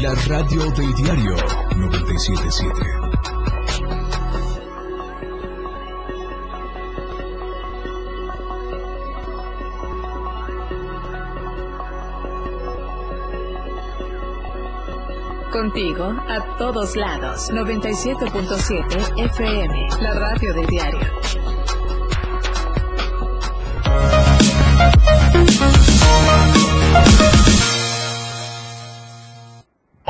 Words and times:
La 0.00 0.14
radio 0.14 0.70
del 0.70 0.94
diario 0.94 1.34
977. 1.76 2.72
Contigo 15.50 16.04
a 16.28 16.56
todos 16.58 16.94
lados. 16.94 17.50
97.7 17.50 19.24
FM. 19.32 19.88
La 20.00 20.14
radio 20.14 20.54
del 20.54 20.66
diario. 20.66 21.00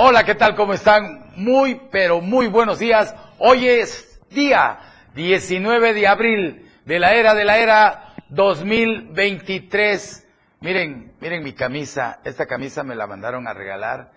Hola, 0.01 0.23
¿qué 0.23 0.37
tal? 0.37 0.55
¿Cómo 0.55 0.75
están? 0.75 1.33
Muy, 1.35 1.81
pero 1.91 2.21
muy 2.21 2.47
buenos 2.47 2.79
días. 2.79 3.17
Hoy 3.41 3.67
es 3.67 4.21
día 4.31 4.79
19 5.17 5.93
de 5.93 6.07
abril 6.07 6.71
de 6.85 7.01
la 7.01 7.15
era 7.15 7.35
de 7.35 7.45
la 7.45 7.59
era 7.59 8.15
2023. 8.29 10.25
Miren, 10.61 11.15
miren 11.21 11.43
mi 11.43 11.53
camisa. 11.53 12.21
Esta 12.23 12.47
camisa 12.47 12.85
me 12.85 12.95
la 12.95 13.09
mandaron 13.09 13.49
a 13.49 13.55
regalar. 13.55 14.13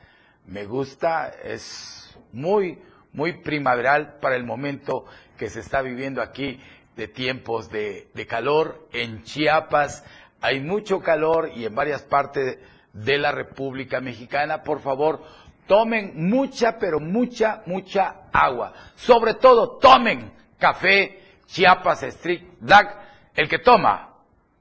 Me 0.46 0.66
gusta, 0.66 1.32
es 1.44 2.16
muy, 2.32 2.78
muy 3.12 3.42
primaveral 3.42 4.20
para 4.22 4.36
el 4.36 4.44
momento 4.44 5.06
que 5.36 5.50
se 5.50 5.62
está 5.62 5.82
viviendo 5.82 6.22
aquí 6.22 6.62
de 6.96 7.08
tiempos 7.08 7.72
de, 7.72 8.08
de 8.14 8.28
calor 8.28 8.88
en 8.94 9.24
Chiapas. 9.24 10.06
Hay 10.42 10.60
mucho 10.60 11.00
calor 11.00 11.50
y 11.56 11.66
en 11.66 11.74
varias 11.74 12.04
partes 12.04 12.60
de 12.94 13.18
la 13.18 13.32
República 13.32 14.02
Mexicana. 14.02 14.64
Por 14.64 14.82
favor, 14.82 15.24
tomen 15.72 16.28
mucha, 16.30 16.78
pero 16.78 17.00
mucha, 17.00 17.64
mucha 17.66 18.24
agua. 18.34 18.74
Sobre 18.96 19.36
todo, 19.36 19.78
tomen 19.78 20.34
café 20.60 21.24
Chiapas 21.46 22.04
Street 22.04 22.44
Black, 22.60 22.98
el 23.34 23.48
que 23.48 23.60
toma 23.60 24.18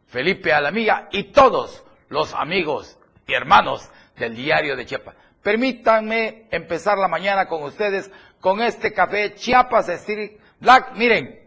Felipe 0.06 0.52
Alamilla 0.52 1.08
y 1.10 1.32
todos 1.32 1.82
los 2.10 2.32
amigos 2.32 2.96
y 3.26 3.32
hermanos 3.32 3.90
del 4.16 4.36
diario 4.36 4.76
de 4.76 4.86
Chiapas. 4.86 5.16
Permítanme 5.42 6.46
empezar 6.52 6.96
la 6.96 7.08
mañana 7.08 7.48
con 7.48 7.64
ustedes 7.64 8.08
con 8.38 8.60
este 8.60 8.92
café 8.92 9.34
Chiapas 9.34 9.88
Street 9.88 10.38
Black. 10.60 10.92
Miren. 10.94 11.40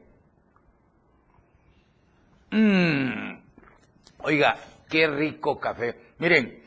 Mmm. 2.51 3.39
Oiga, 4.23 4.57
qué 4.89 5.07
rico 5.07 5.57
café. 5.57 5.95
Miren, 6.17 6.61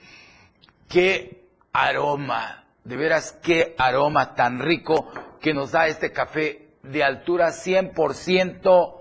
qué 0.89 1.45
aroma 1.75 2.62
de 2.87 2.97
veras 2.97 3.37
qué 3.42 3.75
aroma 3.79 4.34
tan 4.34 4.61
rico 4.61 5.11
que 5.41 5.53
nos 5.53 5.73
da 5.73 5.89
este 5.89 6.12
café 6.12 6.69
de 6.84 7.03
altura 7.03 7.48
100% 7.48 9.01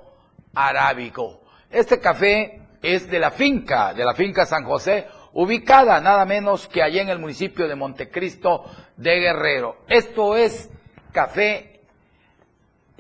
arábigo. 0.55 1.42
Este 1.69 2.00
café 2.00 2.61
es 2.81 3.08
de 3.09 3.19
la 3.19 3.30
finca, 3.30 3.94
de 3.94 4.03
la 4.03 4.16
finca 4.16 4.47
San 4.47 4.64
José, 4.64 5.08
ubicada 5.33 6.02
nada 6.02 6.25
menos 6.25 6.67
que 6.67 6.81
allá 6.81 7.03
en 7.03 7.09
el 7.09 7.19
municipio 7.19 7.67
de 7.67 7.75
Montecristo 7.75 8.66
de 8.97 9.19
Guerrero. 9.19 9.77
Esto 9.88 10.36
es 10.36 10.67
café 11.11 11.81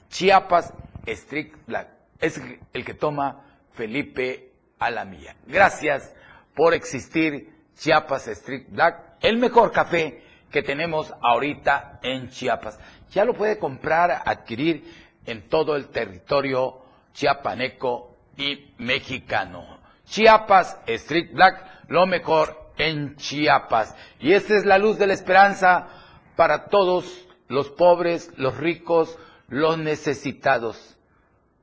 Chiapas 0.09 0.71
Strict 1.07 1.65
Black. 1.65 1.89
Es 2.19 2.39
el 2.73 2.85
que 2.85 2.93
toma 2.93 3.43
Felipe 3.73 4.51
Alamilla. 4.77 5.35
Gracias 5.47 6.13
por 6.53 6.75
existir 6.75 7.55
Chiapas 7.75 8.27
Strict 8.27 8.69
Black, 8.69 9.17
el 9.21 9.37
mejor 9.37 9.71
café 9.71 10.24
que 10.51 10.63
tenemos 10.63 11.13
ahorita 11.21 11.99
en 12.01 12.29
Chiapas. 12.29 12.79
Ya 13.11 13.25
lo 13.25 13.33
puede 13.33 13.59
comprar, 13.59 14.23
adquirir 14.25 14.83
en 15.25 15.47
todo 15.49 15.75
el 15.75 15.89
territorio 15.89 16.81
chiapaneco 17.13 18.15
y 18.37 18.73
mexicano. 18.77 19.79
Chiapas 20.05 20.79
Street 20.85 21.31
Black, 21.33 21.87
lo 21.87 22.05
mejor 22.05 22.71
en 22.77 23.15
Chiapas. 23.15 23.95
Y 24.19 24.33
esta 24.33 24.55
es 24.55 24.65
la 24.65 24.77
luz 24.77 24.97
de 24.97 25.07
la 25.07 25.13
esperanza 25.13 25.87
para 26.35 26.65
todos 26.65 27.27
los 27.47 27.69
pobres, 27.69 28.31
los 28.37 28.57
ricos, 28.57 29.17
los 29.47 29.77
necesitados. 29.77 30.97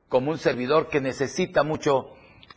Como 0.08 0.30
un 0.30 0.38
servidor 0.38 0.88
que 0.88 1.00
necesita 1.00 1.62
mucho 1.62 2.14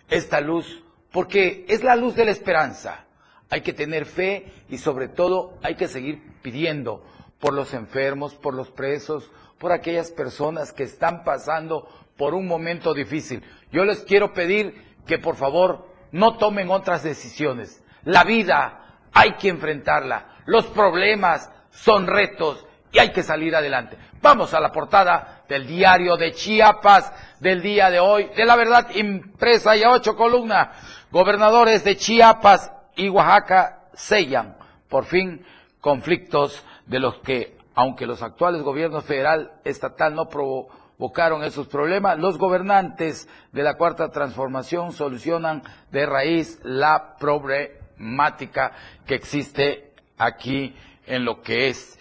esta 0.09 0.41
luz, 0.41 0.83
porque 1.11 1.65
es 1.69 1.83
la 1.83 1.95
luz 1.95 2.15
de 2.15 2.25
la 2.25 2.31
esperanza 2.31 3.04
hay 3.49 3.61
que 3.61 3.73
tener 3.73 4.05
fe 4.05 4.51
y 4.69 4.77
sobre 4.77 5.07
todo 5.07 5.57
hay 5.61 5.75
que 5.75 5.87
seguir 5.87 6.21
pidiendo 6.41 7.03
por 7.39 7.53
los 7.53 7.73
enfermos, 7.73 8.35
por 8.35 8.53
los 8.53 8.71
presos, 8.71 9.29
por 9.59 9.71
aquellas 9.71 10.11
personas 10.11 10.73
que 10.73 10.83
están 10.83 11.23
pasando 11.23 11.87
por 12.17 12.33
un 12.33 12.47
momento 12.47 12.93
difícil. 12.93 13.43
Yo 13.71 13.85
les 13.85 13.99
quiero 14.01 14.33
pedir 14.33 14.95
que 15.05 15.19
por 15.19 15.35
favor 15.35 15.87
no 16.11 16.37
tomen 16.37 16.71
otras 16.71 17.03
decisiones. 17.03 17.83
La 18.03 18.23
vida 18.23 18.99
hay 19.13 19.33
que 19.33 19.49
enfrentarla. 19.49 20.37
Los 20.45 20.65
problemas 20.67 21.51
son 21.71 22.07
retos 22.07 22.65
y 22.91 22.99
hay 22.99 23.11
que 23.11 23.23
salir 23.23 23.55
adelante. 23.55 23.97
Vamos 24.21 24.53
a 24.53 24.59
la 24.59 24.71
portada 24.71 25.43
del 25.47 25.67
diario 25.67 26.17
de 26.17 26.31
Chiapas 26.31 27.11
del 27.39 27.61
día 27.61 27.89
de 27.89 27.99
hoy, 27.99 28.29
de 28.35 28.45
la 28.45 28.55
verdad 28.55 28.89
impresa 28.95 29.75
y 29.75 29.83
a 29.83 29.91
ocho 29.91 30.15
columnas. 30.15 30.69
Gobernadores 31.11 31.83
de 31.83 31.97
Chiapas 31.97 32.71
y 32.95 33.09
Oaxaca 33.09 33.89
sellan 33.93 34.57
por 34.89 35.05
fin 35.05 35.45
conflictos 35.81 36.63
de 36.85 36.99
los 36.99 37.15
que, 37.19 37.57
aunque 37.75 38.07
los 38.07 38.21
actuales 38.21 38.61
gobiernos 38.61 39.05
federal, 39.05 39.51
estatal 39.63 40.15
no 40.15 40.29
provocaron 40.29 41.43
esos 41.43 41.67
problemas, 41.67 42.17
los 42.17 42.37
gobernantes 42.37 43.27
de 43.51 43.63
la 43.63 43.75
cuarta 43.75 44.09
transformación 44.09 44.91
solucionan 44.91 45.63
de 45.91 46.05
raíz 46.05 46.59
la 46.63 47.17
problemática 47.17 48.71
que 49.05 49.15
existe 49.15 49.93
aquí 50.17 50.75
en 51.05 51.25
lo 51.25 51.41
que 51.41 51.67
es 51.69 51.99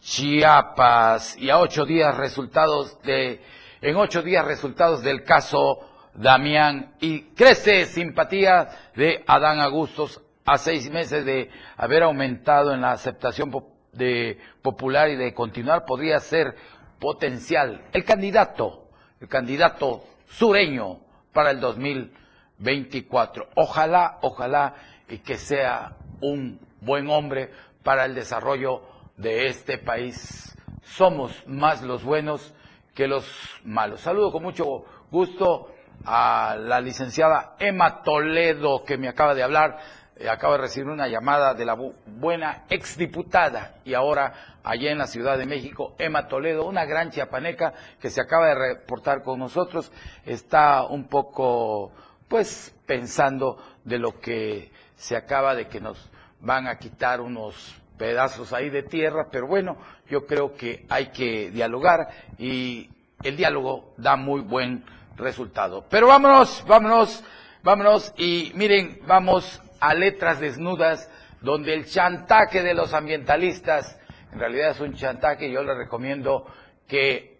Chiapas. 0.00 1.36
Y 1.36 1.50
a 1.50 1.58
ocho 1.58 1.84
días 1.84 2.16
resultados 2.16 3.02
de 3.02 3.42
en 3.80 3.96
ocho 3.96 4.22
días 4.22 4.44
resultados 4.44 5.02
del 5.02 5.24
caso 5.24 5.80
Damián. 6.14 6.94
Y 7.00 7.22
crece 7.34 7.86
simpatía 7.86 8.68
de 8.94 9.24
Adán 9.26 9.60
Agustos 9.60 10.22
a 10.46 10.58
seis 10.58 10.88
meses 10.90 11.24
de 11.24 11.50
haber 11.76 12.04
aumentado 12.04 12.72
en 12.72 12.80
la 12.80 12.92
aceptación 12.92 13.52
de 13.92 14.38
popular 14.62 15.10
y 15.10 15.16
de 15.16 15.34
continuar, 15.34 15.84
podría 15.84 16.20
ser 16.20 16.54
potencial 17.00 17.84
el 17.92 18.04
candidato, 18.04 18.88
el 19.20 19.28
candidato 19.28 20.04
sureño 20.28 21.00
para 21.32 21.50
el 21.50 21.60
2024. 21.60 23.48
Ojalá, 23.56 24.18
ojalá 24.22 24.74
y 25.08 25.18
que 25.18 25.36
sea 25.36 25.96
un 26.20 26.60
buen 26.80 27.10
hombre 27.10 27.50
para 27.82 28.04
el 28.04 28.14
desarrollo 28.14 28.82
de 29.16 29.46
este 29.46 29.78
país. 29.78 30.56
Somos 30.82 31.46
más 31.48 31.82
los 31.82 32.04
buenos 32.04 32.54
que 32.94 33.08
los 33.08 33.26
malos. 33.64 34.00
Saludo 34.00 34.30
con 34.30 34.44
mucho 34.44 34.84
gusto 35.10 35.72
a 36.04 36.56
la 36.58 36.80
licenciada 36.80 37.56
Emma 37.58 38.02
Toledo 38.02 38.84
que 38.84 38.96
me 38.96 39.08
acaba 39.08 39.34
de 39.34 39.42
hablar 39.42 39.78
eh, 40.18 40.30
acaba 40.30 40.54
de 40.54 40.62
recibir 40.62 40.88
una 40.88 41.08
llamada 41.08 41.52
de 41.52 41.66
la 41.66 41.76
buena 42.06 42.64
exdiputada 42.70 43.74
y 43.84 43.92
ahora 43.92 44.58
allá 44.64 44.90
en 44.90 44.98
la 44.98 45.06
Ciudad 45.06 45.36
de 45.36 45.44
México, 45.44 45.94
Emma 45.98 46.26
Toledo, 46.26 46.64
una 46.66 46.86
gran 46.86 47.10
chiapaneca 47.10 47.74
que 48.00 48.08
se 48.08 48.22
acaba 48.22 48.48
de 48.48 48.54
reportar 48.54 49.22
con 49.22 49.38
nosotros, 49.38 49.92
está 50.24 50.84
un 50.84 51.04
poco, 51.04 51.92
pues, 52.28 52.74
pensando 52.86 53.62
de 53.84 53.98
lo 53.98 54.18
que 54.18 54.72
se 54.96 55.16
acaba 55.16 55.54
de 55.54 55.68
que 55.68 55.80
nos 55.80 56.10
van 56.40 56.66
a 56.66 56.78
quitar 56.78 57.20
unos 57.20 57.76
pedazos 57.98 58.52
ahí 58.52 58.70
de 58.70 58.82
tierra, 58.82 59.28
pero 59.30 59.46
bueno, 59.46 59.76
yo 60.08 60.26
creo 60.26 60.54
que 60.54 60.86
hay 60.88 61.08
que 61.08 61.50
dialogar 61.50 62.08
y 62.38 62.88
el 63.22 63.36
diálogo 63.36 63.92
da 63.96 64.16
muy 64.16 64.40
buen 64.40 64.84
resultado. 65.16 65.84
Pero 65.90 66.06
vámonos, 66.06 66.64
vámonos, 66.66 67.22
vámonos 67.62 68.12
y 68.16 68.52
miren, 68.54 69.00
vamos 69.06 69.60
a 69.80 69.94
letras 69.94 70.40
desnudas, 70.40 71.10
donde 71.40 71.74
el 71.74 71.86
chantaje 71.86 72.62
de 72.62 72.74
los 72.74 72.94
ambientalistas, 72.94 73.98
en 74.32 74.38
realidad 74.38 74.70
es 74.70 74.80
un 74.80 74.94
chantaje, 74.94 75.50
yo 75.50 75.62
les 75.62 75.76
recomiendo 75.76 76.46
que 76.86 77.38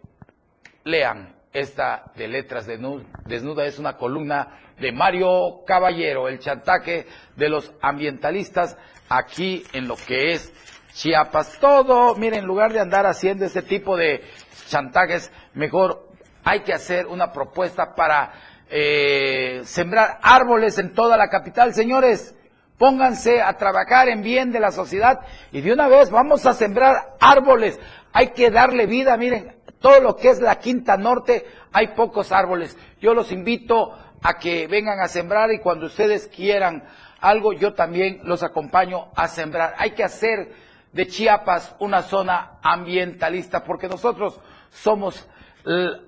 lean 0.84 1.34
esta 1.52 2.12
de 2.14 2.28
letras 2.28 2.66
desnudas, 2.66 3.66
es 3.66 3.78
una 3.78 3.96
columna 3.96 4.60
de 4.78 4.92
Mario 4.92 5.64
Caballero, 5.66 6.28
el 6.28 6.38
chantaje 6.38 7.06
de 7.34 7.48
los 7.48 7.72
ambientalistas 7.80 8.76
aquí 9.08 9.64
en 9.72 9.88
lo 9.88 9.96
que 9.96 10.32
es 10.32 10.52
Chiapas. 10.92 11.58
Todo, 11.60 12.14
miren, 12.14 12.40
en 12.40 12.46
lugar 12.46 12.72
de 12.72 12.80
andar 12.80 13.06
haciendo 13.06 13.44
este 13.44 13.62
tipo 13.62 13.96
de 13.96 14.22
chantajes, 14.68 15.30
mejor 15.54 16.08
hay 16.44 16.60
que 16.60 16.72
hacer 16.72 17.06
una 17.06 17.32
propuesta 17.32 17.94
para 17.94 18.32
eh, 18.68 19.60
sembrar 19.64 20.18
árboles 20.22 20.78
en 20.78 20.92
toda 20.94 21.16
la 21.16 21.28
capital, 21.28 21.74
señores. 21.74 22.34
Pónganse 22.78 23.40
a 23.40 23.56
trabajar 23.56 24.08
en 24.08 24.22
bien 24.22 24.52
de 24.52 24.60
la 24.60 24.70
sociedad 24.70 25.20
y 25.50 25.62
de 25.62 25.72
una 25.72 25.88
vez 25.88 26.10
vamos 26.10 26.44
a 26.44 26.52
sembrar 26.52 27.16
árboles. 27.20 27.80
Hay 28.12 28.28
que 28.28 28.50
darle 28.50 28.86
vida, 28.86 29.16
miren, 29.16 29.56
todo 29.80 30.00
lo 30.00 30.16
que 30.16 30.28
es 30.28 30.40
la 30.40 30.58
Quinta 30.58 30.96
Norte 30.96 31.46
hay 31.72 31.88
pocos 31.88 32.32
árboles. 32.32 32.76
Yo 33.00 33.14
los 33.14 33.32
invito 33.32 33.96
a 34.22 34.38
que 34.38 34.66
vengan 34.66 35.00
a 35.00 35.08
sembrar 35.08 35.52
y 35.52 35.60
cuando 35.60 35.86
ustedes 35.86 36.26
quieran 36.28 36.84
algo, 37.20 37.52
yo 37.52 37.74
también 37.74 38.20
los 38.24 38.42
acompaño 38.42 39.08
a 39.14 39.28
sembrar. 39.28 39.74
Hay 39.78 39.92
que 39.92 40.04
hacer 40.04 40.52
de 40.92 41.06
Chiapas 41.06 41.74
una 41.78 42.02
zona 42.02 42.58
ambientalista 42.62 43.64
porque 43.64 43.88
nosotros 43.88 44.40
somos 44.70 45.28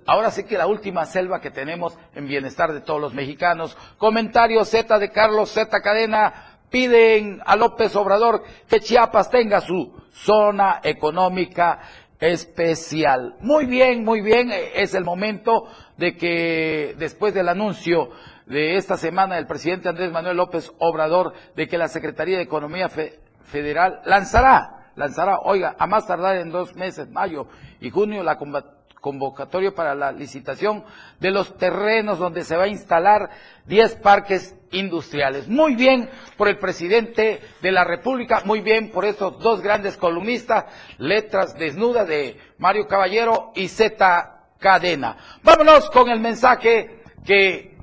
ahora 0.07 0.31
sí 0.31 0.45
que 0.45 0.59
la 0.59 0.67
última 0.67 1.05
selva 1.05 1.41
que 1.41 1.51
tenemos 1.51 1.99
en 2.15 2.27
bienestar 2.27 2.73
de 2.73 2.81
todos 2.81 3.01
los 3.01 3.15
mexicanos. 3.15 3.77
Comentario 3.97 4.65
Z 4.65 4.99
de 4.99 5.11
Carlos 5.11 5.51
Z 5.51 5.81
Cadena. 5.81 6.45
Piden 6.71 7.41
a 7.47 7.57
López 7.57 7.97
Obrador 7.97 8.45
que 8.69 8.81
Chiapas 8.81 9.31
tenga 9.31 9.63
su 9.63 9.91
zona 10.13 10.81
económica 10.83 11.81
especial. 12.21 13.37
Muy 13.41 13.65
bien, 13.65 14.05
muy 14.05 14.21
bien. 14.21 14.51
Es 14.75 14.95
el 14.95 15.05
momento 15.05 15.67
de 15.97 16.17
que 16.17 16.95
después 16.99 17.33
del 17.33 17.49
anuncio 17.49 18.11
de 18.47 18.77
esta 18.77 18.97
semana 18.97 19.37
del 19.37 19.47
presidente 19.47 19.89
Andrés 19.89 20.11
Manuel 20.11 20.37
López 20.37 20.73
Obrador 20.79 21.33
de 21.55 21.69
que 21.69 21.79
la 21.79 21.89
Secretaría 21.89 22.37
de 22.37 22.45
Economía 22.45 22.89
Federal 22.89 24.01
lanzará, 24.05 24.91
lanzará, 24.97 25.39
oiga, 25.41 25.77
a 25.79 25.87
más 25.87 26.07
tardar 26.07 26.37
en 26.37 26.51
dos 26.51 26.75
meses, 26.75 27.11
mayo 27.11 27.47
y 27.81 27.91
junio, 27.91 28.23
la 28.23 28.37
convocatoria 29.01 29.75
para 29.75 29.95
la 29.95 30.13
licitación 30.13 30.85
de 31.21 31.31
los 31.31 31.57
terrenos 31.57 32.19
donde 32.19 32.45
se 32.45 32.57
va 32.57 32.65
a 32.65 32.69
instalar 32.69 33.31
10 33.67 33.97
parques 33.97 34.55
industriales. 34.71 35.49
Muy 35.49 35.75
bien 35.75 36.11
por 36.37 36.49
el 36.49 36.59
presidente 36.59 37.41
de 37.63 37.73
la 37.73 37.85
República, 37.85 38.43
muy 38.45 38.61
bien 38.61 38.91
por 38.91 39.05
estos 39.05 39.39
dos 39.39 39.61
grandes 39.61 39.97
columnistas, 39.97 40.67
letras 40.99 41.57
desnudas 41.59 42.07
de 42.09 42.39
Mario 42.59 42.87
Caballero 42.87 43.53
y 43.55 43.69
Z 43.69 44.47
Cadena. 44.59 45.17
Vámonos 45.43 45.91
con 45.91 46.09
el 46.11 46.21
mensaje 46.21 47.03
que 47.25 47.77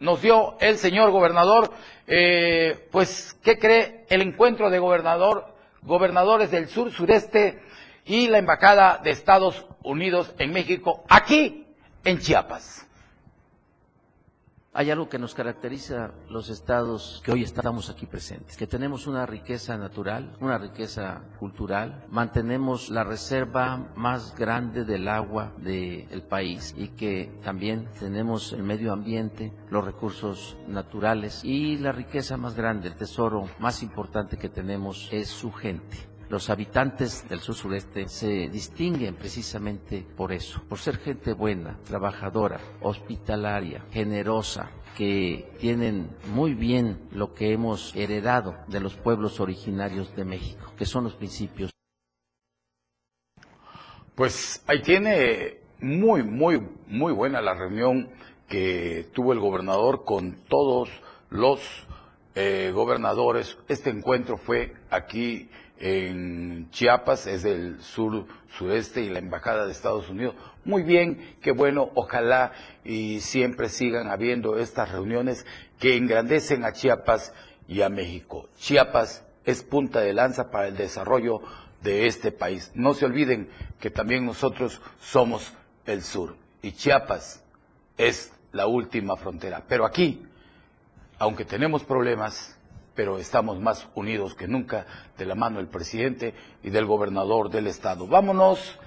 nos 0.00 0.22
dio 0.22 0.56
el 0.60 0.78
señor 0.78 1.10
gobernador. 1.10 1.72
Eh, 2.06 2.88
pues, 2.90 3.38
¿qué 3.42 3.58
cree 3.58 4.04
el 4.08 4.22
encuentro 4.22 4.70
de 4.70 4.78
gobernador, 4.78 5.54
gobernadores 5.82 6.50
del 6.50 6.68
sur, 6.68 6.90
sureste 6.90 7.62
y 8.04 8.28
la 8.28 8.38
embajada 8.38 9.00
de 9.02 9.10
Estados 9.10 9.66
Unidos 9.84 10.34
en 10.38 10.52
México, 10.52 11.04
aquí 11.08 11.66
en 12.04 12.18
Chiapas? 12.18 12.86
Hay 14.76 14.90
algo 14.90 15.08
que 15.08 15.20
nos 15.20 15.34
caracteriza 15.34 16.10
los 16.28 16.48
estados 16.48 17.22
que 17.24 17.30
hoy 17.30 17.44
estamos 17.44 17.90
aquí 17.90 18.06
presentes, 18.06 18.56
que 18.56 18.66
tenemos 18.66 19.06
una 19.06 19.24
riqueza 19.24 19.78
natural, 19.78 20.36
una 20.40 20.58
riqueza 20.58 21.22
cultural, 21.38 22.04
mantenemos 22.10 22.90
la 22.90 23.04
reserva 23.04 23.92
más 23.94 24.34
grande 24.34 24.84
del 24.84 25.06
agua 25.06 25.52
del 25.58 26.22
país 26.28 26.74
y 26.76 26.88
que 26.88 27.38
también 27.44 27.88
tenemos 28.00 28.52
el 28.52 28.64
medio 28.64 28.92
ambiente, 28.92 29.52
los 29.70 29.84
recursos 29.84 30.56
naturales 30.66 31.44
y 31.44 31.78
la 31.78 31.92
riqueza 31.92 32.36
más 32.36 32.56
grande, 32.56 32.88
el 32.88 32.96
tesoro 32.96 33.48
más 33.60 33.80
importante 33.80 34.38
que 34.38 34.48
tenemos 34.48 35.08
es 35.12 35.28
su 35.28 35.52
gente. 35.52 36.13
Los 36.28 36.48
habitantes 36.50 37.28
del 37.28 37.40
sur 37.40 37.54
sureste 37.54 38.08
se 38.08 38.48
distinguen 38.48 39.14
precisamente 39.14 40.06
por 40.16 40.32
eso, 40.32 40.62
por 40.68 40.78
ser 40.78 40.96
gente 40.96 41.32
buena, 41.32 41.78
trabajadora, 41.84 42.60
hospitalaria, 42.80 43.84
generosa, 43.90 44.70
que 44.96 45.52
tienen 45.58 46.10
muy 46.32 46.54
bien 46.54 47.08
lo 47.12 47.34
que 47.34 47.52
hemos 47.52 47.94
heredado 47.94 48.56
de 48.68 48.80
los 48.80 48.94
pueblos 48.94 49.40
originarios 49.40 50.14
de 50.16 50.24
México, 50.24 50.72
que 50.78 50.86
son 50.86 51.04
los 51.04 51.14
principios. 51.14 51.70
Pues 54.14 54.62
ahí 54.66 54.80
tiene 54.80 55.58
muy, 55.80 56.22
muy, 56.22 56.66
muy 56.86 57.12
buena 57.12 57.42
la 57.42 57.54
reunión 57.54 58.08
que 58.48 59.08
tuvo 59.12 59.32
el 59.32 59.40
gobernador 59.40 60.04
con 60.04 60.44
todos 60.48 60.88
los 61.30 61.60
eh, 62.34 62.70
gobernadores. 62.72 63.58
Este 63.68 63.90
encuentro 63.90 64.36
fue 64.36 64.74
aquí 64.90 65.50
en 65.78 66.70
Chiapas, 66.70 67.26
es 67.26 67.42
del 67.42 67.80
sur 67.80 68.26
sureste 68.56 69.02
y 69.02 69.10
la 69.10 69.18
embajada 69.18 69.66
de 69.66 69.72
Estados 69.72 70.08
Unidos. 70.08 70.34
Muy 70.64 70.82
bien, 70.82 71.36
qué 71.42 71.52
bueno, 71.52 71.90
ojalá 71.94 72.52
y 72.84 73.20
siempre 73.20 73.68
sigan 73.68 74.08
habiendo 74.08 74.58
estas 74.58 74.92
reuniones 74.92 75.44
que 75.78 75.96
engrandecen 75.96 76.64
a 76.64 76.72
Chiapas 76.72 77.34
y 77.68 77.82
a 77.82 77.88
México. 77.88 78.48
Chiapas 78.58 79.24
es 79.44 79.62
punta 79.62 80.00
de 80.00 80.14
lanza 80.14 80.50
para 80.50 80.68
el 80.68 80.76
desarrollo 80.76 81.40
de 81.82 82.06
este 82.06 82.32
país. 82.32 82.70
No 82.74 82.94
se 82.94 83.04
olviden 83.04 83.48
que 83.80 83.90
también 83.90 84.24
nosotros 84.24 84.80
somos 85.00 85.52
el 85.86 86.02
sur 86.02 86.36
y 86.62 86.72
Chiapas 86.72 87.44
es 87.98 88.32
la 88.52 88.66
última 88.66 89.16
frontera. 89.16 89.64
Pero 89.68 89.84
aquí, 89.84 90.26
aunque 91.18 91.44
tenemos 91.44 91.84
problemas, 91.84 92.58
pero 92.94 93.18
estamos 93.18 93.60
más 93.60 93.88
unidos 93.94 94.34
que 94.34 94.48
nunca 94.48 94.86
de 95.18 95.26
la 95.26 95.34
mano 95.34 95.58
del 95.58 95.68
presidente 95.68 96.34
y 96.62 96.70
del 96.70 96.86
gobernador 96.86 97.50
del 97.50 97.66
estado. 97.66 98.06
Vámonos 98.06 98.78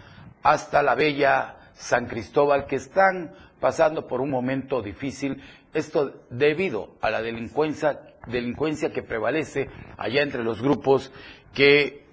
hasta 0.44 0.81
la 0.81 0.95
bella 0.95 1.57
San 1.74 2.07
Cristóbal, 2.07 2.65
que 2.65 2.77
están 2.77 3.33
pasando 3.59 4.07
por 4.07 4.21
un 4.21 4.30
momento 4.30 4.81
difícil, 4.81 5.42
esto 5.74 6.21
debido 6.30 6.95
a 7.01 7.09
la 7.09 7.21
delincuencia, 7.21 8.00
delincuencia 8.27 8.92
que 8.92 9.04
prevalece 9.04 9.69
allá 9.98 10.21
entre 10.21 10.44
los 10.44 10.62
grupos 10.62 11.12
que 11.54 12.06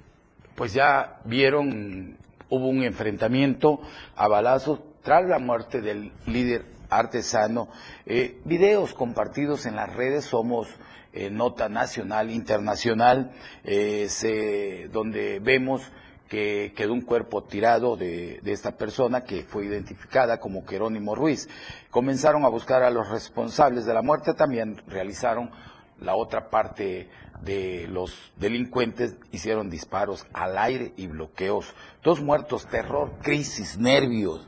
pues 0.54 0.72
ya 0.72 1.20
vieron, 1.24 2.16
hubo 2.48 2.68
un 2.68 2.82
enfrentamiento 2.82 3.80
a 4.16 4.28
balazos 4.28 4.80
tras 5.02 5.26
la 5.26 5.38
muerte 5.38 5.80
del 5.80 6.12
líder 6.26 6.64
artesano. 6.90 7.68
Eh, 8.06 8.40
videos 8.44 8.94
compartidos 8.94 9.66
en 9.66 9.76
las 9.76 9.92
redes 9.94 10.24
somos 10.24 10.68
eh, 11.16 11.30
nota 11.30 11.68
nacional, 11.68 12.28
internacional, 12.28 13.30
eh, 13.62 14.88
donde 14.92 15.38
vemos 15.38 15.92
que 16.28 16.72
quedó 16.74 16.92
un 16.92 17.02
cuerpo 17.02 17.44
tirado 17.44 17.96
de, 17.96 18.40
esta 18.44 18.72
persona 18.72 19.22
que 19.22 19.44
fue 19.44 19.66
identificada 19.66 20.40
como 20.40 20.66
Jerónimo 20.66 21.14
Ruiz. 21.14 21.48
Comenzaron 21.90 22.44
a 22.44 22.48
buscar 22.48 22.82
a 22.82 22.90
los 22.90 23.08
responsables 23.10 23.86
de 23.86 23.94
la 23.94 24.02
muerte, 24.02 24.34
también 24.34 24.82
realizaron 24.88 25.52
la 26.00 26.16
otra 26.16 26.50
parte 26.50 27.08
de 27.42 27.86
los 27.86 28.32
delincuentes, 28.36 29.14
hicieron 29.30 29.70
disparos 29.70 30.26
al 30.32 30.58
aire 30.58 30.94
y 30.96 31.06
bloqueos. 31.06 31.72
Dos 32.02 32.20
muertos, 32.20 32.66
terror, 32.66 33.12
crisis, 33.22 33.78
nervios, 33.78 34.44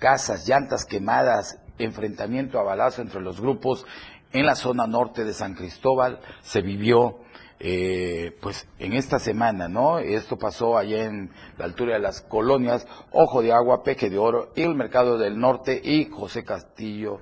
casas, 0.00 0.48
llantas 0.48 0.84
quemadas, 0.84 1.60
enfrentamiento 1.78 2.58
a 2.58 2.64
balazo 2.64 3.02
entre 3.02 3.20
los 3.20 3.40
grupos 3.40 3.86
en 4.32 4.46
la 4.46 4.54
zona 4.54 4.86
norte 4.86 5.24
de 5.24 5.32
San 5.32 5.54
Cristóbal 5.54 6.20
se 6.42 6.60
vivió 6.60 7.18
eh, 7.60 8.36
pues 8.40 8.68
en 8.78 8.92
esta 8.92 9.18
semana, 9.18 9.68
¿no? 9.68 9.98
Esto 9.98 10.36
pasó 10.36 10.78
allá 10.78 11.06
en 11.06 11.32
la 11.56 11.64
altura 11.64 11.94
de 11.94 11.98
las 12.00 12.20
colonias 12.20 12.86
Ojo 13.10 13.42
de 13.42 13.52
Agua, 13.52 13.82
Peque 13.82 14.10
de 14.10 14.18
Oro 14.18 14.52
y 14.54 14.62
el 14.62 14.76
Mercado 14.76 15.18
del 15.18 15.38
Norte 15.38 15.80
y 15.82 16.08
José 16.08 16.44
Castillo 16.44 17.18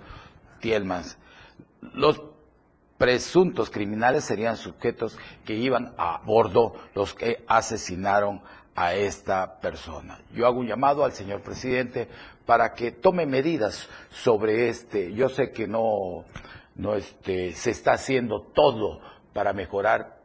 Tielmans. 0.60 1.16
Los 1.80 2.20
presuntos 2.98 3.70
criminales 3.70 4.24
serían 4.24 4.56
sujetos 4.56 5.18
que 5.44 5.54
iban 5.54 5.94
a 5.96 6.20
bordo 6.24 6.74
los 6.94 7.14
que 7.14 7.44
asesinaron 7.46 8.42
a 8.74 8.94
esta 8.94 9.58
persona. 9.60 10.18
Yo 10.34 10.46
hago 10.46 10.60
un 10.60 10.66
llamado 10.66 11.04
al 11.04 11.12
señor 11.12 11.40
presidente 11.40 12.08
para 12.44 12.74
que 12.74 12.92
tome 12.92 13.24
medidas 13.26 13.88
sobre 14.10 14.68
este. 14.68 15.14
Yo 15.14 15.30
sé 15.30 15.50
que 15.50 15.66
no 15.66 16.24
no 16.76 16.94
este, 16.94 17.52
se 17.52 17.70
está 17.70 17.92
haciendo 17.92 18.42
todo 18.42 19.00
para 19.32 19.52
mejorar 19.52 20.20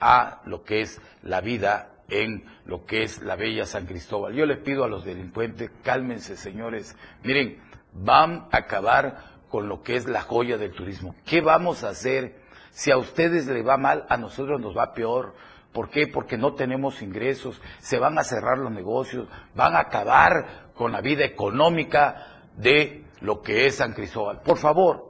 a 0.00 0.42
lo 0.44 0.62
que 0.62 0.82
es 0.82 1.00
la 1.22 1.40
vida 1.40 1.92
en 2.08 2.44
lo 2.64 2.84
que 2.84 3.02
es 3.02 3.22
la 3.22 3.36
bella 3.36 3.66
San 3.66 3.86
Cristóbal. 3.86 4.34
Yo 4.34 4.46
les 4.46 4.58
pido 4.58 4.84
a 4.84 4.88
los 4.88 5.04
delincuentes, 5.04 5.70
cálmense 5.82 6.36
señores, 6.36 6.96
miren, 7.22 7.60
van 7.92 8.48
a 8.52 8.58
acabar 8.58 9.36
con 9.48 9.68
lo 9.68 9.82
que 9.82 9.96
es 9.96 10.06
la 10.06 10.22
joya 10.22 10.58
del 10.58 10.72
turismo. 10.72 11.14
¿Qué 11.24 11.40
vamos 11.40 11.84
a 11.84 11.90
hacer? 11.90 12.40
Si 12.70 12.90
a 12.90 12.98
ustedes 12.98 13.46
les 13.46 13.66
va 13.66 13.76
mal, 13.76 14.04
a 14.08 14.16
nosotros 14.16 14.60
nos 14.60 14.76
va 14.76 14.92
peor. 14.92 15.34
¿Por 15.72 15.88
qué? 15.90 16.06
Porque 16.06 16.36
no 16.36 16.54
tenemos 16.54 17.02
ingresos, 17.02 17.60
se 17.78 17.98
van 17.98 18.18
a 18.18 18.24
cerrar 18.24 18.58
los 18.58 18.72
negocios, 18.72 19.28
van 19.54 19.74
a 19.74 19.80
acabar 19.80 20.70
con 20.74 20.92
la 20.92 21.00
vida 21.00 21.24
económica 21.24 22.42
de 22.56 23.04
lo 23.20 23.42
que 23.42 23.66
es 23.66 23.76
San 23.76 23.92
Cristóbal. 23.92 24.40
Por 24.42 24.58
favor, 24.58 25.05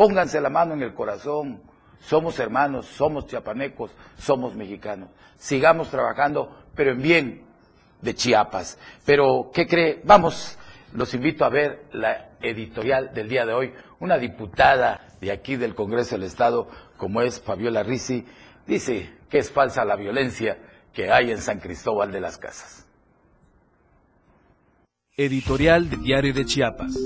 Pónganse 0.00 0.40
la 0.40 0.48
mano 0.48 0.72
en 0.72 0.80
el 0.82 0.94
corazón. 0.94 1.60
Somos 2.00 2.38
hermanos, 2.38 2.86
somos 2.86 3.26
chiapanecos, 3.26 3.90
somos 4.16 4.54
mexicanos. 4.54 5.10
Sigamos 5.36 5.90
trabajando, 5.90 6.56
pero 6.74 6.92
en 6.92 7.02
bien 7.02 7.44
de 8.00 8.14
Chiapas. 8.14 8.78
Pero, 9.04 9.50
¿qué 9.52 9.66
cree? 9.66 10.00
Vamos, 10.04 10.56
los 10.94 11.12
invito 11.12 11.44
a 11.44 11.50
ver 11.50 11.84
la 11.92 12.30
editorial 12.40 13.12
del 13.12 13.28
día 13.28 13.44
de 13.44 13.52
hoy. 13.52 13.74
Una 13.98 14.16
diputada 14.16 15.06
de 15.20 15.32
aquí 15.32 15.56
del 15.56 15.74
Congreso 15.74 16.14
del 16.14 16.24
Estado, 16.24 16.66
como 16.96 17.20
es 17.20 17.38
Fabiola 17.38 17.82
Risi, 17.82 18.24
dice 18.66 19.18
que 19.28 19.36
es 19.36 19.52
falsa 19.52 19.84
la 19.84 19.96
violencia 19.96 20.56
que 20.94 21.12
hay 21.12 21.30
en 21.30 21.42
San 21.42 21.60
Cristóbal 21.60 22.10
de 22.10 22.22
las 22.22 22.38
Casas. 22.38 22.86
Editorial 25.14 25.90
de 25.90 25.98
Diario 25.98 26.32
de 26.32 26.46
Chiapas. 26.46 26.96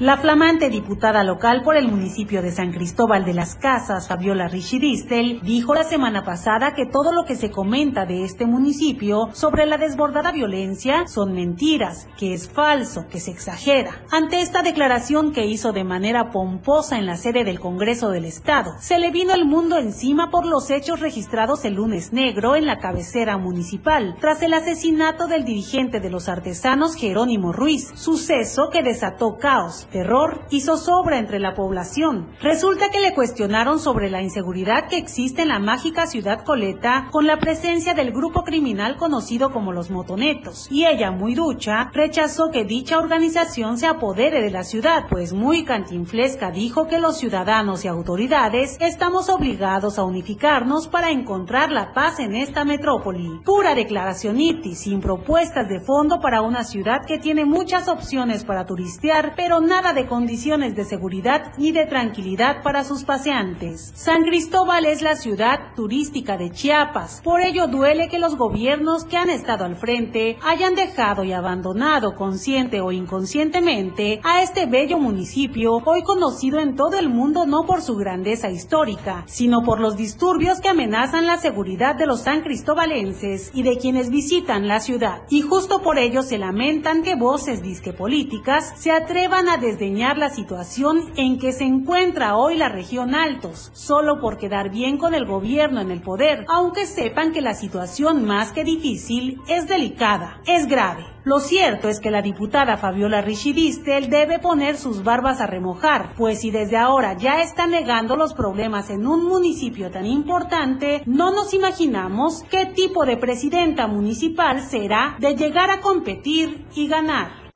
La 0.00 0.16
flamante 0.16 0.70
diputada 0.70 1.24
local 1.24 1.62
por 1.64 1.76
el 1.76 1.88
municipio 1.88 2.40
de 2.40 2.52
San 2.52 2.70
Cristóbal 2.70 3.24
de 3.24 3.34
las 3.34 3.56
Casas, 3.56 4.06
Fabiola 4.06 4.46
Richidistel, 4.46 5.40
dijo 5.42 5.74
la 5.74 5.82
semana 5.82 6.22
pasada 6.22 6.72
que 6.76 6.86
todo 6.86 7.10
lo 7.10 7.24
que 7.24 7.34
se 7.34 7.50
comenta 7.50 8.06
de 8.06 8.22
este 8.22 8.46
municipio 8.46 9.28
sobre 9.32 9.66
la 9.66 9.76
desbordada 9.76 10.30
violencia 10.30 11.08
son 11.08 11.32
mentiras, 11.32 12.06
que 12.16 12.32
es 12.32 12.48
falso, 12.48 13.08
que 13.10 13.18
se 13.18 13.32
exagera. 13.32 13.90
Ante 14.12 14.40
esta 14.40 14.62
declaración 14.62 15.32
que 15.32 15.46
hizo 15.46 15.72
de 15.72 15.82
manera 15.82 16.30
pomposa 16.30 16.96
en 16.96 17.06
la 17.06 17.16
sede 17.16 17.42
del 17.42 17.58
Congreso 17.58 18.10
del 18.10 18.24
Estado, 18.24 18.74
se 18.78 19.00
le 19.00 19.10
vino 19.10 19.34
el 19.34 19.46
mundo 19.46 19.78
encima 19.78 20.30
por 20.30 20.46
los 20.46 20.70
hechos 20.70 21.00
registrados 21.00 21.64
el 21.64 21.74
lunes 21.74 22.12
negro 22.12 22.54
en 22.54 22.66
la 22.66 22.78
cabecera 22.78 23.36
municipal, 23.36 24.14
tras 24.20 24.42
el 24.42 24.54
asesinato 24.54 25.26
del 25.26 25.44
dirigente 25.44 25.98
de 25.98 26.10
los 26.10 26.28
artesanos 26.28 26.94
Jerónimo 26.94 27.52
Ruiz, 27.52 27.90
suceso 27.96 28.68
que 28.70 28.84
desató 28.84 29.38
caos 29.38 29.87
terror 29.90 30.42
y 30.50 30.60
zozobra 30.60 31.18
entre 31.18 31.38
la 31.38 31.54
población. 31.54 32.28
Resulta 32.40 32.90
que 32.90 33.00
le 33.00 33.14
cuestionaron 33.14 33.78
sobre 33.78 34.10
la 34.10 34.22
inseguridad 34.22 34.88
que 34.88 34.98
existe 34.98 35.42
en 35.42 35.48
la 35.48 35.58
mágica 35.58 36.06
ciudad 36.06 36.44
Coleta 36.44 37.08
con 37.10 37.26
la 37.26 37.38
presencia 37.38 37.94
del 37.94 38.12
grupo 38.12 38.44
criminal 38.44 38.96
conocido 38.96 39.50
como 39.50 39.72
los 39.72 39.90
motonetos. 39.90 40.68
Y 40.70 40.86
ella, 40.86 41.10
muy 41.10 41.34
ducha, 41.34 41.90
rechazó 41.92 42.50
que 42.50 42.64
dicha 42.64 42.98
organización 42.98 43.78
se 43.78 43.86
apodere 43.86 44.42
de 44.42 44.50
la 44.50 44.64
ciudad, 44.64 45.04
pues 45.08 45.32
muy 45.32 45.64
cantinflesca 45.64 46.50
dijo 46.50 46.86
que 46.86 46.98
los 46.98 47.18
ciudadanos 47.18 47.84
y 47.84 47.88
autoridades 47.88 48.76
estamos 48.80 49.28
obligados 49.28 49.98
a 49.98 50.04
unificarnos 50.04 50.88
para 50.88 51.10
encontrar 51.10 51.70
la 51.70 51.92
paz 51.92 52.18
en 52.18 52.34
esta 52.34 52.64
metrópoli. 52.64 53.40
Pura 53.44 53.74
declaración 53.74 54.40
y 54.40 54.74
sin 54.74 55.00
propuestas 55.00 55.68
de 55.68 55.80
fondo 55.80 56.20
para 56.20 56.42
una 56.42 56.64
ciudad 56.64 57.04
que 57.06 57.18
tiene 57.18 57.44
muchas 57.44 57.88
opciones 57.88 58.44
para 58.44 58.64
turistear, 58.64 59.34
pero 59.36 59.60
nada 59.60 59.77
nada 59.78 59.92
de 59.92 60.06
condiciones 60.06 60.74
de 60.74 60.84
seguridad 60.84 61.52
ni 61.56 61.70
de 61.70 61.86
tranquilidad 61.86 62.64
para 62.64 62.82
sus 62.82 63.04
paseantes. 63.04 63.92
San 63.94 64.24
Cristóbal 64.24 64.84
es 64.84 65.02
la 65.02 65.14
ciudad 65.14 65.72
turística 65.76 66.36
de 66.36 66.50
Chiapas, 66.50 67.20
por 67.22 67.40
ello 67.40 67.68
duele 67.68 68.08
que 68.08 68.18
los 68.18 68.36
gobiernos 68.36 69.04
que 69.04 69.16
han 69.16 69.30
estado 69.30 69.64
al 69.64 69.76
frente 69.76 70.36
hayan 70.42 70.74
dejado 70.74 71.22
y 71.22 71.32
abandonado 71.32 72.16
consciente 72.16 72.80
o 72.80 72.90
inconscientemente 72.90 74.20
a 74.24 74.42
este 74.42 74.66
bello 74.66 74.98
municipio, 74.98 75.80
hoy 75.84 76.02
conocido 76.02 76.58
en 76.58 76.74
todo 76.74 76.98
el 76.98 77.08
mundo 77.08 77.46
no 77.46 77.64
por 77.64 77.80
su 77.80 77.94
grandeza 77.94 78.50
histórica, 78.50 79.22
sino 79.28 79.62
por 79.62 79.78
los 79.78 79.96
disturbios 79.96 80.60
que 80.60 80.70
amenazan 80.70 81.24
la 81.24 81.38
seguridad 81.38 81.94
de 81.94 82.06
los 82.06 82.22
san 82.22 82.40
cristobalenses 82.40 83.52
y 83.54 83.62
de 83.62 83.78
quienes 83.78 84.10
visitan 84.10 84.66
la 84.66 84.80
ciudad. 84.80 85.22
Y 85.30 85.42
justo 85.42 85.82
por 85.82 85.98
ello 85.98 86.22
se 86.22 86.36
lamentan 86.36 87.04
que 87.04 87.14
voces 87.14 87.62
disque 87.62 87.92
políticas 87.92 88.74
se 88.76 88.90
atrevan 88.90 89.48
a 89.48 89.58
desdeñar 89.68 90.16
la 90.16 90.30
situación 90.30 91.12
en 91.16 91.38
que 91.38 91.52
se 91.52 91.64
encuentra 91.64 92.36
hoy 92.36 92.56
la 92.56 92.70
región 92.70 93.14
Altos, 93.14 93.70
solo 93.74 94.18
por 94.18 94.38
quedar 94.38 94.70
bien 94.70 94.96
con 94.96 95.14
el 95.14 95.26
gobierno 95.26 95.82
en 95.82 95.90
el 95.90 96.00
poder, 96.00 96.46
aunque 96.48 96.86
sepan 96.86 97.32
que 97.32 97.42
la 97.42 97.52
situación 97.52 98.24
más 98.24 98.52
que 98.52 98.64
difícil 98.64 99.42
es 99.46 99.68
delicada, 99.68 100.40
es 100.46 100.66
grave. 100.66 101.04
Lo 101.24 101.40
cierto 101.40 101.90
es 101.90 102.00
que 102.00 102.10
la 102.10 102.22
diputada 102.22 102.78
Fabiola 102.78 103.20
Richidistel 103.20 104.08
debe 104.08 104.38
poner 104.38 104.78
sus 104.78 105.04
barbas 105.04 105.42
a 105.42 105.46
remojar, 105.46 106.14
pues 106.16 106.40
si 106.40 106.50
desde 106.50 106.78
ahora 106.78 107.18
ya 107.18 107.42
está 107.42 107.66
negando 107.66 108.16
los 108.16 108.32
problemas 108.32 108.88
en 108.88 109.06
un 109.06 109.26
municipio 109.26 109.90
tan 109.90 110.06
importante, 110.06 111.02
no 111.04 111.30
nos 111.30 111.52
imaginamos 111.52 112.42
qué 112.50 112.64
tipo 112.64 113.04
de 113.04 113.18
presidenta 113.18 113.86
municipal 113.86 114.62
será 114.62 115.16
de 115.20 115.36
llegar 115.36 115.70
a 115.70 115.80
competir 115.80 116.64
y 116.74 116.88
ganar. 116.88 117.47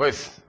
Pues 0.00 0.42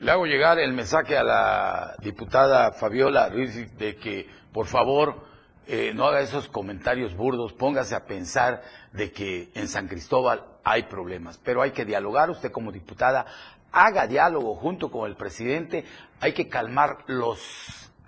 le 0.00 0.10
hago 0.10 0.26
llegar 0.26 0.58
el 0.58 0.72
mensaje 0.72 1.16
a 1.16 1.22
la 1.22 1.94
diputada 2.00 2.72
Fabiola 2.72 3.30
de 3.30 3.94
que 3.94 4.28
por 4.52 4.66
favor 4.66 5.24
eh, 5.68 5.92
no 5.94 6.08
haga 6.08 6.20
esos 6.20 6.48
comentarios 6.48 7.14
burdos, 7.14 7.52
póngase 7.52 7.94
a 7.94 8.06
pensar 8.06 8.60
de 8.92 9.12
que 9.12 9.50
en 9.54 9.68
San 9.68 9.86
Cristóbal 9.86 10.44
hay 10.64 10.82
problemas, 10.88 11.38
pero 11.38 11.62
hay 11.62 11.70
que 11.70 11.84
dialogar, 11.84 12.28
usted 12.28 12.50
como 12.50 12.72
diputada 12.72 13.24
haga 13.70 14.08
diálogo 14.08 14.56
junto 14.56 14.90
con 14.90 15.08
el 15.08 15.14
presidente, 15.14 15.84
hay 16.18 16.32
que 16.32 16.48
calmar 16.48 17.04
los 17.06 17.38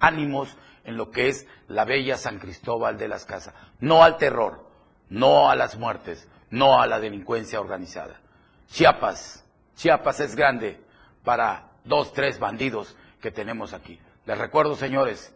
ánimos 0.01 0.57
en 0.83 0.97
lo 0.97 1.13
que 1.13 1.29
es 1.29 1.47
la 1.69 1.85
bella 1.85 2.17
San 2.17 2.41
Cristóbal 2.41 2.99
de 2.99 3.07
las 3.07 3.27
Casas, 3.27 3.55
no 3.79 4.03
al 4.03 4.17
terror, 4.17 4.67
no 5.09 5.51
a 5.51 5.55
las 5.55 5.77
muertes, 5.79 6.27
no 6.51 6.83
a 6.83 6.89
la 6.89 6.99
delincuencia 6.99 7.61
organizada. 7.61 8.21
Chiapas 8.67 9.45
Chiapas 9.81 10.21
es 10.21 10.37
grande 10.37 10.79
para 11.25 11.71
dos, 11.85 12.13
tres 12.13 12.39
bandidos 12.39 12.95
que 13.19 13.31
tenemos 13.31 13.73
aquí. 13.73 13.99
Les 14.27 14.37
recuerdo, 14.37 14.77
señores, 14.77 15.35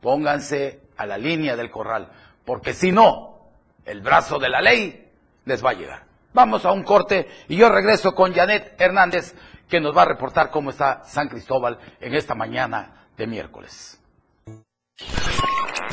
pónganse 0.00 0.80
a 0.96 1.06
la 1.06 1.16
línea 1.16 1.54
del 1.54 1.70
corral, 1.70 2.10
porque 2.44 2.74
si 2.74 2.90
no, 2.90 3.38
el 3.84 4.00
brazo 4.00 4.40
de 4.40 4.48
la 4.48 4.60
ley 4.60 5.12
les 5.44 5.64
va 5.64 5.70
a 5.70 5.74
llegar. 5.74 6.02
Vamos 6.32 6.64
a 6.64 6.72
un 6.72 6.82
corte 6.82 7.28
y 7.46 7.54
yo 7.54 7.68
regreso 7.68 8.16
con 8.16 8.34
Janet 8.34 8.74
Hernández, 8.80 9.36
que 9.68 9.80
nos 9.80 9.96
va 9.96 10.02
a 10.02 10.06
reportar 10.06 10.50
cómo 10.50 10.70
está 10.70 11.04
San 11.04 11.28
Cristóbal 11.28 11.78
en 12.00 12.16
esta 12.16 12.34
mañana 12.34 13.06
de 13.16 13.28
miércoles. 13.28 14.00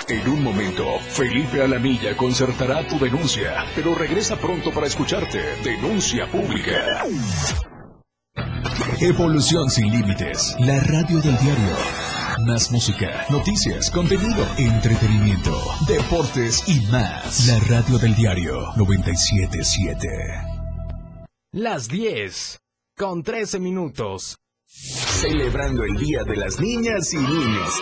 En 0.07 0.27
un 0.27 0.43
momento, 0.43 0.85
Felipe 1.01 1.61
Alamilla 1.61 2.17
concertará 2.17 2.81
tu 2.87 2.97
denuncia, 2.97 3.63
pero 3.75 3.93
regresa 3.93 4.37
pronto 4.37 4.71
para 4.71 4.87
escucharte. 4.87 5.39
Denuncia 5.63 6.25
pública. 6.25 7.05
Evolución 9.03 9.67
sin 9.71 9.91
límites. 9.91 10.55
La 10.59 10.79
radio 10.81 11.19
del 11.21 11.35
diario. 11.39 11.75
Más 12.45 12.71
música, 12.71 13.25
noticias, 13.31 13.89
contenido, 13.89 14.45
entretenimiento, 14.59 15.59
deportes 15.87 16.61
y 16.67 16.81
más. 16.91 17.47
La 17.47 17.59
radio 17.61 17.97
del 17.97 18.13
diario 18.13 18.61
977. 18.75 20.07
Las 21.51 21.87
10 21.87 22.59
con 22.95 23.23
13 23.23 23.59
minutos. 23.59 24.37
Celebrando 24.67 25.83
el 25.83 25.97
Día 25.97 26.23
de 26.23 26.35
las 26.35 26.59
Niñas 26.59 27.11
y 27.13 27.17
Niños. 27.17 27.81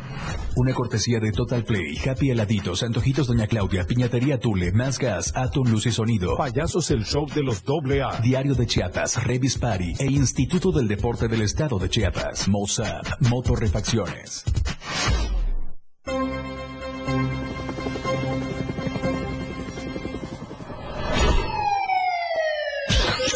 Una 0.61 0.75
cortesía 0.75 1.19
de 1.19 1.31
Total 1.31 1.63
Play, 1.63 1.97
Happy 2.07 2.29
Heladitos, 2.29 2.83
Antojitos 2.83 3.25
Doña 3.25 3.47
Claudia, 3.47 3.83
Piñatería 3.87 4.39
Tule, 4.39 4.71
Más 4.71 4.99
Gas, 4.99 5.33
Atom 5.35 5.67
Luz 5.67 5.87
y 5.87 5.91
Sonido. 5.91 6.37
Payasos 6.37 6.91
el 6.91 7.03
show 7.03 7.25
de 7.33 7.41
los 7.41 7.63
doble 7.63 8.03
A. 8.03 8.19
Diario 8.21 8.53
de 8.53 8.67
Chiapas, 8.67 9.23
Revis 9.23 9.57
Party 9.57 9.95
e 9.97 10.05
Instituto 10.05 10.71
del 10.71 10.87
Deporte 10.87 11.27
del 11.27 11.41
Estado 11.41 11.79
de 11.79 11.89
Chiapas. 11.89 12.47
Mossad, 12.47 13.01
Motorrefacciones. 13.21 14.43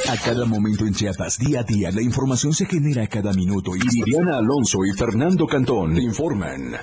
A 0.08 0.18
cada 0.24 0.46
momento 0.46 0.86
en 0.86 0.94
Chiapas, 0.94 1.40
día 1.40 1.62
a 1.62 1.64
día, 1.64 1.90
la 1.90 2.04
información 2.04 2.54
se 2.54 2.68
genera 2.68 3.04
a 3.04 3.08
cada 3.08 3.34
minuto 3.34 3.72
y 3.76 4.04
Diana 4.04 4.38
Alonso 4.38 4.86
y 4.86 4.96
Fernando 4.96 5.48
Cantón 5.48 5.98
informan 5.98 6.76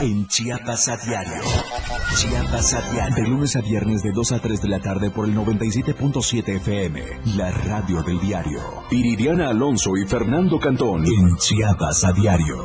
en 0.00 0.26
Chiapas 0.28 0.88
a 0.88 0.96
diario. 0.96 1.42
Chiapas 2.14 2.74
a 2.74 2.92
diario. 2.92 3.16
De 3.16 3.28
lunes 3.28 3.56
a 3.56 3.60
viernes 3.60 4.02
de 4.02 4.12
2 4.12 4.32
a 4.32 4.38
3 4.38 4.62
de 4.62 4.68
la 4.68 4.80
tarde 4.80 5.10
por 5.10 5.26
el 5.26 5.34
97.7 5.34 6.56
FM. 6.56 7.02
La 7.36 7.50
radio 7.50 8.02
del 8.02 8.20
diario. 8.20 8.60
Iridiana 8.90 9.48
Alonso 9.48 9.96
y 9.96 10.06
Fernando 10.06 10.58
Cantón 10.60 11.04
en 11.04 11.36
Chiapas 11.36 12.04
a 12.04 12.12
diario. 12.12 12.64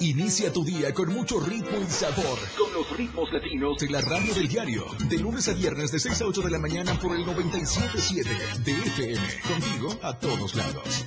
Inicia 0.00 0.52
tu 0.52 0.64
día 0.64 0.94
con 0.94 1.12
mucho 1.12 1.40
ritmo 1.40 1.78
y 1.80 1.90
sabor. 1.90 2.38
Con 2.56 2.72
los 2.72 2.96
ritmos 2.96 3.32
latinos 3.32 3.76
de 3.78 3.90
la 3.90 4.00
radio 4.00 4.34
del 4.34 4.48
diario. 4.48 4.84
De 5.08 5.18
lunes 5.18 5.48
a 5.48 5.52
viernes 5.52 5.90
de 5.90 5.98
6 5.98 6.22
a 6.22 6.26
8 6.26 6.42
de 6.42 6.50
la 6.50 6.58
mañana 6.58 6.98
por 7.00 7.14
el 7.14 7.26
97.7 7.26 8.56
de 8.62 8.72
FM. 8.72 9.26
Contigo 9.48 9.98
a 10.02 10.18
todos 10.18 10.54
lados. 10.54 11.06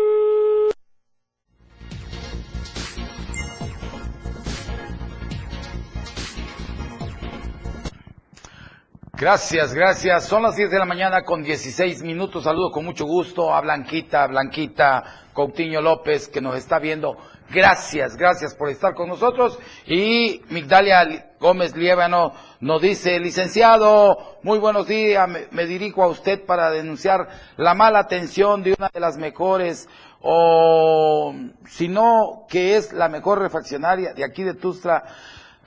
Gracias, 9.21 9.75
gracias. 9.75 10.25
Son 10.25 10.41
las 10.41 10.55
10 10.55 10.71
de 10.71 10.79
la 10.79 10.85
mañana 10.85 11.21
con 11.21 11.43
16 11.43 12.01
minutos. 12.01 12.45
Saludo 12.45 12.71
con 12.71 12.83
mucho 12.83 13.05
gusto 13.05 13.53
a 13.53 13.61
Blanquita, 13.61 14.25
Blanquita 14.25 15.27
Coutinho 15.31 15.79
López 15.79 16.27
que 16.27 16.41
nos 16.41 16.57
está 16.57 16.79
viendo. 16.79 17.15
Gracias, 17.51 18.17
gracias 18.17 18.55
por 18.55 18.69
estar 18.69 18.95
con 18.95 19.09
nosotros. 19.09 19.59
Y 19.85 20.41
Migdalia 20.49 21.33
Gómez 21.39 21.75
Liévano 21.75 22.33
nos 22.61 22.81
dice, 22.81 23.19
licenciado, 23.19 24.39
muy 24.41 24.57
buenos 24.57 24.87
días, 24.87 25.29
me, 25.29 25.45
me 25.51 25.67
dirijo 25.67 26.01
a 26.01 26.07
usted 26.07 26.43
para 26.43 26.71
denunciar 26.71 27.27
la 27.57 27.75
mala 27.75 27.99
atención 27.99 28.63
de 28.63 28.73
una 28.75 28.89
de 28.91 29.01
las 29.01 29.17
mejores 29.17 29.87
o 30.21 31.35
si 31.67 31.87
no 31.89 32.47
que 32.49 32.75
es 32.75 32.91
la 32.91 33.07
mejor 33.07 33.37
refaccionaria 33.37 34.15
de 34.15 34.23
aquí 34.23 34.41
de 34.41 34.55
Tustra 34.55 35.03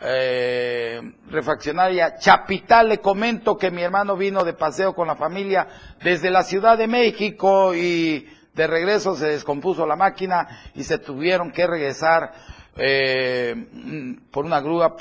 eh, 0.05 1.01
refaccionaria 1.29 2.17
Chapital. 2.17 2.89
Le 2.89 2.99
comento 2.99 3.57
que 3.57 3.71
mi 3.71 3.83
hermano 3.83 4.17
vino 4.17 4.45
de 4.45 4.53
paseo 4.53 4.95
con 4.95 5.09
la 5.09 5.17
familia 5.17 5.67
desde 6.03 6.31
la 6.31 6.43
Ciudad 6.43 6.77
de 6.77 6.87
México 6.87 7.75
y 7.75 8.29
de 8.55 8.67
regreso 8.67 9.17
se 9.17 9.29
descompuso 9.29 9.87
la 9.87 9.97
máquina 9.97 10.47
y 10.75 10.85
se 10.85 10.99
tuvieron 10.99 11.51
que 11.51 11.67
regresar 11.67 12.33
eh, 12.77 14.15
por 14.31 14.45
una 14.45 14.61
grúa 14.61 14.97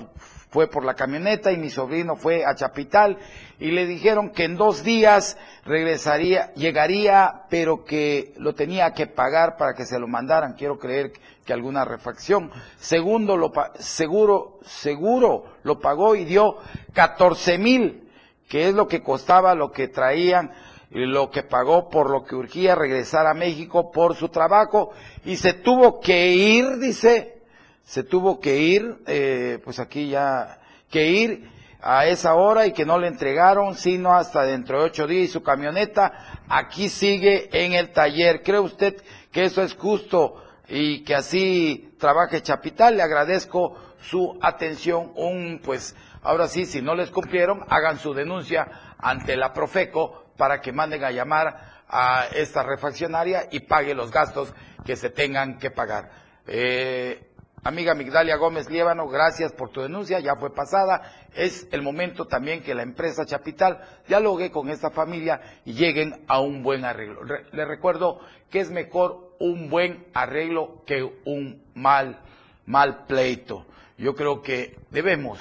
fue 0.54 0.68
por 0.68 0.86
la 0.86 0.94
camioneta 0.94 1.52
y 1.52 1.58
mi 1.58 1.72
sobrino 1.72 2.16
fue 2.16 2.46
a 2.46 2.54
Chapital 2.54 3.18
y 3.60 3.72
le 3.72 3.88
dijeron 3.88 4.30
que 4.30 4.44
en 4.44 4.56
dos 4.56 4.84
días 4.84 5.36
regresaría, 5.66 6.54
llegaría, 6.54 7.46
pero 7.50 7.84
que 7.84 8.34
lo 8.38 8.54
tenía 8.54 8.94
que 8.94 9.08
pagar 9.08 9.58
para 9.58 9.74
que 9.74 9.88
se 9.88 9.98
lo 9.98 10.08
mandaran. 10.08 10.54
Quiero 10.54 10.78
creer 10.78 11.12
que 11.44 11.54
alguna 11.54 11.86
refacción. 11.86 12.52
Segundo, 12.78 13.36
lo, 13.36 13.52
seguro, 13.80 14.60
seguro 14.64 15.46
lo 15.64 15.80
pagó 15.80 16.14
y 16.14 16.24
dio 16.24 16.58
14 16.94 17.58
mil, 17.58 18.12
que 18.48 18.70
es 18.70 18.76
lo 18.76 18.88
que 18.88 19.02
costaba, 19.02 19.56
lo 19.56 19.72
que 19.72 19.88
traían, 19.88 20.52
lo 20.92 21.32
que 21.32 21.42
pagó 21.42 21.90
por 21.90 22.12
lo 22.12 22.26
que 22.26 22.36
urgía 22.36 22.76
regresar 22.76 23.26
a 23.26 23.34
México 23.34 23.92
por 23.92 24.16
su 24.16 24.30
trabajo 24.30 24.92
y 25.26 25.38
se 25.38 25.54
tuvo 25.54 26.00
que 26.00 26.28
ir, 26.28 26.78
dice, 26.78 27.42
se 27.84 28.04
tuvo 28.04 28.40
que 28.40 28.58
ir, 28.58 28.98
eh, 29.08 29.60
pues 29.64 29.80
aquí 29.80 30.10
ya, 30.10 30.60
que 30.90 31.08
ir 31.08 31.50
a 31.82 32.06
esa 32.06 32.36
hora 32.36 32.66
y 32.66 32.72
que 32.72 32.86
no 32.86 32.98
le 32.98 33.08
entregaron, 33.08 33.76
sino 33.76 34.16
hasta 34.16 34.44
dentro 34.44 34.80
de 34.80 34.86
ocho 34.86 35.06
días 35.06 35.30
y 35.30 35.34
su 35.34 35.44
camioneta 35.44 36.42
aquí 36.48 36.88
sigue 36.88 37.50
en 37.52 37.74
el 37.74 37.92
taller. 37.92 38.42
¿Cree 38.42 38.60
usted 38.60 39.04
que 39.32 39.44
eso 39.44 39.62
es 39.62 39.76
justo 39.76 40.42
y 40.70 41.04
que 41.04 41.14
así 41.14 41.94
trabaje 42.00 42.42
Chapital? 42.42 42.96
Le 42.96 43.04
agradezco 43.04 43.78
su 44.00 44.40
atención. 44.42 45.12
Un, 45.16 45.60
pues, 45.64 45.94
ahora 46.22 46.48
sí, 46.48 46.66
si 46.66 46.82
no 46.82 46.96
les 46.96 47.10
cumplieron, 47.10 47.66
hagan 47.68 48.00
su 48.00 48.14
denuncia 48.14 48.96
ante 48.98 49.36
la 49.36 49.52
Profeco 49.52 50.32
para 50.38 50.62
que 50.62 50.72
manden 50.72 51.04
a 51.04 51.12
llamar 51.12 51.84
a 51.90 52.28
esta 52.34 52.64
refaccionaria 52.64 53.48
y 53.52 53.60
pague 53.60 53.94
los 53.94 54.10
gastos 54.10 54.54
que 54.86 54.96
se 54.96 55.10
tengan 55.10 55.60
que 55.60 55.70
pagar. 55.70 56.10
Eh, 56.48 57.33
Amiga 57.66 57.96
Migdalia 57.96 58.36
Gómez 58.36 58.70
Liévano, 58.70 59.08
gracias 59.08 59.54
por 59.54 59.70
tu 59.70 59.82
denuncia, 59.82 60.20
ya 60.20 60.36
fue 60.36 60.54
pasada. 60.54 61.30
Es 61.34 61.66
el 61.72 61.82
momento 61.82 62.26
también 62.26 62.62
que 62.62 62.76
la 62.76 62.84
empresa 62.84 63.26
Chapital 63.26 63.80
dialogue 64.06 64.52
con 64.52 64.70
esta 64.70 64.92
familia 64.92 65.40
y 65.64 65.72
lleguen 65.72 66.26
a 66.28 66.42
un 66.42 66.62
buen 66.62 66.84
arreglo. 66.84 67.22
Le 67.24 67.66
recuerdo 67.66 68.20
que 68.50 68.60
es 68.60 68.70
mejor 68.70 69.34
un 69.40 69.70
buen 69.70 70.06
arreglo 70.14 70.84
que 70.86 71.10
un 71.24 71.64
mal, 71.74 72.20
mal 72.66 73.06
pleito. 73.06 73.66
Yo 73.98 74.14
creo 74.14 74.42
que 74.42 74.78
debemos 74.90 75.40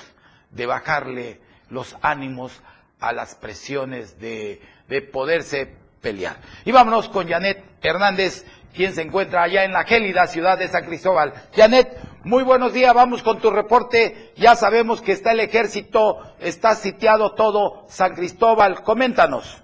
de 0.52 0.66
bajarle 0.66 1.40
los 1.70 1.96
ánimos 2.02 2.62
a 3.00 3.12
las 3.12 3.34
presiones 3.34 4.20
de, 4.20 4.60
de 4.88 5.02
poderse 5.02 5.74
pelear. 6.00 6.36
Y 6.64 6.70
vámonos 6.70 7.08
con 7.08 7.28
Janet 7.28 7.64
Hernández, 7.82 8.46
quien 8.74 8.94
se 8.94 9.02
encuentra 9.02 9.42
allá 9.42 9.64
en 9.64 9.72
la 9.72 9.84
gélida 9.84 10.26
ciudad 10.28 10.56
de 10.56 10.68
San 10.68 10.84
Cristóbal. 10.84 11.32
Janet, 11.54 11.96
muy 12.24 12.44
buenos 12.44 12.72
días, 12.72 12.94
vamos 12.94 13.22
con 13.22 13.40
tu 13.40 13.50
reporte. 13.50 14.32
Ya 14.36 14.54
sabemos 14.54 15.02
que 15.02 15.12
está 15.12 15.32
el 15.32 15.40
ejército, 15.40 16.18
está 16.40 16.74
sitiado 16.74 17.34
todo 17.34 17.84
San 17.88 18.14
Cristóbal. 18.14 18.82
Coméntanos. 18.84 19.58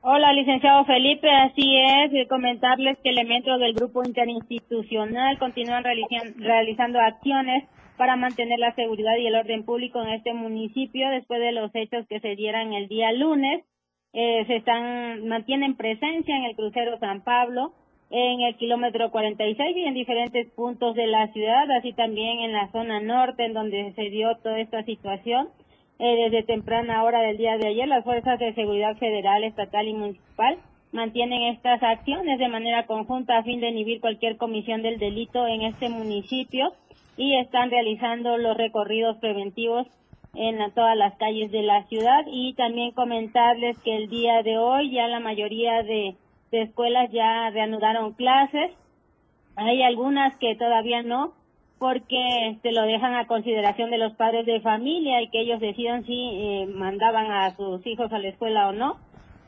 Hola, 0.00 0.32
licenciado 0.32 0.84
Felipe, 0.84 1.28
así 1.28 1.76
es, 1.76 2.28
comentarles 2.28 2.96
que 3.02 3.10
elementos 3.10 3.58
del 3.58 3.74
grupo 3.74 4.04
interinstitucional 4.04 5.36
continúan 5.38 5.82
realizando 5.82 7.00
acciones 7.00 7.64
para 7.96 8.14
mantener 8.14 8.58
la 8.58 8.74
seguridad 8.74 9.16
y 9.18 9.26
el 9.26 9.34
orden 9.34 9.64
público 9.64 10.00
en 10.00 10.10
este 10.10 10.32
municipio 10.32 11.10
después 11.10 11.40
de 11.40 11.52
los 11.52 11.74
hechos 11.74 12.06
que 12.08 12.20
se 12.20 12.36
dieran 12.36 12.72
el 12.72 12.88
día 12.88 13.12
lunes. 13.12 13.64
Eh, 14.12 14.44
se 14.46 14.56
están 14.56 15.26
mantienen 15.26 15.76
presencia 15.76 16.36
en 16.36 16.44
el 16.44 16.56
crucero 16.56 16.98
San 17.00 17.22
Pablo, 17.22 17.72
en 18.10 18.40
el 18.40 18.56
kilómetro 18.56 19.10
46 19.10 19.76
y 19.76 19.84
en 19.84 19.94
diferentes 19.94 20.48
puntos 20.52 20.94
de 20.94 21.06
la 21.06 21.28
ciudad, 21.32 21.70
así 21.72 21.92
también 21.92 22.40
en 22.40 22.52
la 22.52 22.70
zona 22.70 23.00
norte 23.00 23.44
en 23.44 23.54
donde 23.54 23.92
se 23.94 24.10
dio 24.10 24.36
toda 24.42 24.60
esta 24.60 24.82
situación. 24.84 25.48
Eh, 25.98 26.28
desde 26.30 26.42
temprana 26.42 27.02
hora 27.04 27.20
del 27.20 27.38
día 27.38 27.56
de 27.56 27.68
ayer, 27.68 27.88
las 27.88 28.04
fuerzas 28.04 28.38
de 28.38 28.52
seguridad 28.54 28.96
federal, 28.98 29.44
estatal 29.44 29.88
y 29.88 29.94
municipal 29.94 30.58
mantienen 30.92 31.42
estas 31.54 31.82
acciones 31.82 32.38
de 32.38 32.48
manera 32.48 32.86
conjunta 32.86 33.38
a 33.38 33.42
fin 33.42 33.60
de 33.60 33.70
inhibir 33.70 34.00
cualquier 34.00 34.36
comisión 34.36 34.82
del 34.82 34.98
delito 34.98 35.46
en 35.46 35.62
este 35.62 35.88
municipio 35.88 36.72
y 37.16 37.36
están 37.36 37.70
realizando 37.70 38.36
los 38.36 38.56
recorridos 38.56 39.16
preventivos 39.18 39.86
en 40.34 40.58
todas 40.74 40.96
las 40.96 41.16
calles 41.16 41.50
de 41.50 41.62
la 41.62 41.84
ciudad 41.84 42.24
y 42.26 42.54
también 42.54 42.92
comentarles 42.92 43.78
que 43.78 43.96
el 43.96 44.08
día 44.08 44.42
de 44.42 44.58
hoy 44.58 44.90
ya 44.90 45.08
la 45.08 45.20
mayoría 45.20 45.82
de 45.82 46.14
de 46.50 46.62
escuelas 46.62 47.10
ya 47.12 47.50
reanudaron 47.50 48.12
clases. 48.12 48.72
Hay 49.56 49.82
algunas 49.82 50.36
que 50.36 50.54
todavía 50.56 51.02
no, 51.02 51.32
porque 51.78 52.16
se 52.16 52.48
este, 52.48 52.72
lo 52.72 52.82
dejan 52.82 53.14
a 53.14 53.26
consideración 53.26 53.90
de 53.90 53.98
los 53.98 54.14
padres 54.14 54.46
de 54.46 54.60
familia 54.60 55.20
y 55.22 55.28
que 55.28 55.40
ellos 55.40 55.60
decidan 55.60 56.04
si 56.04 56.14
eh, 56.14 56.66
mandaban 56.66 57.30
a 57.30 57.54
sus 57.56 57.86
hijos 57.86 58.12
a 58.12 58.18
la 58.18 58.28
escuela 58.28 58.68
o 58.68 58.72
no. 58.72 58.98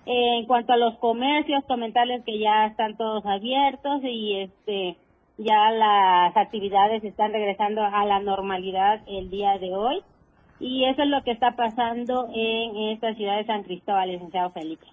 en 0.06 0.46
cuanto 0.46 0.72
a 0.72 0.76
los 0.76 0.96
comercios, 0.98 1.64
comentarles 1.66 2.24
que 2.24 2.38
ya 2.38 2.66
están 2.66 2.96
todos 2.96 3.24
abiertos 3.26 4.00
y 4.02 4.36
este 4.40 4.96
ya 5.38 5.70
las 5.70 6.36
actividades 6.36 7.04
están 7.04 7.32
regresando 7.32 7.82
a 7.82 8.04
la 8.04 8.18
normalidad 8.18 9.00
el 9.06 9.30
día 9.30 9.56
de 9.58 9.74
hoy. 9.74 10.02
Y 10.60 10.84
eso 10.84 11.02
es 11.02 11.08
lo 11.08 11.22
que 11.22 11.30
está 11.30 11.52
pasando 11.52 12.28
en 12.34 12.76
esta 12.90 13.14
ciudad 13.14 13.36
de 13.36 13.46
San 13.46 13.62
Cristóbal, 13.62 14.10
licenciado 14.10 14.50
Felipe. 14.50 14.86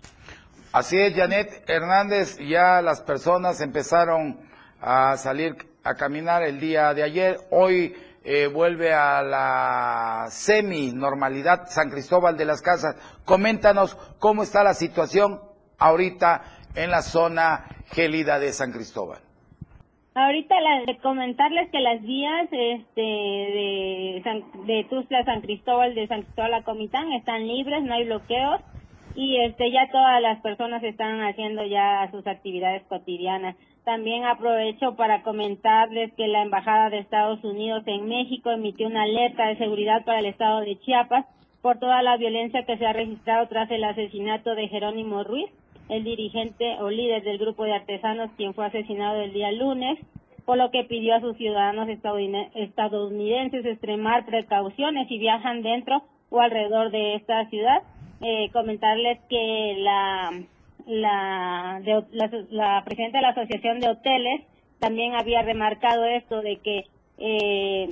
Así 0.76 0.98
es, 0.98 1.16
Janet 1.16 1.64
Hernández, 1.70 2.38
ya 2.38 2.82
las 2.82 3.00
personas 3.00 3.62
empezaron 3.62 4.42
a 4.82 5.16
salir 5.16 5.56
a 5.86 5.94
caminar 5.94 6.44
el 6.44 6.60
día 6.60 6.94
de 6.94 7.02
ayer. 7.02 7.38
Hoy 7.50 7.94
eh, 8.26 8.48
vuelve 8.48 8.92
a 8.92 9.24
la 9.24 10.26
semi-normalidad 10.28 11.68
San 11.68 11.90
Cristóbal 11.90 12.36
de 12.36 12.44
las 12.44 12.62
Casas. 12.62 12.98
Coméntanos 13.24 13.96
cómo 14.20 14.44
está 14.44 14.66
la 14.66 14.74
situación 14.74 15.40
ahorita 15.80 16.44
en 16.76 16.92
la 16.92 17.04
zona 17.04 17.68
gélida 17.94 18.38
de 18.38 18.52
San 18.52 18.74
Cristóbal. 18.74 19.20
Ahorita 20.14 20.56
la, 20.60 20.98
comentarles 21.02 21.72
que 21.72 21.80
las 21.80 22.02
vías 22.02 22.50
este, 22.52 23.02
de, 23.02 24.22
San, 24.26 24.68
de 24.68 24.86
Tuzla 24.90 25.24
San 25.24 25.40
Cristóbal, 25.40 25.96
de 25.96 26.06
San 26.08 26.24
Cristóbal 26.24 26.54
a 26.54 26.64
Comitán 26.64 27.14
están 27.14 27.48
libres, 27.48 27.82
no 27.82 27.94
hay 27.94 28.04
bloqueos 28.04 28.60
y 29.16 29.38
este 29.38 29.72
ya 29.72 29.90
todas 29.92 30.22
las 30.22 30.42
personas 30.42 30.84
están 30.84 31.22
haciendo 31.22 31.66
ya 31.66 32.10
sus 32.12 32.26
actividades 32.28 32.84
cotidianas. 32.84 33.56
También 33.84 34.26
aprovecho 34.26 34.96
para 34.96 35.24
comentarles 35.24 36.14
que 36.14 36.28
la 36.28 36.42
Embajada 36.42 36.90
de 36.90 37.00
Estados 37.00 37.44
Unidos 37.44 37.84
en 37.86 38.08
México 38.08 38.52
emitió 38.52 38.88
una 38.88 39.04
alerta 39.04 39.48
de 39.48 39.58
seguridad 39.58 40.04
para 40.06 40.20
el 40.20 40.26
estado 40.26 40.62
de 40.62 40.78
Chiapas 40.80 41.26
por 41.62 41.80
toda 41.80 42.02
la 42.02 42.18
violencia 42.18 42.66
que 42.66 42.78
se 42.78 42.86
ha 42.86 42.94
registrado 42.94 43.48
tras 43.48 43.70
el 43.72 43.84
asesinato 43.84 44.56
de 44.56 44.68
Jerónimo 44.68 45.24
Ruiz 45.24 45.50
el 45.90 46.04
dirigente 46.04 46.78
o 46.80 46.90
líder 46.90 47.24
del 47.24 47.38
grupo 47.38 47.64
de 47.64 47.74
artesanos 47.74 48.32
quien 48.38 48.54
fue 48.54 48.66
asesinado 48.66 49.22
el 49.22 49.34
día 49.34 49.52
lunes, 49.52 50.00
por 50.46 50.58
lo 50.58 50.72
que 50.72 50.84
pidió 50.84 51.16
a 51.16 51.22
sus 51.22 51.38
ciudadanos 51.38 51.88
estadounidenses 51.90 53.66
extremar 53.66 54.26
precauciones 54.26 55.08
si 55.08 55.18
viajan 55.18 55.62
dentro 55.62 56.04
o 56.30 56.40
alrededor 56.40 56.92
de 56.92 57.16
esta 57.16 57.48
ciudad. 57.50 57.82
Eh, 58.22 58.50
comentarles 58.52 59.20
que 59.30 59.76
la, 59.80 60.32
la, 60.86 61.82
la, 62.50 62.84
presidenta 62.86 63.18
de 63.18 63.22
la 63.22 63.30
Asociación 63.30 63.80
de 63.80 63.90
Hoteles 63.90 64.42
también 64.80 65.16
había 65.16 65.42
remarcado 65.42 66.06
esto 66.06 66.42
de 66.42 66.58
que 66.58 66.86
eh, 67.18 67.90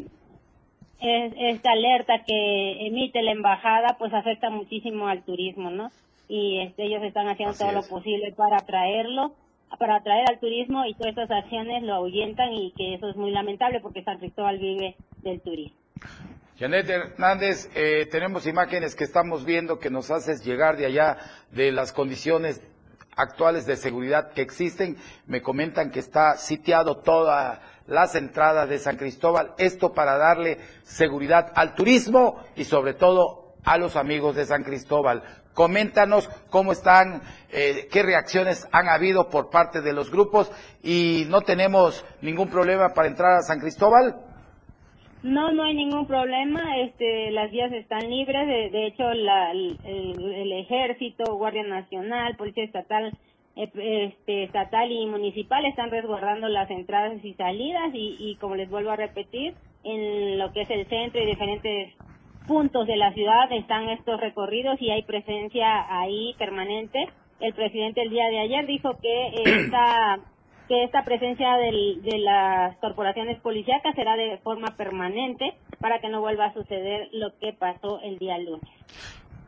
esta 1.00 1.72
alerta 1.72 2.24
que 2.26 2.88
emite 2.88 3.22
la 3.22 3.32
embajada 3.32 3.98
pues 4.00 4.14
afecta 4.14 4.50
muchísimo 4.50 5.08
al 5.08 5.24
turismo, 5.24 5.70
¿no? 5.70 5.90
y 6.28 6.60
este, 6.60 6.86
ellos 6.86 7.04
están 7.04 7.28
haciendo 7.28 7.56
todo 7.56 7.72
lo 7.72 7.84
posible 7.84 8.32
para 8.36 8.58
atraerlo, 8.58 9.36
para 9.78 9.98
atraer 9.98 10.26
al 10.30 10.40
turismo 10.40 10.86
y 10.86 10.94
todas 10.94 11.10
estas 11.10 11.32
acciones 11.32 11.84
lo 11.84 11.96
ahuyentan 11.96 12.54
y 12.54 12.72
que 12.72 12.96
eso 12.96 13.10
es 13.10 13.16
muy 13.16 13.32
lamentable 13.32 13.80
porque 13.82 14.04
San 14.04 14.20
Cristóbal 14.20 14.58
vive 14.58 14.96
del 15.22 15.42
turismo. 15.42 15.78
Janet 16.60 16.88
Hernández, 16.88 17.68
eh, 17.74 18.08
tenemos 18.12 18.46
imágenes 18.46 18.94
que 18.94 19.04
estamos 19.04 19.44
viendo 19.44 19.80
que 19.80 19.90
nos 19.90 20.12
haces 20.12 20.46
llegar 20.46 20.78
de 20.78 20.86
allá 20.86 21.18
de 21.52 21.72
las 21.72 21.92
condiciones 21.92 22.62
actuales 23.16 23.66
de 23.66 23.76
seguridad 23.76 24.34
que 24.34 24.44
existen. 24.44 24.98
Me 25.26 25.42
comentan 25.42 25.90
que 25.90 26.00
está 26.00 26.38
sitiado 26.38 26.98
todas 26.98 27.60
las 27.88 28.14
entradas 28.14 28.70
de 28.70 28.78
San 28.78 28.98
Cristóbal. 28.98 29.56
Esto 29.58 29.94
para 29.94 30.16
darle 30.18 30.60
seguridad 30.84 31.52
al 31.56 31.74
turismo 31.74 32.44
y 32.56 32.66
sobre 32.66 32.94
todo 32.94 33.56
a 33.64 33.80
los 33.80 33.96
amigos 33.96 34.36
de 34.36 34.46
San 34.46 34.64
Cristóbal. 34.64 35.24
Coméntanos 35.56 36.30
cómo 36.52 36.72
están, 36.72 37.24
eh, 37.50 37.88
qué 37.92 38.04
reacciones 38.04 38.68
han 38.72 38.90
habido 38.90 39.28
por 39.28 39.50
parte 39.50 39.82
de 39.82 39.94
los 39.94 40.12
grupos 40.12 40.52
y 40.84 41.26
no 41.30 41.42
tenemos 41.42 42.06
ningún 42.22 42.50
problema 42.50 42.94
para 42.94 43.08
entrar 43.08 43.34
a 43.34 43.42
San 43.42 43.60
Cristóbal. 43.60 44.33
No, 45.24 45.54
no 45.54 45.64
hay 45.64 45.74
ningún 45.74 46.06
problema. 46.06 46.78
Este, 46.80 47.32
las 47.32 47.50
vías 47.50 47.72
están 47.72 48.10
libres. 48.10 48.46
De, 48.46 48.88
hecho, 48.88 49.10
el, 49.10 50.52
ejército, 50.52 51.36
Guardia 51.38 51.64
Nacional, 51.64 52.36
Policía 52.36 52.66
Estatal, 52.66 53.18
eh, 53.56 53.70
este, 54.10 54.44
estatal 54.44 54.92
y 54.92 55.06
municipal 55.06 55.66
están 55.66 55.92
resguardando 55.92 56.50
las 56.50 56.70
entradas 56.70 57.24
y 57.24 57.34
salidas 57.36 57.94
y, 57.94 58.18
y 58.20 58.36
como 58.36 58.56
les 58.56 58.70
vuelvo 58.70 58.92
a 58.92 58.96
repetir, 58.98 59.54
en 59.84 60.38
lo 60.40 60.52
que 60.52 60.62
es 60.62 60.70
el 60.70 60.88
centro 60.88 61.22
y 61.22 61.26
diferentes 61.26 61.94
puntos 62.48 62.88
de 62.88 62.98
la 62.98 63.14
ciudad 63.14 63.52
están 63.52 63.90
estos 63.90 64.20
recorridos 64.20 64.82
y 64.82 64.90
hay 64.90 65.04
presencia 65.04 65.86
ahí 65.90 66.36
permanente. 66.38 67.08
El 67.40 67.54
presidente 67.54 68.02
el 68.02 68.10
día 68.10 68.28
de 68.28 68.40
ayer 68.40 68.66
dijo 68.66 68.98
que 69.02 69.28
esta 69.46 70.20
que 70.74 70.84
esta 70.86 71.04
presencia 71.04 71.50
de 71.58 72.18
las 72.18 72.76
corporaciones 72.78 73.40
policíacas 73.42 73.94
será 73.94 74.16
de 74.16 74.40
forma 74.40 74.76
permanente 74.76 75.54
para 75.80 76.00
que 76.00 76.10
no 76.10 76.20
vuelva 76.20 76.46
a 76.46 76.54
suceder 76.54 77.10
lo 77.12 77.38
que 77.38 77.54
pasó 77.54 78.00
el 78.02 78.18
día 78.18 78.40
lunes. 78.40 78.68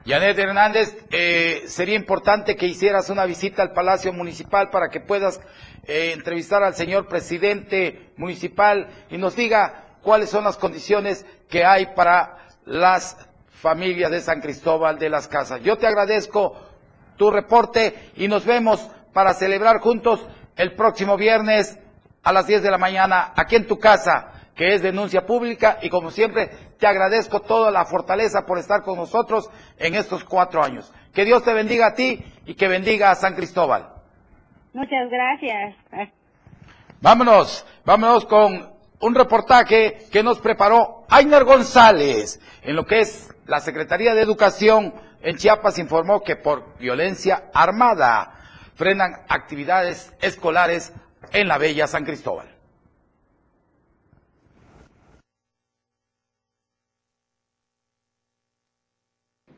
Janet 0.05 0.37
Hernández, 0.37 0.95
eh, 1.09 1.63
sería 1.65 1.95
importante 1.95 2.55
que 2.55 2.67
hicieras 2.67 3.09
una 3.09 3.25
visita 3.25 3.63
al 3.63 3.73
Palacio 3.73 4.13
Municipal 4.13 4.69
para 4.69 4.89
que 4.89 4.99
puedas 4.99 5.41
eh, 5.87 6.11
entrevistar 6.13 6.61
al 6.61 6.75
señor 6.75 7.07
presidente 7.07 8.11
municipal 8.17 8.87
y 9.09 9.17
nos 9.17 9.35
diga 9.35 9.97
cuáles 10.03 10.29
son 10.29 10.43
las 10.43 10.57
condiciones 10.57 11.25
que 11.49 11.65
hay 11.65 11.87
para 11.95 12.37
las 12.65 13.17
familias 13.49 14.11
de 14.11 14.21
San 14.21 14.41
Cristóbal 14.41 14.99
de 14.99 15.09
las 15.09 15.27
Casas. 15.27 15.59
Yo 15.63 15.75
te 15.77 15.87
agradezco 15.87 16.55
tu 17.17 17.31
reporte 17.31 18.11
y 18.15 18.27
nos 18.27 18.45
vemos 18.45 18.87
para 19.11 19.33
celebrar 19.33 19.79
juntos 19.79 20.23
el 20.55 20.75
próximo 20.75 21.17
viernes 21.17 21.79
a 22.23 22.33
las 22.33 22.47
10 22.47 22.63
de 22.63 22.71
la 22.71 22.77
mañana 22.77 23.33
aquí 23.35 23.55
en 23.55 23.67
tu 23.67 23.77
casa, 23.77 24.31
que 24.55 24.73
es 24.73 24.81
denuncia 24.81 25.25
pública 25.25 25.77
y 25.81 25.89
como 25.89 26.11
siempre 26.11 26.49
te 26.79 26.87
agradezco 26.87 27.41
toda 27.41 27.71
la 27.71 27.85
fortaleza 27.85 28.45
por 28.45 28.57
estar 28.57 28.81
con 28.83 28.97
nosotros 28.97 29.49
en 29.77 29.95
estos 29.95 30.23
cuatro 30.23 30.63
años. 30.63 30.91
Que 31.13 31.25
Dios 31.25 31.43
te 31.43 31.53
bendiga 31.53 31.87
a 31.87 31.93
ti 31.93 32.23
y 32.45 32.55
que 32.55 32.67
bendiga 32.67 33.11
a 33.11 33.15
San 33.15 33.35
Cristóbal. 33.35 33.89
Muchas 34.73 35.09
gracias. 35.09 35.75
Vámonos, 37.01 37.65
vámonos 37.85 38.25
con 38.25 38.73
un 38.99 39.15
reportaje 39.15 40.07
que 40.11 40.23
nos 40.23 40.39
preparó 40.39 41.05
Ainer 41.09 41.43
González 41.43 42.39
en 42.61 42.75
lo 42.75 42.85
que 42.85 43.01
es 43.01 43.33
la 43.45 43.59
Secretaría 43.59 44.15
de 44.15 44.21
Educación 44.21 44.93
en 45.21 45.37
Chiapas 45.37 45.79
informó 45.79 46.21
que 46.21 46.35
por 46.35 46.77
violencia 46.77 47.45
armada 47.53 48.31
frenan 48.75 49.13
actividades 49.29 50.13
escolares 50.21 50.93
en 51.33 51.47
la 51.47 51.57
Bella 51.57 51.87
San 51.87 52.05
Cristóbal. 52.05 52.55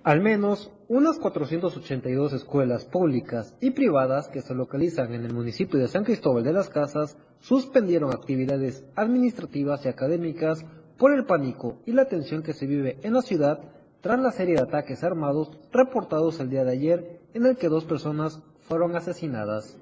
Al 0.04 0.22
menos 0.22 0.72
unas 0.88 1.20
482 1.20 2.32
escuelas 2.32 2.86
públicas 2.86 3.54
y 3.60 3.72
privadas 3.72 4.30
que 4.30 4.42
se 4.42 4.56
localizan 4.56 5.14
en 5.14 5.26
el 5.26 5.34
municipio 5.34 5.78
de 5.78 5.90
San 5.90 6.06
Cristóbal 6.06 6.46
de 6.46 6.54
las 6.54 6.70
Casas 6.70 7.18
suspendieron 7.42 8.14
actividades 8.14 8.86
administrativas 8.96 9.86
y 9.86 9.90
académicas 9.90 10.64
por 10.98 11.12
el 11.12 11.26
pánico 11.26 11.82
y 11.86 11.92
la 11.92 12.06
tensión 12.06 12.42
que 12.42 12.54
se 12.54 12.68
vive 12.68 13.00
en 13.04 13.16
la 13.16 13.22
ciudad 13.22 13.60
tras 14.00 14.20
la 14.22 14.32
serie 14.32 14.56
de 14.56 14.62
ataques 14.62 15.04
armados 15.04 15.52
reportados 15.74 16.40
el 16.40 16.52
día 16.52 16.64
de 16.64 16.72
ayer 16.72 17.22
en 17.34 17.46
el 17.46 17.58
que 17.58 17.68
dos 17.68 17.84
personas 17.84 18.42
fueron 18.68 18.96
asesinadas. 18.96 19.78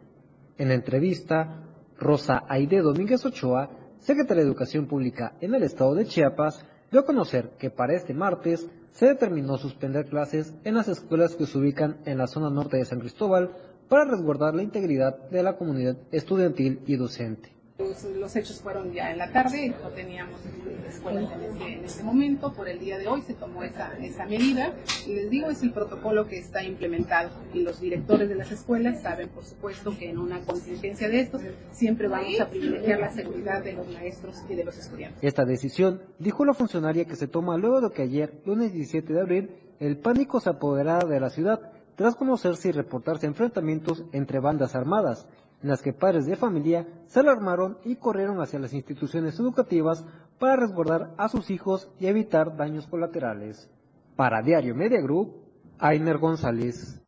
En 0.58 0.72
entrevista, 0.72 1.64
Rosa 1.98 2.44
Aide 2.48 2.82
Domínguez 2.82 3.26
Ochoa, 3.26 3.70
secretaria 4.00 4.44
de 4.44 4.50
Educación 4.50 4.86
Pública 4.86 5.34
en 5.42 5.56
el 5.56 5.64
estado 5.64 5.96
de 5.96 6.06
Chiapas, 6.06 6.66
dio 6.92 7.02
a 7.02 7.06
conocer 7.06 7.52
que 7.58 7.70
para 7.70 7.96
este 7.96 8.14
martes 8.14 8.70
se 8.92 9.08
determinó 9.08 9.58
suspender 9.58 10.06
clases 10.06 10.54
en 10.64 10.76
las 10.76 10.88
escuelas 10.88 11.36
que 11.36 11.46
se 11.46 11.58
ubican 11.58 11.98
en 12.06 12.18
la 12.18 12.28
zona 12.28 12.50
norte 12.50 12.78
de 12.78 12.86
San 12.86 13.00
Cristóbal 13.00 13.52
para 13.90 14.06
resguardar 14.06 14.56
la 14.56 14.64
integridad 14.64 15.30
de 15.30 15.44
la 15.44 15.58
comunidad 15.58 15.98
estudiantil 16.12 16.82
y 16.86 16.96
docente. 16.96 17.55
Los, 17.78 18.36
hechos 18.38 18.62
fueron 18.62 18.94
ya 18.94 19.12
en 19.12 19.18
la 19.18 19.34
tarde, 19.34 19.76
no 19.84 19.90
teníamos 19.90 20.40
escuelas 20.88 21.30
en 21.34 21.44
este, 21.44 21.74
en 21.74 21.84
este, 21.84 22.04
momento, 22.04 22.54
por 22.54 22.70
el 22.70 22.80
día 22.80 22.98
de 22.98 23.10
hoy 23.10 23.22
se 23.22 23.34
tomó 23.34 23.64
esa, 23.64 23.92
esa 23.98 24.26
medida. 24.26 24.74
Y 25.06 25.14
les 25.14 25.30
digo, 25.30 25.50
es 25.50 25.62
el 25.62 25.74
protocolo 25.74 26.26
que 26.26 26.38
está 26.38 26.64
implementado. 26.64 27.32
Y 27.54 27.64
los 27.64 27.82
directores 27.82 28.30
de 28.30 28.36
las 28.36 28.50
escuelas 28.50 29.02
saben, 29.02 29.28
por 29.28 29.44
supuesto, 29.44 29.92
que 29.98 30.10
en 30.10 30.20
una 30.20 30.40
contingencia 30.46 31.10
de 31.10 31.20
estos 31.20 31.42
siempre 31.72 32.08
vamos 32.08 32.40
a 32.40 32.50
privilegiar 32.50 32.98
la 32.98 33.12
seguridad 33.12 33.62
de 33.62 33.74
los 33.74 33.88
maestros 33.90 34.42
y 34.48 34.56
de 34.56 34.64
los 34.64 34.78
estudiantes. 34.78 35.22
Esta 35.22 35.44
decisión, 35.44 36.02
dijo 36.18 36.46
la 36.46 36.54
funcionaria 36.54 37.04
que 37.04 37.18
se 37.18 37.28
toma 37.28 37.58
luego 37.58 37.82
de 37.82 37.94
que 37.94 38.04
ayer, 38.04 38.42
lunes 38.46 38.72
17 38.72 39.12
de 39.12 39.20
abril, 39.20 39.50
el 39.82 39.98
pánico 39.98 40.40
se 40.40 40.50
apoderara 40.50 41.06
de 41.06 41.20
la 41.20 41.30
ciudad 41.30 41.74
tras 41.98 42.16
conocerse 42.16 42.70
y 42.70 42.72
reportarse 42.72 43.26
enfrentamientos 43.26 44.06
entre 44.14 44.40
bandas 44.40 44.76
armadas 44.76 45.28
en 45.66 45.72
las 45.72 45.82
que 45.82 45.94
padres 45.94 46.28
de 46.28 46.36
familia 46.36 46.86
se 47.08 47.22
alarmaron 47.22 47.80
y 47.84 47.96
corrieron 47.96 48.40
hacia 48.40 48.60
las 48.60 48.72
instituciones 48.72 49.40
educativas 49.40 50.06
para 50.38 50.58
resguardar 50.58 51.16
a 51.18 51.28
sus 51.28 51.50
hijos 51.50 51.90
y 52.00 52.06
evitar 52.06 52.56
daños 52.56 52.86
colaterales. 52.86 53.68
Para 54.16 54.44
Diario 54.44 54.76
Media 54.76 55.02
Group, 55.02 55.34
Ainer 55.80 56.20
González. 56.20 57.02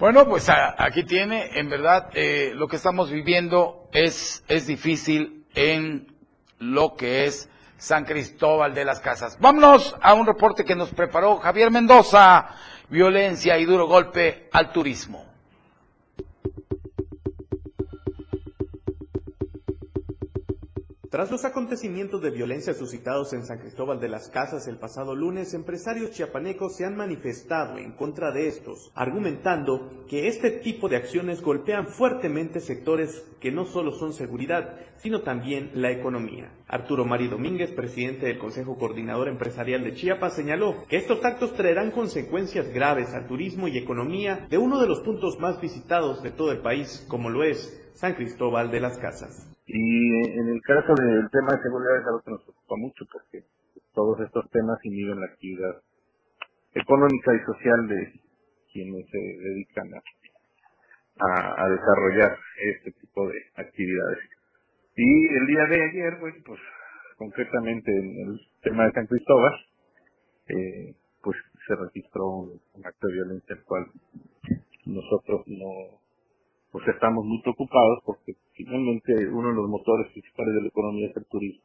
Bueno, 0.00 0.26
pues 0.26 0.48
aquí 0.50 1.04
tiene, 1.04 1.56
en 1.56 1.70
verdad, 1.70 2.10
eh, 2.12 2.50
lo 2.56 2.66
que 2.66 2.74
estamos 2.74 3.12
viviendo 3.12 3.88
es, 3.92 4.42
es 4.48 4.66
difícil 4.66 5.46
en 5.54 6.12
lo 6.58 6.96
que 6.96 7.26
es 7.26 7.48
San 7.76 8.04
Cristóbal 8.04 8.74
de 8.74 8.84
las 8.84 8.98
Casas. 8.98 9.38
Vámonos 9.38 9.94
a 10.02 10.14
un 10.14 10.26
reporte 10.26 10.64
que 10.64 10.74
nos 10.74 10.92
preparó 10.92 11.36
Javier 11.36 11.70
Mendoza, 11.70 12.48
violencia 12.88 13.56
y 13.58 13.64
duro 13.64 13.86
golpe 13.86 14.48
al 14.50 14.72
turismo. 14.72 15.30
Tras 21.12 21.30
los 21.30 21.44
acontecimientos 21.44 22.22
de 22.22 22.30
violencia 22.30 22.72
suscitados 22.72 23.34
en 23.34 23.44
San 23.44 23.58
Cristóbal 23.58 24.00
de 24.00 24.08
las 24.08 24.30
Casas 24.30 24.66
el 24.66 24.78
pasado 24.78 25.14
lunes, 25.14 25.52
empresarios 25.52 26.12
chiapanecos 26.12 26.74
se 26.74 26.86
han 26.86 26.96
manifestado 26.96 27.76
en 27.76 27.92
contra 27.92 28.32
de 28.32 28.48
estos, 28.48 28.90
argumentando 28.94 30.06
que 30.08 30.26
este 30.26 30.50
tipo 30.50 30.88
de 30.88 30.96
acciones 30.96 31.42
golpean 31.42 31.88
fuertemente 31.88 32.60
sectores 32.60 33.30
que 33.40 33.52
no 33.52 33.66
solo 33.66 33.92
son 33.92 34.14
seguridad, 34.14 34.74
sino 34.96 35.20
también 35.20 35.72
la 35.74 35.90
economía. 35.90 36.50
Arturo 36.66 37.04
Mari 37.04 37.28
Domínguez, 37.28 37.72
presidente 37.72 38.24
del 38.24 38.38
Consejo 38.38 38.78
Coordinador 38.78 39.28
Empresarial 39.28 39.84
de 39.84 39.92
Chiapas, 39.92 40.34
señaló 40.34 40.86
que 40.88 40.96
estos 40.96 41.22
actos 41.26 41.52
traerán 41.52 41.90
consecuencias 41.90 42.72
graves 42.72 43.12
al 43.12 43.26
turismo 43.26 43.68
y 43.68 43.76
economía 43.76 44.46
de 44.48 44.56
uno 44.56 44.80
de 44.80 44.88
los 44.88 45.00
puntos 45.00 45.38
más 45.38 45.60
visitados 45.60 46.22
de 46.22 46.30
todo 46.30 46.52
el 46.52 46.62
país, 46.62 47.04
como 47.06 47.28
lo 47.28 47.44
es 47.44 47.92
San 47.92 48.14
Cristóbal 48.14 48.70
de 48.70 48.80
las 48.80 48.96
Casas. 48.96 49.51
Y 49.66 50.38
en 50.38 50.48
el 50.48 50.60
caso 50.62 50.94
del 50.94 51.30
tema 51.30 51.54
de 51.54 51.62
seguridad 51.62 52.00
es 52.00 52.06
algo 52.06 52.22
que 52.22 52.30
nos 52.32 52.42
preocupa 52.42 52.76
mucho 52.76 53.04
porque 53.12 53.44
todos 53.94 54.20
estos 54.20 54.50
temas 54.50 54.78
inhiben 54.84 55.20
la 55.20 55.26
actividad 55.26 55.82
económica 56.74 57.34
y 57.34 57.44
social 57.44 57.88
de 57.88 58.20
quienes 58.72 59.06
se 59.08 59.18
dedican 59.18 59.88
a, 59.94 61.64
a, 61.64 61.68
desarrollar 61.68 62.38
este 62.74 62.92
tipo 62.92 63.28
de 63.28 63.38
actividades. 63.56 64.18
Y 64.96 65.28
el 65.28 65.46
día 65.46 65.64
de 65.66 65.82
ayer, 65.84 66.18
pues, 66.20 66.34
pues 66.44 66.60
concretamente 67.16 67.90
en 67.90 68.30
el 68.30 68.40
tema 68.62 68.86
de 68.86 68.92
San 68.92 69.06
Cristóbal, 69.06 69.52
eh, 70.48 70.94
pues 71.22 71.36
se 71.66 71.76
registró 71.76 72.26
un, 72.28 72.60
un 72.74 72.86
acto 72.86 73.06
de 73.06 73.12
violencia 73.12 73.54
el 73.54 73.62
cual 73.64 73.86
nosotros 74.86 75.44
no 75.46 76.01
pues 76.72 76.88
estamos 76.88 77.24
muy 77.26 77.40
preocupados 77.42 78.00
porque 78.04 78.34
finalmente 78.54 79.12
uno 79.28 79.50
de 79.50 79.54
los 79.54 79.68
motores 79.68 80.10
principales 80.10 80.54
de 80.54 80.62
la 80.62 80.68
economía 80.68 81.08
es 81.08 81.16
el 81.16 81.26
turismo. 81.26 81.62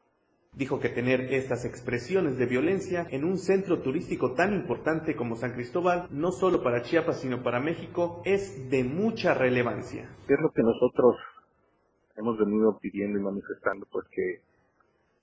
Dijo 0.54 0.80
que 0.80 0.90
tener 0.90 1.22
estas 1.34 1.66
expresiones 1.66 2.38
de 2.38 2.46
violencia 2.46 3.08
en 3.10 3.24
un 3.24 3.38
centro 3.38 3.82
turístico 3.82 4.34
tan 4.34 4.54
importante 4.54 5.16
como 5.16 5.36
San 5.36 5.54
Cristóbal, 5.54 6.08
no 6.12 6.32
solo 6.32 6.62
para 6.62 6.82
Chiapas, 6.82 7.22
sino 7.22 7.42
para 7.42 7.62
México, 7.62 8.22
es 8.26 8.70
de 8.70 8.84
mucha 8.84 9.34
relevancia. 9.34 10.10
Es 10.28 10.40
lo 10.42 10.52
que 10.52 10.64
nosotros 10.64 11.16
hemos 12.18 12.38
venido 12.38 12.78
pidiendo 12.80 13.20
y 13.20 13.22
manifestando, 13.22 13.88
pues 13.92 14.06
que, 14.12 14.42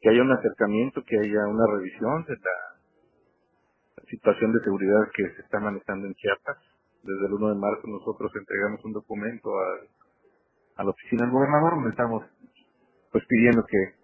que 0.01 0.09
haya 0.09 0.23
un 0.23 0.33
acercamiento, 0.33 1.03
que 1.05 1.19
haya 1.19 1.47
una 1.47 1.67
revisión 1.67 2.25
de 2.27 2.37
la 2.37 4.05
situación 4.09 4.53
de 4.53 4.61
seguridad 4.61 5.11
que 5.15 5.29
se 5.35 5.43
está 5.43 5.59
manejando 5.59 6.07
en 6.07 6.15
Chiapas, 6.15 6.59
desde 7.05 7.27
el 7.27 7.33
1 7.35 7.49
de 7.49 7.55
marzo 7.55 7.87
nosotros 7.87 8.33
entregamos 8.35 8.85
un 8.85 8.93
documento 8.93 9.51
a, 9.59 10.81
a 10.81 10.85
la 10.85 10.91
oficina 10.91 11.25
del 11.25 11.33
gobernador 11.33 11.75
donde 11.75 11.91
estamos 11.91 12.25
pues 13.13 13.25
pidiendo 13.29 13.65
que 13.65 13.95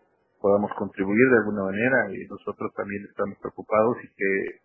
podamos 0.40 0.70
contribuir 0.78 1.28
de 1.30 1.38
alguna 1.38 1.64
manera 1.64 2.12
y 2.14 2.26
nosotros 2.28 2.72
también 2.74 3.04
estamos 3.04 3.36
preocupados 3.38 3.96
y 4.04 4.08
que 4.16 4.60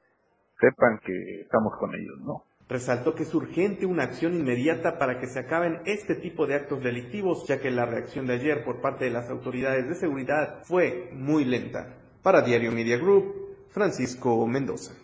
sepan 0.60 1.00
que 1.04 1.42
estamos 1.42 1.74
con 1.80 1.94
ellos, 1.94 2.20
¿no? 2.22 2.44
Resaltó 2.68 3.14
que 3.14 3.24
es 3.24 3.36
urgente 3.36 3.86
una 3.86 4.04
acción 4.04 4.34
inmediata 4.34 4.98
para 4.98 5.20
que 5.20 5.28
se 5.28 5.40
acaben 5.40 5.82
este 5.86 6.16
tipo 6.16 6.48
de 6.48 6.56
actos 6.56 6.82
delictivos, 6.82 7.46
ya 7.48 7.60
que 7.60 7.70
la 7.70 7.86
reacción 7.86 8.26
de 8.26 8.34
ayer 8.34 8.64
por 8.64 8.82
parte 8.82 9.06
de 9.06 9.12
las 9.12 9.30
autoridades 9.30 9.88
de 9.88 9.96
seguridad 9.96 10.64
fue 10.64 11.12
muy 11.14 11.46
lenta. 11.46 11.96
Para 12.24 12.42
Diario 12.42 12.72
Media 12.72 12.98
Group, 12.98 13.68
Francisco 13.70 14.48
Mendoza. 14.48 14.96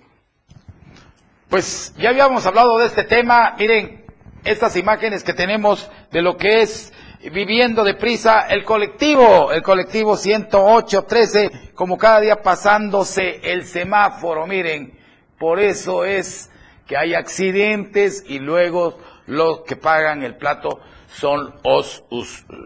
Pues 1.51 1.93
ya 1.97 2.11
habíamos 2.11 2.45
hablado 2.45 2.77
de 2.77 2.85
este 2.85 3.03
tema. 3.03 3.55
Miren, 3.59 4.05
estas 4.45 4.77
imágenes 4.77 5.21
que 5.21 5.33
tenemos 5.33 5.91
de 6.09 6.21
lo 6.21 6.37
que 6.37 6.61
es 6.61 6.93
viviendo 7.29 7.83
deprisa 7.83 8.47
el 8.47 8.63
colectivo, 8.63 9.51
el 9.51 9.61
colectivo 9.61 10.15
108-13, 10.15 11.73
como 11.73 11.97
cada 11.97 12.21
día 12.21 12.41
pasándose 12.41 13.41
el 13.43 13.65
semáforo. 13.65 14.47
Miren, 14.47 14.97
por 15.37 15.59
eso 15.59 16.05
es 16.05 16.49
que 16.87 16.95
hay 16.95 17.15
accidentes 17.15 18.23
y 18.25 18.39
luego 18.39 18.97
los 19.25 19.63
que 19.63 19.75
pagan 19.75 20.23
el 20.23 20.37
plato 20.37 20.79
son 21.07 21.53
los, 21.65 22.05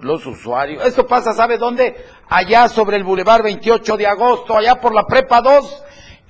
los 0.04 0.28
usuarios. 0.28 0.86
Esto 0.86 1.08
pasa, 1.08 1.34
¿sabe 1.34 1.58
dónde? 1.58 2.06
Allá 2.30 2.70
sobre 2.70 2.98
el 2.98 3.04
Boulevard 3.04 3.42
28 3.42 3.98
de 3.98 4.06
agosto, 4.06 4.56
allá 4.56 4.76
por 4.76 4.94
la 4.94 5.08
Prepa 5.08 5.42
2 5.42 5.85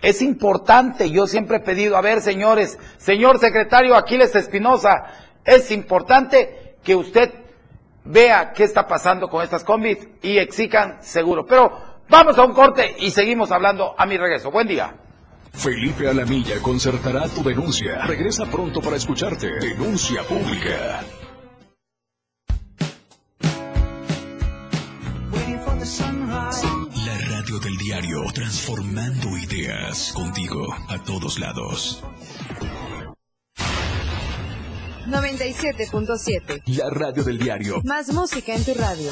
es 0.05 0.21
importante, 0.21 1.09
yo 1.09 1.25
siempre 1.25 1.57
he 1.57 1.61
pedido, 1.61 1.97
a 1.97 2.01
ver 2.01 2.21
señores, 2.21 2.77
señor 2.97 3.39
secretario 3.39 3.95
Aquiles 3.95 4.35
Espinosa, 4.35 5.05
es 5.43 5.71
importante 5.71 6.75
que 6.83 6.95
usted 6.95 7.33
vea 8.03 8.53
qué 8.53 8.65
está 8.65 8.87
pasando 8.87 9.27
con 9.27 9.43
estas 9.43 9.63
combis 9.63 9.97
y 10.21 10.37
exijan 10.37 11.01
seguro. 11.01 11.47
Pero 11.47 11.71
vamos 12.07 12.37
a 12.37 12.43
un 12.43 12.53
corte 12.53 12.95
y 12.99 13.09
seguimos 13.09 13.51
hablando 13.51 13.95
a 13.97 14.05
mi 14.05 14.15
regreso. 14.15 14.51
Buen 14.51 14.67
día. 14.67 14.95
Felipe 15.53 16.07
Alamilla 16.07 16.61
concertará 16.61 17.27
tu 17.27 17.41
denuncia. 17.41 18.05
Regresa 18.05 18.45
pronto 18.45 18.81
para 18.81 18.97
escucharte. 18.97 19.49
Denuncia 19.59 20.21
pública. 20.21 21.01
Del 27.59 27.77
diario, 27.77 28.23
transformando 28.33 29.37
ideas 29.37 30.11
contigo 30.13 30.67
a 30.89 31.03
todos 31.03 31.39
lados. 31.39 32.03
97.7. 35.07 36.63
La 36.65 36.89
radio 36.89 37.23
del 37.23 37.37
diario. 37.37 37.81
Más 37.83 38.11
música 38.11 38.55
en 38.55 38.63
tu 38.63 38.73
radio. 38.73 39.11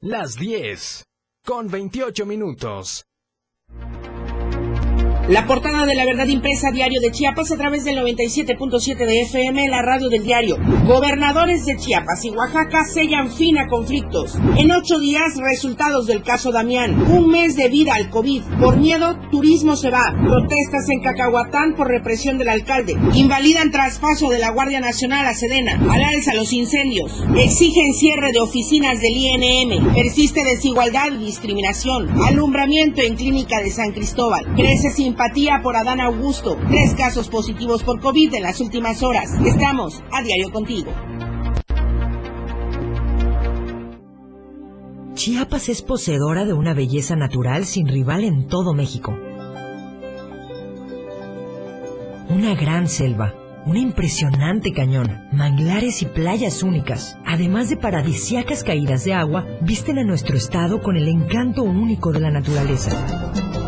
Las 0.00 0.36
10, 0.36 1.02
con 1.44 1.68
28 1.68 2.24
minutos. 2.24 3.04
La 5.28 5.46
portada 5.46 5.84
de 5.84 5.94
la 5.94 6.06
verdad 6.06 6.26
impresa 6.26 6.70
diario 6.70 7.02
de 7.02 7.10
Chiapas 7.10 7.52
a 7.52 7.58
través 7.58 7.84
del 7.84 7.98
97.7 7.98 8.96
de 8.96 9.20
FM, 9.20 9.68
la 9.68 9.82
radio 9.82 10.08
del 10.08 10.24
diario. 10.24 10.56
Gobernadores 10.86 11.66
de 11.66 11.76
Chiapas 11.76 12.24
y 12.24 12.30
Oaxaca 12.30 12.86
sellan 12.86 13.30
fin 13.30 13.58
a 13.58 13.66
conflictos. 13.66 14.38
En 14.56 14.70
ocho 14.70 14.98
días, 14.98 15.36
resultados 15.36 16.06
del 16.06 16.22
caso 16.22 16.50
Damián. 16.50 16.98
Un 17.12 17.28
mes 17.28 17.56
de 17.56 17.68
vida 17.68 17.94
al 17.94 18.08
COVID. 18.08 18.42
Por 18.58 18.78
miedo, 18.78 19.18
turismo 19.30 19.76
se 19.76 19.90
va. 19.90 20.14
Protestas 20.18 20.88
en 20.88 21.02
Cacahuatán 21.02 21.74
por 21.76 21.88
represión 21.88 22.38
del 22.38 22.48
alcalde. 22.48 22.96
Invalidan 23.12 23.70
traspaso 23.70 24.30
de 24.30 24.38
la 24.38 24.48
Guardia 24.48 24.80
Nacional 24.80 25.26
a 25.26 25.34
Sedena. 25.34 25.78
Al 25.92 26.04
alza 26.04 26.32
los 26.32 26.54
incendios. 26.54 27.22
Exigen 27.36 27.92
cierre 27.92 28.32
de 28.32 28.40
oficinas 28.40 28.98
del 29.02 29.14
INM. 29.14 29.92
Persiste 29.92 30.42
desigualdad 30.42 31.08
y 31.12 31.26
discriminación. 31.26 32.08
Alumbramiento 32.22 33.02
en 33.02 33.14
clínica 33.14 33.60
de 33.60 33.70
San 33.70 33.92
Cristóbal. 33.92 34.46
Crece 34.56 34.88
simpatía 35.18 35.60
por 35.64 35.74
Adán 35.74 36.00
Augusto. 36.00 36.56
Tres 36.68 36.94
casos 36.94 37.28
positivos 37.28 37.82
por 37.82 38.00
COVID 38.00 38.34
en 38.34 38.42
las 38.42 38.60
últimas 38.60 39.02
horas. 39.02 39.28
Estamos 39.44 40.00
a 40.12 40.22
diario 40.22 40.52
contigo. 40.52 40.92
Chiapas 45.14 45.68
es 45.70 45.82
poseedora 45.82 46.44
de 46.44 46.52
una 46.52 46.72
belleza 46.72 47.16
natural 47.16 47.64
sin 47.64 47.88
rival 47.88 48.22
en 48.22 48.46
todo 48.46 48.74
México. 48.74 49.12
Una 52.28 52.54
gran 52.54 52.86
selva, 52.86 53.34
un 53.66 53.76
impresionante 53.76 54.70
cañón, 54.70 55.26
manglares 55.32 56.00
y 56.02 56.06
playas 56.06 56.62
únicas, 56.62 57.18
además 57.26 57.68
de 57.70 57.76
paradisiacas 57.76 58.62
caídas 58.62 59.04
de 59.04 59.14
agua, 59.14 59.44
visten 59.62 59.98
a 59.98 60.04
nuestro 60.04 60.36
estado 60.36 60.80
con 60.80 60.96
el 60.96 61.08
encanto 61.08 61.64
único 61.64 62.12
de 62.12 62.20
la 62.20 62.30
naturaleza. 62.30 63.67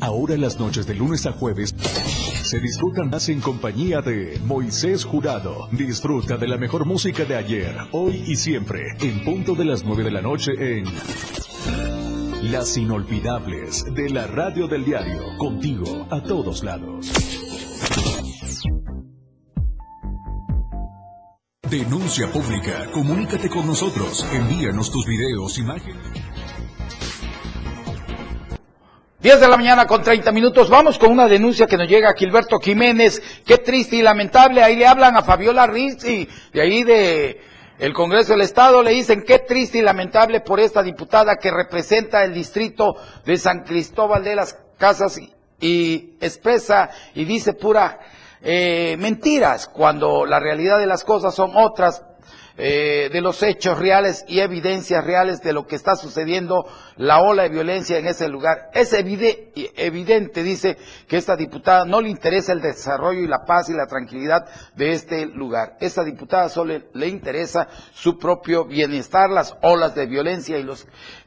Ahora 0.00 0.36
las 0.36 0.58
noches 0.58 0.86
de 0.86 0.94
lunes 0.94 1.26
a 1.26 1.32
jueves 1.32 1.74
se 1.78 2.60
disfrutan 2.60 3.10
más 3.10 3.28
en 3.28 3.40
compañía 3.40 4.00
de 4.00 4.38
Moisés 4.44 5.04
Jurado. 5.04 5.68
Disfruta 5.72 6.36
de 6.36 6.48
la 6.48 6.56
mejor 6.56 6.84
música 6.84 7.24
de 7.24 7.36
ayer, 7.36 7.76
hoy 7.92 8.24
y 8.26 8.36
siempre, 8.36 8.82
en 9.00 9.24
punto 9.24 9.54
de 9.54 9.64
las 9.64 9.84
9 9.84 10.04
de 10.04 10.10
la 10.10 10.22
noche 10.22 10.52
en 10.58 10.84
Las 12.50 12.76
Inolvidables 12.76 13.84
de 13.94 14.10
la 14.10 14.26
Radio 14.26 14.68
del 14.68 14.84
Diario, 14.84 15.36
contigo 15.38 16.06
a 16.10 16.22
todos 16.22 16.62
lados. 16.62 17.10
Denuncia 21.70 22.30
pública. 22.30 22.88
Comunícate 22.92 23.48
con 23.48 23.66
nosotros. 23.66 24.24
Envíanos 24.32 24.90
tus 24.92 25.04
videos, 25.04 25.58
imágenes. 25.58 26.35
10 29.26 29.40
de 29.40 29.48
la 29.48 29.56
mañana 29.56 29.88
con 29.88 30.04
30 30.04 30.30
minutos. 30.30 30.70
Vamos 30.70 31.00
con 31.00 31.10
una 31.10 31.26
denuncia 31.26 31.66
que 31.66 31.76
nos 31.76 31.88
llega 31.88 32.10
a 32.10 32.14
Gilberto 32.14 32.60
Jiménez. 32.60 33.20
Qué 33.44 33.58
triste 33.58 33.96
y 33.96 34.02
lamentable. 34.02 34.62
Ahí 34.62 34.76
le 34.76 34.86
hablan 34.86 35.16
a 35.16 35.24
Fabiola 35.24 35.66
Rizzi, 35.66 36.28
de 36.52 36.60
ahí 36.60 36.84
de 36.84 37.40
el 37.80 37.92
Congreso 37.92 38.34
del 38.34 38.42
Estado. 38.42 38.84
Le 38.84 38.92
dicen 38.92 39.24
qué 39.26 39.40
triste 39.40 39.78
y 39.78 39.82
lamentable 39.82 40.42
por 40.42 40.60
esta 40.60 40.80
diputada 40.80 41.38
que 41.38 41.50
representa 41.50 42.22
el 42.22 42.34
distrito 42.34 42.94
de 43.24 43.36
San 43.36 43.64
Cristóbal 43.64 44.22
de 44.22 44.36
las 44.36 44.56
Casas 44.78 45.18
y 45.58 46.14
expresa 46.20 46.90
y 47.12 47.24
dice 47.24 47.54
pura 47.54 47.98
eh, 48.42 48.96
mentiras 48.96 49.66
cuando 49.66 50.24
la 50.24 50.38
realidad 50.38 50.78
de 50.78 50.86
las 50.86 51.02
cosas 51.02 51.34
son 51.34 51.50
otras 51.56 52.00
eh, 52.58 53.10
de 53.12 53.20
los 53.20 53.42
hechos 53.42 53.78
reales 53.78 54.24
y 54.28 54.40
evidencias 54.40 55.04
reales 55.04 55.42
de 55.42 55.52
lo 55.52 55.66
que 55.66 55.76
está 55.76 55.94
sucediendo, 55.94 56.66
la 56.96 57.20
ola 57.20 57.42
de 57.42 57.50
violencia 57.50 57.98
en 57.98 58.06
ese 58.06 58.28
lugar. 58.28 58.70
Es 58.72 58.92
evidente, 58.94 60.42
dice, 60.42 60.78
que 61.06 61.18
esta 61.18 61.36
diputada 61.36 61.84
no 61.84 62.00
le 62.00 62.08
interesa 62.08 62.52
el 62.52 62.62
desarrollo 62.62 63.20
y 63.20 63.26
la 63.26 63.44
paz 63.44 63.68
y 63.68 63.74
la 63.74 63.86
tranquilidad 63.86 64.46
de 64.74 64.92
este 64.92 65.26
lugar. 65.26 65.76
Esta 65.80 66.02
diputada 66.02 66.48
solo 66.48 66.80
le 66.92 67.08
interesa 67.08 67.68
su 67.92 68.18
propio 68.18 68.64
bienestar, 68.64 69.28
las 69.28 69.54
olas 69.62 69.94
de 69.94 70.06
violencia 70.06 70.58
y 70.58 70.62
los 70.62 70.86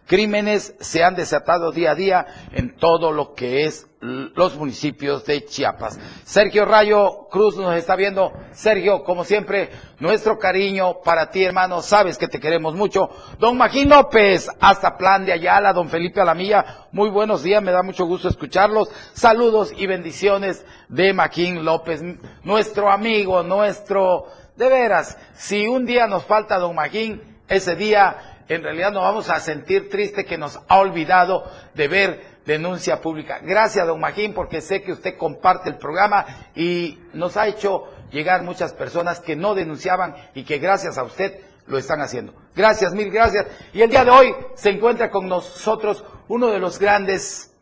crímenes 0.10 0.74
se 0.80 1.04
han 1.04 1.14
desatado 1.14 1.72
día 1.72 1.92
a 1.92 1.96
día 1.96 2.26
en 2.52 2.76
todo 2.76 3.12
lo 3.12 3.36
que 3.36 3.66
es 3.66 3.86
los 4.02 4.56
municipios 4.56 5.24
de 5.26 5.46
Chiapas. 5.46 6.00
Sergio 6.24 6.66
Rayo 6.66 7.28
Cruz 7.30 7.56
nos 7.58 7.76
está 7.76 7.96
viendo. 7.96 8.34
Sergio, 8.52 9.04
como 9.04 9.24
siempre, 9.24 9.70
nuestro 10.00 10.40
cariño 10.40 11.02
para 11.04 11.30
ti, 11.30 11.44
hermano. 11.44 11.84
Sabes 11.84 12.18
que 12.18 12.28
te 12.28 12.40
queremos 12.40 12.74
mucho. 12.74 13.10
Don 13.38 13.56
Magín 13.56 13.90
López, 13.90 14.50
hasta 14.60 14.98
Plan 14.98 15.26
de 15.26 15.34
Ayala, 15.34 15.74
don 15.74 15.90
Felipe 15.90 16.20
Alamilla, 16.20 16.88
muy 16.92 17.12
buenos 17.12 17.44
días, 17.44 17.62
me 17.62 17.72
da 17.72 17.84
mucho 17.84 18.06
gusto 18.06 18.30
escucharlos. 18.30 18.90
Saludos 19.14 19.72
y 19.78 19.86
bendiciones 19.86 20.66
de 20.88 21.14
Maquín 21.14 21.64
López, 21.64 22.02
nuestro 22.44 22.90
amigo, 22.90 23.44
nuestro, 23.44 24.26
de 24.56 24.70
veras, 24.70 25.20
si 25.36 25.68
un 25.68 25.86
día 25.86 26.08
nos 26.08 26.24
falta 26.24 26.58
don 26.58 26.74
Maquín, 26.74 27.22
ese 27.48 27.76
día 27.76 28.39
en 28.50 28.64
realidad 28.64 28.92
nos 28.92 29.04
vamos 29.04 29.30
a 29.30 29.40
sentir 29.40 29.90
triste 29.90 30.26
que 30.26 30.38
nos 30.38 30.60
ha 30.68 30.80
olvidado 30.80 31.50
de 31.76 31.88
ver 31.88 32.40
denuncia 32.46 33.00
pública. 33.00 33.40
Gracias, 33.44 33.86
don 33.86 34.00
Magín, 34.00 34.34
porque 34.34 34.60
sé 34.60 34.82
que 34.82 34.92
usted 34.92 35.18
comparte 35.18 35.70
el 35.70 35.78
programa 35.78 36.26
y 36.56 36.98
nos 37.14 37.38
ha 37.38 37.48
hecho 37.48 37.84
llegar 38.12 38.42
muchas 38.42 38.74
personas 38.74 39.20
que 39.20 39.36
no 39.36 39.54
denunciaban 39.54 40.16
y 40.34 40.44
que 40.44 40.58
gracias 40.58 40.98
a 40.98 41.04
usted 41.04 41.40
lo 41.68 41.78
están 41.78 42.02
haciendo. 42.02 42.34
Gracias, 42.56 42.92
mil 42.94 43.12
gracias. 43.12 43.46
Y 43.72 43.84
el 43.84 43.92
día 43.92 44.04
de 44.04 44.10
hoy 44.10 44.36
se 44.56 44.72
encuentra 44.72 45.12
con 45.12 45.28
nosotros 45.28 46.04
uno 46.28 46.48
de 46.48 46.58
los 46.58 46.80
grandes, 46.80 47.54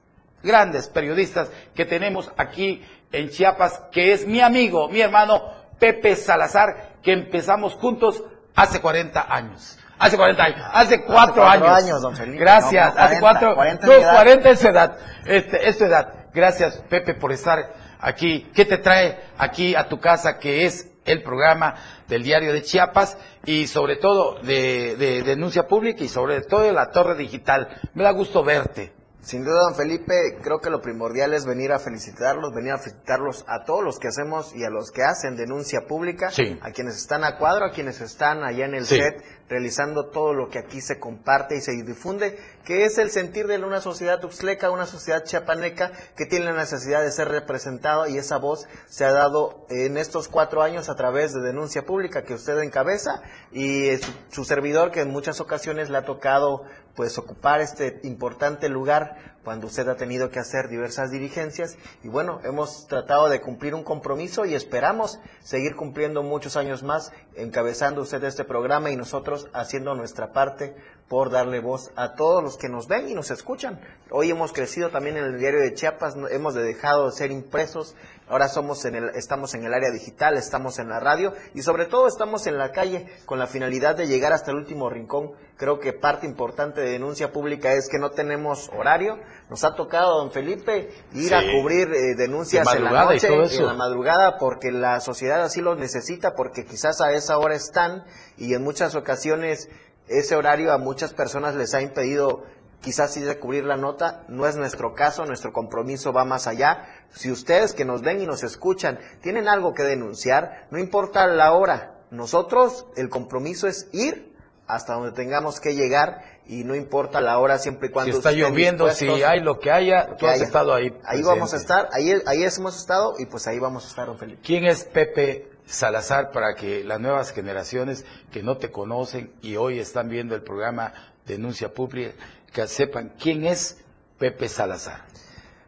grandes 0.42 0.88
periodistas 0.88 1.52
que 1.76 1.86
tenemos 1.86 2.32
aquí 2.38 2.82
en 3.12 3.30
Chiapas, 3.30 3.82
que 3.92 4.14
es 4.14 4.26
mi 4.26 4.40
amigo, 4.40 4.88
mi 4.88 5.02
hermano 5.02 5.44
Pepe 5.80 6.16
Salazar, 6.16 7.00
que 7.04 7.12
empezamos 7.12 7.74
juntos 7.74 8.24
hace 8.56 8.80
40 8.80 9.34
años. 9.36 9.77
Hace 10.00 10.18
40 10.18 10.44
años. 10.44 10.62
Hace 10.74 11.04
4 11.04 11.44
años. 11.44 11.68
años, 11.68 12.02
don 12.02 12.16
Felipe. 12.16 12.40
Gracias. 12.40 12.94
hace 12.96 13.20
4. 13.20 13.56
40, 13.56 13.88
no, 13.88 14.12
40 14.12 14.50
es 14.50 14.64
edad. 14.64 14.98
Este, 15.26 15.70
es 15.70 15.82
edad. 15.82 16.14
Gracias, 16.34 16.78
Pepe, 16.90 17.16
por 17.16 17.32
estar 17.32 17.74
aquí. 18.00 18.50
¿Qué 18.54 18.66
te 18.66 18.78
trae 18.78 19.20
aquí 19.38 19.76
a 19.76 19.88
tu 19.88 20.00
casa, 20.00 20.38
que 20.38 20.66
es 20.66 20.92
el 21.06 21.24
programa 21.24 21.76
del 22.08 22.24
diario 22.24 22.54
de 22.54 22.62
Chiapas 22.62 23.18
y 23.46 23.68
sobre 23.68 23.96
todo 23.96 24.40
de, 24.42 24.96
de 24.98 25.24
denuncia 25.24 25.68
pública 25.68 26.04
y 26.04 26.10
sobre 26.10 26.42
todo 26.42 26.62
de 26.62 26.74
la 26.74 26.92
torre 26.92 27.16
digital? 27.16 27.68
Me 27.94 28.04
da 28.04 28.12
gusto 28.12 28.44
verte. 28.44 28.94
Sin 29.28 29.44
duda, 29.44 29.64
don 29.64 29.76
Felipe, 29.76 30.38
creo 30.42 30.60
que 30.60 30.70
lo 30.70 30.80
primordial 30.80 31.34
es 31.34 31.46
venir 31.46 31.74
a 31.74 31.80
felicitarlos, 31.80 32.54
venir 32.54 32.72
a 32.72 32.78
felicitarlos 32.78 33.44
a 33.46 33.66
todos 33.66 33.84
los 33.84 34.00
que 34.00 34.08
hacemos 34.08 34.56
y 34.56 34.64
a 34.64 34.70
los 34.70 34.90
que 34.90 35.04
hacen 35.04 35.36
denuncia 35.36 35.82
pública, 35.86 36.30
a 36.62 36.72
quienes 36.72 36.96
están 36.96 37.26
a 37.26 37.38
cuadro, 37.38 37.66
a 37.66 37.72
quienes 37.72 38.00
están 38.00 38.46
allá 38.46 38.64
en 38.64 38.76
el 38.76 38.86
set 38.86 39.22
realizando 39.50 40.08
todo 40.08 40.34
lo 40.34 40.50
que 40.50 40.60
aquí 40.60 40.82
se 40.82 41.00
comparte 41.00 41.56
y 41.56 41.62
se 41.62 41.72
difunde, 41.72 42.38
que 42.66 42.86
es 42.86 42.98
el 42.98 43.10
sentir 43.10 43.48
de 43.48 43.58
una 43.58 43.82
sociedad 43.82 44.20
tuxleca, 44.20 44.72
una 44.72 44.86
sociedad 44.86 45.24
chiapaneca 45.24 45.92
que 46.16 46.26
tiene 46.26 46.46
la 46.46 46.54
necesidad 46.54 47.02
de 47.02 47.12
ser 47.12 47.30
representado 47.30 48.08
y 48.08 48.18
esa 48.18 48.38
voz 48.38 48.68
se 48.88 49.06
ha 49.06 49.12
dado 49.14 49.66
en 49.70 49.98
estos 49.98 50.28
cuatro 50.28 50.62
años 50.62 50.90
a 50.90 50.96
través 50.96 51.34
de 51.34 51.42
denuncia 51.42 51.86
pública 51.86 52.24
que 52.24 52.34
usted 52.34 52.60
encabeza 52.60 53.22
y 53.52 53.92
su, 54.30 54.44
servidor 54.44 54.92
que 54.92 55.02
en 55.02 55.12
muchas 55.12 55.40
ocasiones 55.40 55.90
le 55.90 55.98
ha 55.98 56.06
tocado 56.06 56.64
pues 56.96 57.18
ocupar 57.18 57.62
este 57.62 58.00
importante 58.04 58.70
lugar 58.70 59.37
cuando 59.48 59.68
usted 59.68 59.88
ha 59.88 59.96
tenido 59.96 60.30
que 60.30 60.40
hacer 60.40 60.68
diversas 60.68 61.10
dirigencias 61.10 61.78
y 62.04 62.10
bueno, 62.10 62.42
hemos 62.44 62.86
tratado 62.86 63.30
de 63.30 63.40
cumplir 63.40 63.76
un 63.76 63.84
compromiso 63.86 64.44
y 64.44 64.54
esperamos 64.56 65.22
seguir 65.40 65.78
cumpliendo 65.78 66.22
muchos 66.22 66.58
años 66.58 66.84
más 66.84 67.14
encabezando 67.34 68.02
usted 68.02 68.22
este 68.26 68.44
programa 68.44 68.92
y 68.92 68.98
nosotros 68.98 69.48
haciendo 69.54 69.96
nuestra 69.96 70.34
parte 70.34 70.76
por 71.08 71.32
darle 71.32 71.62
voz 71.62 71.92
a 71.96 72.16
todos 72.16 72.44
los 72.44 72.58
que 72.58 72.68
nos 72.68 72.90
ven 72.90 73.08
y 73.08 73.14
nos 73.14 73.32
escuchan. 73.32 73.80
Hoy 74.12 74.32
hemos 74.32 74.52
crecido 74.52 74.90
también 74.90 75.16
en 75.16 75.24
el 75.24 75.40
diario 75.40 75.62
de 75.62 75.74
Chiapas, 75.74 76.18
hemos 76.30 76.54
dejado 76.54 77.06
de 77.06 77.14
ser 77.14 77.32
impresos, 77.32 77.96
ahora 78.30 78.48
somos 78.48 78.84
en 78.86 78.96
el, 78.96 79.10
estamos 79.16 79.54
en 79.54 79.66
el 79.66 79.74
área 79.74 79.92
digital, 79.92 80.38
estamos 80.38 80.80
en 80.80 80.90
la 80.90 81.00
radio 81.00 81.34
y 81.54 81.62
sobre 81.62 81.86
todo 81.86 82.08
estamos 82.08 82.48
en 82.48 82.58
la 82.58 82.72
calle 82.72 83.08
con 83.26 83.40
la 83.40 83.48
finalidad 83.48 83.96
de 83.96 84.08
llegar 84.08 84.34
hasta 84.34 84.52
el 84.52 84.58
último 84.58 84.90
rincón. 84.90 85.32
Creo 85.58 85.80
que 85.80 85.94
parte 85.94 86.26
importante 86.26 86.82
de 86.82 86.92
denuncia 86.92 87.32
pública 87.32 87.74
es 87.74 87.90
que 87.90 87.98
no 87.98 88.12
tenemos 88.12 88.70
horario. 88.78 89.18
Nos 89.50 89.64
ha 89.64 89.76
tocado, 89.76 90.20
don 90.20 90.32
Felipe, 90.32 90.90
ir 91.14 91.34
a 91.34 91.42
cubrir 91.42 91.88
eh, 91.94 92.16
denuncias 92.16 92.68
en 92.76 92.84
la 92.84 93.06
noche, 93.06 93.28
en 93.28 93.66
la 93.66 93.74
madrugada, 93.74 94.38
porque 94.38 94.72
la 94.72 95.00
sociedad 95.00 95.42
así 95.42 95.62
lo 95.62 95.76
necesita, 95.76 96.36
porque 96.36 96.66
quizás 96.66 97.02
a 97.02 97.12
esa 97.14 97.38
hora 97.38 97.56
están 97.56 98.04
y 98.38 98.54
en 98.54 98.64
muchas 98.64 98.96
ocasiones 98.96 99.70
ese 100.08 100.36
horario 100.36 100.72
a 100.72 100.78
muchas 100.78 101.14
personas 101.14 101.56
les 101.56 101.74
ha 101.74 101.82
impedido 101.82 102.44
quizás 102.82 103.16
ir 103.18 103.30
a 103.30 103.40
cubrir 103.40 103.64
la 103.64 103.78
nota. 103.78 104.24
No 104.28 104.48
es 104.48 104.56
nuestro 104.56 104.94
caso, 104.94 105.26
nuestro 105.26 105.54
compromiso 105.54 106.14
va 106.14 106.26
más 106.26 106.48
allá. 106.48 106.86
Si 107.10 107.32
ustedes 107.32 107.74
que 107.74 107.86
nos 107.86 108.02
ven 108.02 108.22
y 108.22 108.26
nos 108.26 108.44
escuchan 108.44 109.00
tienen 109.22 109.48
algo 109.48 109.74
que 109.74 109.84
denunciar, 109.84 110.68
no 110.72 110.80
importa 110.80 111.28
la 111.28 111.54
hora. 111.54 111.94
Nosotros 112.12 112.86
el 112.96 113.10
compromiso 113.10 113.68
es 113.68 113.88
ir 113.92 114.34
hasta 114.68 114.94
donde 114.94 115.14
tengamos 115.14 115.60
que 115.60 115.76
llegar 115.76 116.22
y 116.46 116.64
no 116.64 116.76
importa 116.76 117.22
la 117.22 117.40
hora 117.40 117.58
siempre 117.58 117.88
y 117.88 117.92
cuando 117.92 118.12
si 118.12 118.18
está 118.18 118.32
lloviendo 118.32 118.90
si 118.92 119.08
hay 119.24 119.40
lo 119.40 119.60
que 119.60 119.72
haya 119.72 120.16
tú 120.18 120.28
has 120.28 120.42
estado 120.42 120.74
ahí 120.74 120.94
ahí 121.06 121.22
vamos 121.22 121.54
a 121.54 121.58
estar 121.58 121.88
ahí 121.94 122.14
ahí 122.26 122.44
hemos 122.44 122.78
estado 122.78 123.14
y 123.18 123.26
pues 123.28 123.48
ahí 123.48 123.60
vamos 123.60 123.86
a 123.86 123.88
estar 123.88 124.08
don 124.08 124.18
Felipe 124.18 124.42
quién 124.44 124.66
es 124.66 124.84
Pepe 124.84 125.50
Salazar 125.66 126.32
para 126.32 126.56
que 126.56 126.84
las 126.84 127.00
nuevas 127.00 127.32
generaciones 127.32 128.06
que 128.32 128.44
no 128.44 128.58
te 128.58 128.72
conocen 128.72 129.34
y 129.42 129.58
hoy 129.58 129.80
están 129.80 130.10
viendo 130.10 130.36
el 130.36 130.42
programa 130.42 130.94
Denuncia 131.28 131.74
Pública, 131.74 132.14
que 132.54 132.68
sepan 132.68 133.14
quién 133.20 133.46
es 133.46 133.78
Pepe 134.18 134.50
Salazar. 134.50 135.06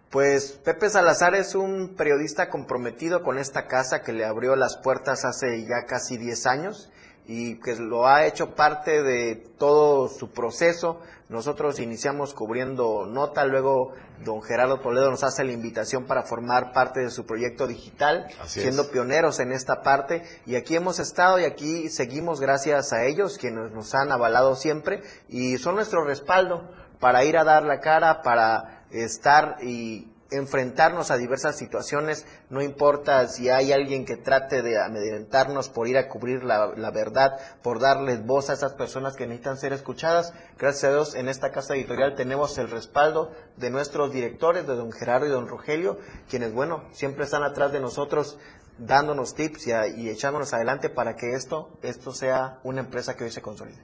Pues 0.10 0.54
Pepe 0.54 0.90
Salazar 0.90 1.36
es 1.36 1.54
un 1.54 1.96
periodista 1.96 2.50
comprometido 2.50 3.22
con 3.22 3.38
esta 3.38 3.68
casa 3.68 4.02
que 4.02 4.12
le 4.12 4.26
abrió 4.26 4.56
las 4.56 4.78
puertas 4.78 5.24
hace 5.24 5.66
ya 5.66 5.86
casi 5.88 6.18
10 6.18 6.46
años 6.48 6.92
y 7.28 7.60
que 7.60 7.76
lo 7.76 8.08
ha 8.08 8.26
hecho 8.26 8.56
parte 8.56 9.04
de 9.04 9.36
todo 9.36 10.08
su 10.08 10.32
proceso. 10.32 11.00
Nosotros 11.30 11.80
iniciamos 11.80 12.34
cubriendo 12.34 13.06
nota, 13.06 13.46
luego 13.46 13.94
don 14.26 14.42
Gerardo 14.42 14.80
Toledo 14.80 15.12
nos 15.12 15.24
hace 15.24 15.44
la 15.44 15.52
invitación 15.52 16.08
para 16.08 16.24
formar 16.24 16.74
parte 16.74 17.02
de 17.02 17.12
su 17.12 17.28
proyecto 17.28 17.68
digital, 17.68 18.28
siendo 18.48 18.90
pioneros 18.90 19.40
en 19.40 19.52
esta 19.52 19.84
parte. 19.84 20.24
Y 20.48 20.56
aquí 20.56 20.76
hemos 20.76 20.98
estado 20.98 21.40
y 21.40 21.44
aquí 21.44 21.90
seguimos 21.90 22.42
gracias 22.42 22.94
a 22.94 23.06
ellos, 23.06 23.38
quienes 23.38 23.72
nos 23.72 23.94
han 23.94 24.12
avalado 24.12 24.56
siempre 24.56 25.04
y 25.28 25.60
son 25.60 25.76
nuestro 25.76 26.04
respaldo 26.04 26.68
para 27.00 27.24
ir 27.24 27.38
a 27.38 27.44
dar 27.44 27.62
la 27.62 27.80
cara, 27.80 28.24
para 28.24 28.86
estar 28.90 29.58
y 29.62 30.09
enfrentarnos 30.32 31.12
a 31.12 31.18
diversas 31.18 31.58
situaciones, 31.58 32.26
no 32.50 32.62
importa 32.62 33.28
si 33.28 33.50
hay 33.50 33.72
alguien 33.72 34.06
que 34.06 34.18
trate 34.18 34.62
de 34.62 34.80
amedrentarnos 34.80 35.70
por 35.70 35.88
ir 35.88 35.98
a 35.98 36.08
cubrir 36.08 36.44
la, 36.44 36.92
verdad, 36.92 37.40
por 37.64 37.80
darles 37.80 38.26
voz 38.26 38.50
a 38.50 38.54
esas 38.54 38.74
personas 38.74 39.16
que 39.16 39.26
necesitan 39.26 39.58
ser 39.58 39.74
escuchadas. 39.74 40.34
Gracias 40.58 40.84
a 40.84 40.92
Dios, 40.92 41.16
en 41.16 41.30
esta 41.30 41.52
casa 41.52 41.76
editorial 41.76 42.16
tenemos 42.16 42.58
el 42.58 42.70
respaldo 42.70 43.32
de 43.58 43.70
nuestros 43.70 44.12
directores, 44.12 44.68
de 44.68 44.76
don 44.76 44.92
Gerardo 44.92 45.26
y 45.26 45.30
don 45.30 45.48
Rogelio, 45.48 45.98
quienes, 46.30 46.54
bueno, 46.54 46.84
siempre 46.92 47.26
están 47.26 47.44
atrás 47.44 47.72
de 47.72 47.80
nosotros 47.80 48.38
dándonos 48.78 49.36
tips 49.36 49.68
y, 49.68 50.10
echándonos 50.10 50.54
adelante 50.54 50.90
para 50.90 51.16
que 51.16 51.34
esto, 51.34 51.78
esto 51.82 52.14
sea 52.14 52.60
una 52.64 52.82
empresa 52.82 53.16
que 53.16 53.26
hoy 53.26 53.32
se 53.32 53.42
consolide. 53.42 53.84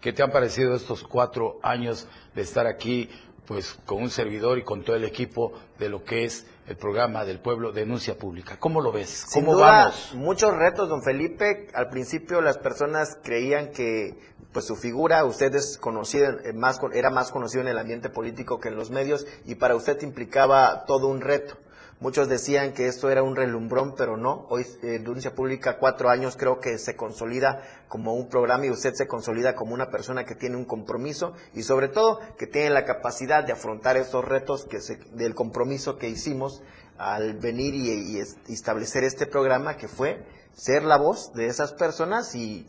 ¿Qué 0.00 0.12
te 0.12 0.22
han 0.22 0.30
parecido 0.30 0.74
estos 0.74 1.02
cuatro 1.02 1.58
años 1.62 2.06
de 2.34 2.42
estar 2.42 2.66
aquí 2.66 3.08
pues 3.46 3.78
con 3.86 4.02
un 4.02 4.10
servidor 4.10 4.58
y 4.58 4.62
con 4.62 4.82
todo 4.82 4.96
el 4.96 5.04
equipo 5.04 5.52
de 5.78 5.88
lo 5.88 6.04
que 6.04 6.24
es 6.24 6.46
el 6.66 6.76
programa 6.76 7.24
del 7.24 7.40
pueblo 7.40 7.72
Denuncia 7.72 8.16
Pública. 8.16 8.56
¿Cómo 8.58 8.80
lo 8.80 8.90
ves? 8.90 9.26
¿Cómo 9.32 9.56
vamos? 9.56 10.12
Muchos 10.14 10.54
retos, 10.54 10.88
don 10.88 11.02
Felipe. 11.02 11.68
Al 11.74 11.88
principio 11.88 12.40
las 12.40 12.58
personas 12.58 13.18
creían 13.22 13.70
que 13.70 14.18
pues 14.52 14.66
su 14.66 14.76
figura, 14.76 15.24
usted 15.24 15.52
es 15.56 15.78
conocido, 15.78 16.30
eh, 16.44 16.52
más, 16.52 16.78
era 16.92 17.10
más 17.10 17.32
conocido 17.32 17.62
en 17.62 17.68
el 17.68 17.78
ambiente 17.78 18.08
político 18.08 18.60
que 18.60 18.68
en 18.68 18.76
los 18.76 18.90
medios 18.90 19.26
y 19.44 19.56
para 19.56 19.74
usted 19.74 20.00
implicaba 20.02 20.84
todo 20.86 21.08
un 21.08 21.20
reto. 21.20 21.56
Muchos 22.04 22.28
decían 22.28 22.74
que 22.74 22.86
esto 22.86 23.08
era 23.08 23.22
un 23.22 23.34
relumbrón, 23.34 23.94
pero 23.96 24.18
no. 24.18 24.44
Hoy 24.50 24.66
eh, 24.82 24.98
Denuncia 24.98 25.34
Pública, 25.34 25.78
cuatro 25.78 26.10
años, 26.10 26.36
creo 26.36 26.60
que 26.60 26.76
se 26.76 26.96
consolida 26.96 27.62
como 27.88 28.12
un 28.12 28.28
programa 28.28 28.66
y 28.66 28.70
usted 28.70 28.92
se 28.92 29.06
consolida 29.06 29.54
como 29.54 29.72
una 29.72 29.88
persona 29.88 30.26
que 30.26 30.34
tiene 30.34 30.56
un 30.56 30.66
compromiso 30.66 31.32
y 31.54 31.62
sobre 31.62 31.88
todo 31.88 32.20
que 32.36 32.46
tiene 32.46 32.68
la 32.68 32.84
capacidad 32.84 33.42
de 33.42 33.54
afrontar 33.54 33.96
estos 33.96 34.22
retos 34.22 34.66
que 34.66 34.80
del 35.12 35.34
compromiso 35.34 35.96
que 35.96 36.10
hicimos 36.10 36.60
al 36.98 37.38
venir 37.38 37.74
y, 37.74 38.20
establecer 38.52 39.02
este 39.02 39.26
programa 39.26 39.78
que 39.78 39.88
fue 39.88 40.26
ser 40.52 40.82
la 40.82 40.98
voz 40.98 41.32
de 41.32 41.46
esas 41.46 41.72
personas 41.72 42.34
y 42.34 42.66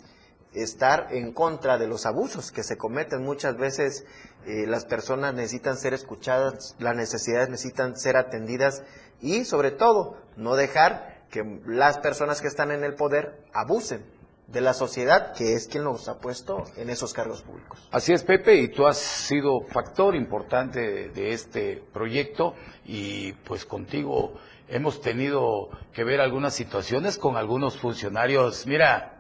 estar 0.55 1.07
en 1.11 1.33
contra 1.33 1.77
de 1.77 1.87
los 1.87 2.05
abusos 2.05 2.51
que 2.51 2.63
se 2.63 2.77
cometen 2.77 3.23
muchas 3.23 3.57
veces. 3.57 4.05
Eh, 4.45 4.65
las 4.67 4.85
personas 4.85 5.33
necesitan 5.33 5.77
ser 5.77 5.93
escuchadas, 5.93 6.75
las 6.79 6.95
necesidades 6.95 7.49
necesitan 7.49 7.97
ser 7.97 8.17
atendidas 8.17 8.83
y 9.21 9.45
sobre 9.45 9.71
todo 9.71 10.17
no 10.35 10.55
dejar 10.55 11.25
que 11.29 11.43
las 11.65 11.97
personas 11.97 12.41
que 12.41 12.47
están 12.47 12.71
en 12.71 12.83
el 12.83 12.95
poder 12.95 13.43
abusen 13.53 14.05
de 14.47 14.61
la 14.61 14.73
sociedad, 14.73 15.33
que 15.33 15.53
es 15.53 15.67
quien 15.67 15.83
los 15.83 16.07
ha 16.07 16.19
puesto 16.19 16.63
en 16.77 16.89
esos 16.89 17.13
cargos 17.13 17.41
públicos. 17.41 17.87
Así 17.91 18.13
es, 18.13 18.23
Pepe, 18.23 18.55
y 18.55 18.67
tú 18.67 18.85
has 18.85 18.97
sido 18.97 19.61
factor 19.61 20.15
importante 20.15 21.09
de, 21.09 21.33
este 21.33 21.83
proyecto 21.91 22.53
y 22.85 23.33
pues 23.33 23.65
contigo 23.65 24.33
hemos 24.67 25.01
tenido 25.01 25.69
que 25.93 26.03
ver 26.03 26.21
algunas 26.21 26.53
situaciones 26.53 27.17
con 27.17 27.37
algunos 27.37 27.77
funcionarios, 27.77 28.67
mira, 28.67 29.14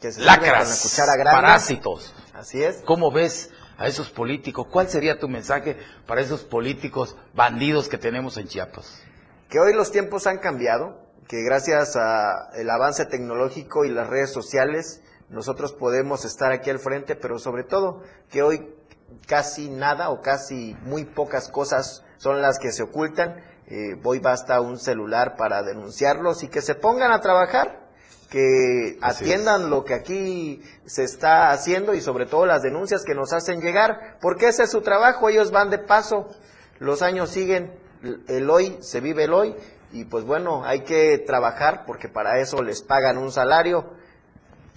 que 0.00 0.10
lacras, 0.18 0.96
parásitos. 1.24 2.14
Así 2.32 2.62
es. 2.62 2.82
¿Cómo 2.84 3.10
ves 3.10 3.50
a 3.78 3.86
esos 3.86 4.10
políticos? 4.10 4.66
¿Cuál 4.70 4.88
sería 4.88 5.18
tu 5.18 5.28
mensaje 5.28 5.76
para 6.06 6.20
esos 6.20 6.44
políticos 6.44 7.16
bandidos 7.34 7.88
que 7.88 7.98
tenemos 7.98 8.36
en 8.36 8.48
Chiapas? 8.48 9.02
Que 9.48 9.60
hoy 9.60 9.72
los 9.72 9.92
tiempos 9.92 10.26
han 10.26 10.38
cambiado, 10.38 11.00
que 11.28 11.42
gracias 11.42 11.96
al 11.96 12.70
avance 12.70 13.06
tecnológico 13.06 13.84
y 13.84 13.90
las 13.90 14.08
redes 14.08 14.32
sociales 14.32 15.00
nosotros 15.28 15.72
podemos 15.72 16.24
estar 16.24 16.52
aquí 16.52 16.70
al 16.70 16.78
frente, 16.78 17.16
pero 17.16 17.38
sobre 17.38 17.64
todo 17.64 18.02
que 18.30 18.42
hoy 18.42 18.74
casi 19.26 19.68
nada 19.68 20.10
o 20.10 20.20
casi 20.20 20.76
muy 20.82 21.04
pocas 21.04 21.48
cosas 21.48 22.04
son 22.18 22.42
las 22.42 22.58
que 22.58 22.72
se 22.72 22.82
ocultan. 22.82 23.42
Eh, 23.66 23.98
hoy 24.04 24.18
basta 24.18 24.60
un 24.60 24.78
celular 24.78 25.36
para 25.36 25.62
denunciarlos 25.62 26.42
y 26.42 26.48
que 26.48 26.60
se 26.60 26.74
pongan 26.74 27.12
a 27.12 27.20
trabajar 27.20 27.83
que 28.34 28.98
atiendan 29.00 29.70
lo 29.70 29.84
que 29.84 29.94
aquí 29.94 30.60
se 30.86 31.04
está 31.04 31.52
haciendo 31.52 31.94
y 31.94 32.00
sobre 32.00 32.26
todo 32.26 32.46
las 32.46 32.62
denuncias 32.62 33.04
que 33.04 33.14
nos 33.14 33.32
hacen 33.32 33.60
llegar, 33.60 34.18
porque 34.20 34.48
ese 34.48 34.64
es 34.64 34.72
su 34.72 34.80
trabajo, 34.80 35.28
ellos 35.28 35.52
van 35.52 35.70
de 35.70 35.78
paso, 35.78 36.26
los 36.80 37.00
años 37.02 37.30
siguen, 37.30 37.78
el 38.26 38.50
hoy, 38.50 38.76
se 38.80 39.00
vive 39.00 39.24
el 39.24 39.34
hoy, 39.34 39.54
y 39.92 40.06
pues 40.06 40.24
bueno, 40.24 40.64
hay 40.64 40.80
que 40.80 41.18
trabajar 41.18 41.84
porque 41.86 42.08
para 42.08 42.40
eso 42.40 42.60
les 42.60 42.82
pagan 42.82 43.18
un 43.18 43.30
salario 43.30 43.92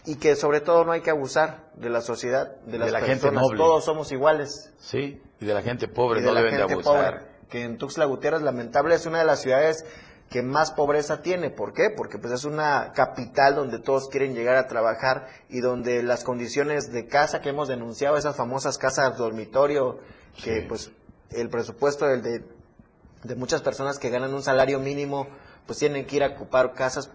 y 0.05 0.17
que 0.17 0.35
sobre 0.35 0.61
todo 0.61 0.85
no 0.85 0.91
hay 0.91 1.01
que 1.01 1.09
abusar 1.09 1.71
de 1.77 1.89
la 1.89 2.01
sociedad, 2.01 2.57
de 2.57 2.77
las 2.77 2.91
la 2.91 3.01
gente 3.01 3.31
noble. 3.31 3.57
todos 3.57 3.83
somos 3.83 4.11
iguales. 4.11 4.71
Sí, 4.77 5.19
y 5.39 5.45
de 5.47 5.53
la 5.55 5.63
gente 5.63 5.87
pobre 5.87 6.21
no 6.21 6.31
deben 6.35 6.57
de 6.57 6.61
abusar. 6.61 7.27
que 7.49 7.63
en 7.63 7.79
Tuxtla 7.79 8.05
Gutiérrez, 8.05 8.43
lamentable, 8.43 8.93
es 8.93 9.07
una 9.07 9.17
de 9.17 9.25
las 9.25 9.41
ciudades 9.41 9.83
que 10.29 10.41
más 10.43 10.71
pobreza 10.71 11.21
tiene. 11.21 11.49
¿Por 11.49 11.73
qué? 11.73 11.89
Porque 11.89 12.17
pues 12.17 12.33
es 12.33 12.45
una 12.45 12.91
capital 12.93 13.55
donde 13.55 13.79
todos 13.79 14.09
quieren 14.09 14.33
llegar 14.33 14.55
a 14.55 14.67
trabajar 14.67 15.27
y 15.49 15.59
donde 15.61 16.03
las 16.03 16.23
condiciones 16.23 16.91
de 16.91 17.07
casa 17.07 17.41
que 17.41 17.49
hemos 17.49 17.67
denunciado, 17.67 18.17
esas 18.17 18.35
famosas 18.35 18.77
casas 18.77 19.17
dormitorio, 19.17 19.99
que 20.43 20.65
pues 20.67 20.91
el 21.31 21.49
presupuesto 21.49 22.05
del 22.05 22.21
de, 22.21 22.43
de 23.23 23.35
muchas 23.35 23.61
personas 23.61 23.99
que 23.99 24.09
ganan 24.09 24.33
un 24.33 24.43
salario 24.43 24.79
mínimo, 24.79 25.27
pues 25.65 25.79
tienen 25.79 26.05
que 26.05 26.17
ir 26.17 26.23
a 26.23 26.27
ocupar 26.27 26.73
casas 26.73 27.09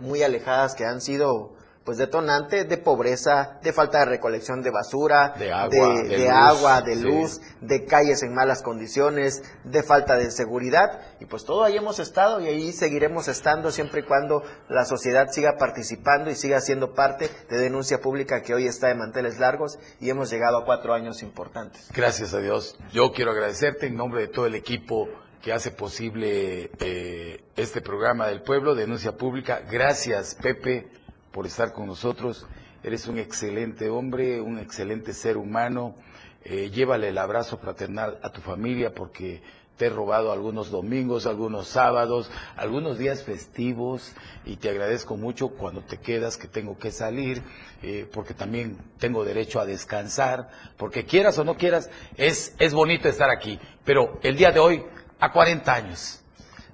muy 0.00 0.22
alejadas 0.22 0.74
que 0.74 0.84
han 0.84 1.00
sido 1.00 1.54
pues 1.86 1.98
detonante 1.98 2.64
de 2.64 2.78
pobreza, 2.78 3.60
de 3.62 3.72
falta 3.72 4.00
de 4.00 4.06
recolección 4.06 4.60
de 4.60 4.72
basura, 4.72 5.34
de 5.38 5.52
agua, 5.52 6.02
de, 6.02 6.28
agua, 6.28 6.82
de 6.82 6.96
luz, 6.96 7.40
de 7.60 7.84
calles 7.84 8.24
en 8.24 8.34
malas 8.34 8.60
condiciones, 8.60 9.44
de 9.62 9.84
falta 9.84 10.16
de 10.16 10.32
seguridad. 10.32 11.00
Y 11.20 11.26
pues 11.26 11.44
todo 11.44 11.62
ahí 11.62 11.76
hemos 11.76 12.00
estado 12.00 12.40
y 12.40 12.48
ahí 12.48 12.72
seguiremos 12.72 13.28
estando 13.28 13.70
siempre 13.70 14.00
y 14.00 14.02
cuando 14.04 14.42
la 14.68 14.84
sociedad 14.84 15.28
siga 15.30 15.58
participando 15.60 16.28
y 16.28 16.34
siga 16.34 16.60
siendo 16.60 16.92
parte 16.92 17.30
de 17.48 17.56
denuncia 17.56 18.00
pública 18.00 18.42
que 18.42 18.52
hoy 18.52 18.66
está 18.66 18.88
de 18.88 18.96
manteles 18.96 19.38
largos 19.38 19.78
y 20.00 20.10
hemos 20.10 20.28
llegado 20.28 20.58
a 20.58 20.64
cuatro 20.64 20.92
años 20.92 21.22
importantes. 21.22 21.88
Gracias 21.94 22.34
a 22.34 22.40
Dios. 22.40 22.76
Yo 22.92 23.12
quiero 23.12 23.30
agradecerte 23.30 23.86
en 23.86 23.94
nombre 23.94 24.22
de 24.22 24.28
todo 24.28 24.46
el 24.46 24.56
equipo 24.56 25.08
que 25.40 25.52
hace 25.52 25.70
posible 25.70 26.68
eh, 26.80 27.44
este 27.54 27.80
programa 27.80 28.26
del 28.26 28.42
pueblo, 28.42 28.74
denuncia 28.74 29.12
pública. 29.12 29.62
Gracias, 29.70 30.34
Pepe 30.34 31.05
por 31.36 31.46
estar 31.46 31.74
con 31.74 31.86
nosotros. 31.86 32.46
Eres 32.82 33.06
un 33.08 33.18
excelente 33.18 33.90
hombre, 33.90 34.40
un 34.40 34.58
excelente 34.58 35.12
ser 35.12 35.36
humano. 35.36 35.94
Eh, 36.42 36.70
llévale 36.70 37.08
el 37.08 37.18
abrazo 37.18 37.58
fraternal 37.58 38.18
a 38.22 38.32
tu 38.32 38.40
familia 38.40 38.94
porque 38.94 39.42
te 39.76 39.86
he 39.86 39.90
robado 39.90 40.32
algunos 40.32 40.70
domingos, 40.70 41.26
algunos 41.26 41.68
sábados, 41.68 42.30
algunos 42.56 42.96
días 42.96 43.22
festivos 43.22 44.14
y 44.46 44.56
te 44.56 44.70
agradezco 44.70 45.18
mucho 45.18 45.48
cuando 45.48 45.82
te 45.82 45.98
quedas 45.98 46.38
que 46.38 46.48
tengo 46.48 46.78
que 46.78 46.90
salir 46.90 47.42
eh, 47.82 48.08
porque 48.10 48.32
también 48.32 48.78
tengo 48.98 49.22
derecho 49.22 49.60
a 49.60 49.66
descansar, 49.66 50.48
porque 50.78 51.04
quieras 51.04 51.36
o 51.36 51.44
no 51.44 51.58
quieras, 51.58 51.90
es, 52.16 52.54
es 52.58 52.72
bonito 52.72 53.10
estar 53.10 53.28
aquí. 53.28 53.60
Pero 53.84 54.18
el 54.22 54.38
día 54.38 54.52
de 54.52 54.60
hoy, 54.60 54.82
a 55.20 55.30
40 55.32 55.74
años. 55.74 56.22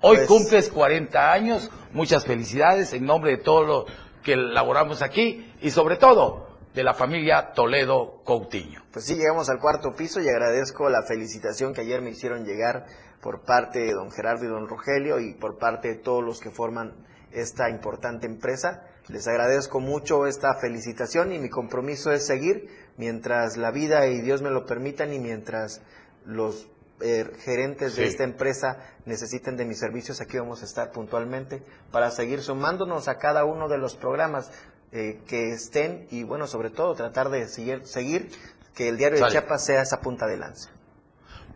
Hoy 0.05 0.19
pues 0.19 0.29
cumples 0.29 0.69
40 0.69 1.33
años, 1.33 1.69
muchas 1.93 2.25
felicidades 2.25 2.93
en 2.93 3.07
nombre 3.07 3.33
de 3.33 3.37
todos 3.39 3.67
los 3.67 4.02
que 4.23 4.35
elaboramos 4.35 5.03
aquí 5.03 5.53
y 5.61 5.71
sobre 5.71 5.97
todo 5.97 6.49
de 6.75 6.83
la 6.83 6.95
familia 6.95 7.53
Toledo 7.53 8.23
Coutinho. 8.25 8.83
Pues 8.93 9.05
sí, 9.05 9.17
llegamos 9.17 9.51
al 9.51 9.59
cuarto 9.59 9.95
piso 9.95 10.21
y 10.21 10.29
agradezco 10.29 10.89
la 10.89 11.03
felicitación 11.03 11.75
que 11.75 11.83
ayer 11.83 12.01
me 12.01 12.11
hicieron 12.11 12.45
llegar 12.45 12.87
por 13.21 13.43
parte 13.43 13.81
de 13.81 13.93
don 13.93 14.11
Gerardo 14.11 14.45
y 14.45 14.49
don 14.49 14.69
Rogelio 14.69 15.21
y 15.21 15.35
por 15.35 15.59
parte 15.59 15.89
de 15.89 15.95
todos 15.97 16.25
los 16.25 16.41
que 16.41 16.51
forman 16.51 16.95
esta 17.31 17.69
importante 17.69 18.27
empresa. 18.27 18.85
Les 19.09 19.27
agradezco 19.27 19.81
mucho 19.81 20.27
esta 20.27 20.55
felicitación 20.61 21.33
y 21.33 21.39
mi 21.39 21.51
compromiso 21.51 22.13
es 22.13 22.27
seguir 22.27 22.69
mientras 22.97 23.57
la 23.57 23.71
vida 23.71 24.07
y 24.07 24.21
Dios 24.21 24.43
me 24.43 24.51
lo 24.51 24.65
permitan 24.65 25.13
y 25.13 25.19
mientras 25.19 25.83
los 26.25 26.69
eh, 27.03 27.31
gerentes 27.45 27.97
de 27.97 28.07
esta 28.07 28.25
empresa 28.25 28.79
necesiten 29.05 29.57
de 29.57 29.65
mis 29.65 29.79
servicios, 29.79 30.21
aquí 30.21 30.39
vamos 30.39 30.63
a 30.63 30.65
estar 30.65 30.93
puntualmente 30.93 31.63
para 31.91 32.11
seguir 32.11 32.41
sumándonos 32.43 33.09
a 33.09 33.19
cada 33.19 33.45
uno 33.45 33.69
de 33.69 33.79
los 33.79 33.95
programas 33.97 34.51
eh, 34.93 35.21
que 35.27 35.53
estén 35.53 36.07
y 36.11 36.23
bueno, 36.23 36.47
sobre 36.47 36.71
todo 36.71 36.95
tratar 36.95 37.31
de 37.31 37.49
seguir, 37.49 37.87
seguir 37.87 38.31
que 38.75 38.89
el 38.89 38.97
diario 38.97 39.25
de 39.25 39.31
Chiapas 39.31 39.65
sea 39.65 39.83
esa 39.83 40.01
punta 40.01 40.27
de 40.27 40.37
lanza. 40.37 40.71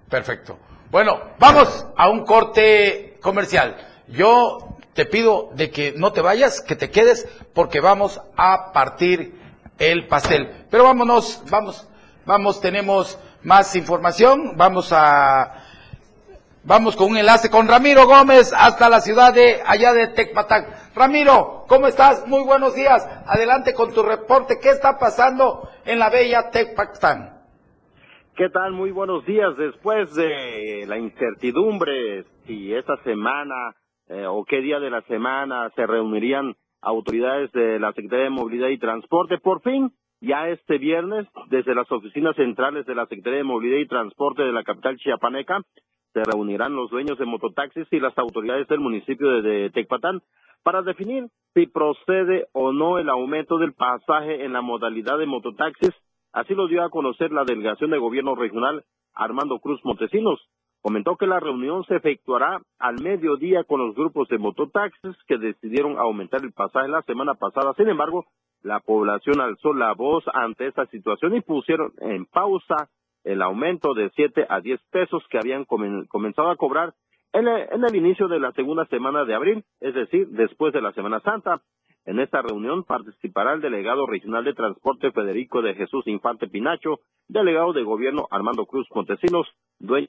Perfecto. 0.09 0.59
Bueno, 0.91 1.21
vamos 1.39 1.87
a 1.97 2.09
un 2.09 2.25
corte 2.25 3.19
comercial. 3.21 3.77
Yo 4.09 4.77
te 4.95 5.05
pido 5.05 5.51
de 5.55 5.71
que 5.71 5.93
no 5.97 6.13
te 6.13 6.21
vayas, 6.21 6.61
que 6.61 6.77
te 6.77 6.91
quedes, 6.91 7.29
porque 7.53 7.81
vamos 7.81 8.21
a 8.37 8.73
partir 8.73 9.39
el 9.79 10.07
pastel. 10.07 10.67
Pero 10.71 10.85
vámonos, 10.85 11.43
vamos, 11.51 11.87
vamos, 12.25 12.61
tenemos 12.61 13.19
más 13.47 13.77
información. 13.77 14.57
Vamos 14.57 14.93
a 14.93 15.63
vamos 16.65 16.97
con 16.97 17.13
un 17.13 17.17
enlace 17.17 17.49
con 17.49 17.69
Ramiro 17.69 18.05
Gómez 18.05 18.53
hasta 18.53 18.89
la 18.89 19.01
ciudad 19.01 19.33
de 19.33 19.63
allá 19.65 19.95
de 19.95 20.09
Tecpatán. 20.09 20.67
Ramiro, 20.97 21.65
¿cómo 21.69 21.87
estás? 21.87 22.27
Muy 22.27 22.43
buenos 22.43 22.75
días. 22.75 23.07
Adelante 23.25 23.73
con 23.73 23.95
tu 23.95 24.03
reporte. 24.03 24.59
¿Qué 24.61 24.71
está 24.71 24.99
pasando 24.99 25.69
en 25.85 26.01
la 26.01 26.11
bella 26.11 26.51
Tecpatán? 26.51 27.41
¿Qué 28.35 28.51
tal? 28.51 28.73
Muy 28.73 28.91
buenos 28.91 29.25
días. 29.25 29.57
Después 29.57 30.13
de 30.17 30.85
la 30.89 30.99
incertidumbre 30.99 32.25
si 32.47 32.75
esta 32.75 32.97
semana 33.05 33.77
eh, 34.09 34.27
o 34.27 34.45
qué 34.45 34.61
día 34.61 34.81
de 34.81 34.91
la 34.91 35.03
semana 35.03 35.71
se 35.77 35.87
reunirían 35.87 36.55
autoridades 36.83 37.53
de 37.53 37.79
la 37.79 37.93
Secretaría 37.93 38.25
de 38.25 38.31
Movilidad 38.31 38.69
y 38.69 38.79
Transporte, 38.79 39.39
por 39.39 39.63
fin, 39.63 39.93
ya 40.21 40.49
este 40.49 40.79
viernes, 40.79 41.27
desde 41.49 41.75
las 41.75 41.91
oficinas 41.91 42.37
centrales 42.37 42.87
de 42.87 42.95
la 42.95 43.07
Secretaría 43.07 43.39
de 43.39 43.45
Movilidad 43.45 43.79
y 43.79 43.87
Transporte 43.87 44.43
de 44.43 44.53
la 44.53 44.65
capital 44.65 44.97
chiapaneca, 44.97 45.63
se 46.13 46.25
reunirán 46.25 46.75
los 46.75 46.91
dueños 46.91 47.19
de 47.19 47.27
mototaxis 47.27 47.87
y 47.91 48.01
las 48.01 48.17
autoridades 48.17 48.67
del 48.69 48.81
municipio 48.81 49.43
de, 49.43 49.71
Tecpatán 49.71 50.23
para 50.63 50.83
definir 50.83 51.27
si 51.55 51.67
procede 51.67 52.47
o 52.53 52.73
no 52.73 52.99
el 52.99 53.09
aumento 53.09 53.59
del 53.59 53.75
pasaje 53.75 54.45
en 54.45 54.53
la 54.53 54.63
modalidad 54.63 55.19
de 55.19 55.27
mototaxis 55.27 55.93
Así 56.37 56.55
lo 56.55 56.69
dio 56.69 56.85
a 56.85 56.91
conocer 56.91 57.33
la 57.33 57.45
delegación 57.45 57.91
de 57.91 57.97
gobierno 57.97 58.35
regional 58.35 58.85
Armando 59.15 59.59
Cruz 59.59 59.81
Montesinos. 59.85 60.39
Comentó 60.83 61.17
que 61.17 61.27
la 61.27 61.41
reunión 61.41 61.83
se 61.85 61.97
efectuará 61.97 62.61
al 62.79 63.03
mediodía 63.03 63.65
con 63.65 63.81
los 63.81 63.95
grupos 63.95 64.29
de 64.29 64.37
mototaxis 64.37 65.17
que 65.27 65.39
decidieron 65.39 65.99
aumentar 65.99 66.43
el 66.45 66.53
pasaje 66.53 66.89
la 66.89 67.01
semana 67.05 67.37
pasada. 67.37 67.73
Sin 67.79 67.89
embargo, 67.89 68.27
la 68.67 68.81
población 68.81 69.41
alzó 69.41 69.73
la 69.73 69.95
voz 69.95 70.25
ante 70.35 70.67
esta 70.67 70.87
situación 70.87 71.37
y 71.37 71.41
pusieron 71.41 71.93
en 72.01 72.27
pausa 72.27 72.89
el 73.23 73.41
aumento 73.41 73.95
de 73.95 74.11
7 74.11 74.47
a 74.49 74.61
10 74.61 74.81
pesos 74.91 75.23
que 75.31 75.39
habían 75.39 75.65
comenzado 75.65 76.51
a 76.51 76.57
cobrar 76.57 76.93
en 77.33 77.85
el 77.85 77.95
inicio 77.95 78.29
de 78.29 78.41
la 78.41 78.51
segunda 78.53 78.85
semana 78.87 79.25
de 79.25 79.35
abril, 79.35 79.65
es 79.81 79.95
decir, 79.95 80.29
después 80.29 80.73
de 80.73 80.83
la 80.83 80.93
Semana 80.93 81.21
Santa. 81.21 81.61
En 82.07 82.19
esta 82.19 82.41
reunión 82.41 82.83
participará 82.85 83.53
el 83.53 83.61
delegado 83.61 84.07
regional 84.07 84.45
de 84.45 84.55
transporte 84.55 85.13
Federico 85.13 85.61
de 85.61 85.75
Jesús 85.75 86.07
Infante 86.07 86.49
Pinacho, 86.49 87.01
delegado 87.29 87.73
de 87.73 87.83
gobierno 87.83 88.27
Armando 88.31 88.65
Cruz 88.67 88.89
Montesinos, 88.95 89.47
dueño 89.79 90.09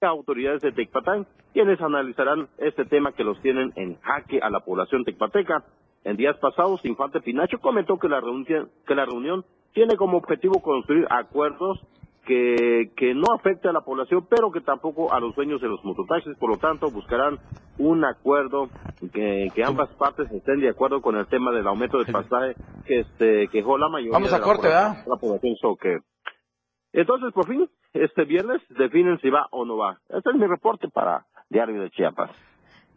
de 0.00 0.06
autoridades 0.06 0.62
de 0.62 0.72
Tecpatán, 0.72 1.26
quienes 1.52 1.80
analizarán 1.80 2.48
este 2.58 2.86
tema 2.86 3.12
que 3.12 3.24
los 3.24 3.40
tienen 3.42 3.72
en 3.76 4.00
jaque 4.00 4.40
a 4.42 4.50
la 4.50 4.60
población 4.60 5.04
tecpateca. 5.04 5.64
En 6.04 6.16
días 6.16 6.36
pasados, 6.38 6.80
Infante 6.84 7.20
Pinacho 7.20 7.58
comentó 7.58 7.98
que 7.98 8.08
la 8.08 8.20
reunión, 8.20 8.70
que 8.86 8.94
la 8.94 9.04
reunión 9.04 9.44
tiene 9.72 9.96
como 9.96 10.16
objetivo 10.18 10.60
construir 10.62 11.06
acuerdos 11.10 11.78
que, 12.26 12.90
que 12.96 13.14
no 13.14 13.32
afecte 13.34 13.68
a 13.68 13.72
la 13.72 13.80
población, 13.80 14.26
pero 14.28 14.50
que 14.50 14.60
tampoco 14.60 15.12
a 15.12 15.20
los 15.20 15.34
dueños 15.34 15.60
de 15.60 15.68
los 15.68 15.84
mototaxis. 15.84 16.36
Por 16.38 16.50
lo 16.50 16.58
tanto, 16.58 16.90
buscarán 16.90 17.38
un 17.78 18.04
acuerdo 18.04 18.68
que, 19.12 19.48
que 19.54 19.64
ambas 19.64 19.88
partes 19.94 20.30
estén 20.30 20.60
de 20.60 20.68
acuerdo 20.68 21.00
con 21.00 21.16
el 21.16 21.26
tema 21.26 21.50
del 21.50 21.66
aumento 21.66 21.98
del 21.98 22.12
pasaje 22.12 22.54
que 22.86 23.00
este 23.00 23.48
quejó 23.48 23.78
la 23.78 23.88
mayoría 23.88 24.12
Vamos 24.12 24.32
a 24.32 24.38
de 24.38 24.42
corte, 24.42 24.68
la, 24.68 25.02
la 25.06 25.16
población. 25.16 25.56
Entonces, 26.92 27.32
por 27.32 27.46
fin, 27.46 27.68
este 27.92 28.24
viernes 28.24 28.60
definen 28.70 29.18
si 29.20 29.30
va 29.30 29.46
o 29.50 29.64
no 29.64 29.76
va. 29.76 29.98
Este 30.08 30.30
es 30.30 30.36
mi 30.36 30.46
reporte 30.46 30.88
para 30.88 31.26
Diario 31.48 31.82
de 31.82 31.90
Chiapas. 31.90 32.30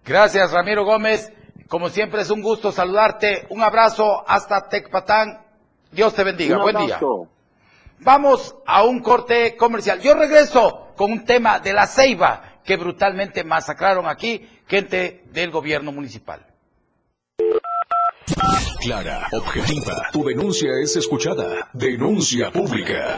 Gracias, 0.06 0.54
Ramiro 0.54 0.84
Gómez. 0.84 1.32
Como 1.68 1.90
siempre, 1.90 2.22
es 2.22 2.30
un 2.30 2.42
gusto 2.42 2.72
saludarte. 2.72 3.46
Un 3.50 3.62
abrazo 3.62 4.24
hasta 4.28 4.70
Tecpatán. 4.70 5.42
Dios 5.92 6.14
te 6.14 6.24
bendiga. 6.24 6.58
Buen 6.58 6.78
día. 6.78 7.00
Vamos 8.00 8.56
a 8.66 8.84
un 8.84 9.02
corte 9.02 9.56
comercial. 9.56 10.02
Yo 10.02 10.14
regreso 10.16 10.92
con 10.96 11.12
un 11.12 11.26
tema 11.26 11.60
de 11.60 11.74
la 11.74 11.88
ceiba 11.88 12.60
que 12.64 12.78
brutalmente 12.78 13.44
masacraron 13.44 14.08
aquí 14.08 14.48
gente 14.68 15.24
del 15.32 15.52
gobierno 15.52 15.92
municipal. 15.92 16.46
Clara, 18.82 19.28
objetiva. 19.32 20.10
Tu 20.12 20.24
denuncia 20.26 20.72
es 20.82 20.96
escuchada. 20.96 21.70
Denuncia 21.74 22.52
pública. 22.52 23.18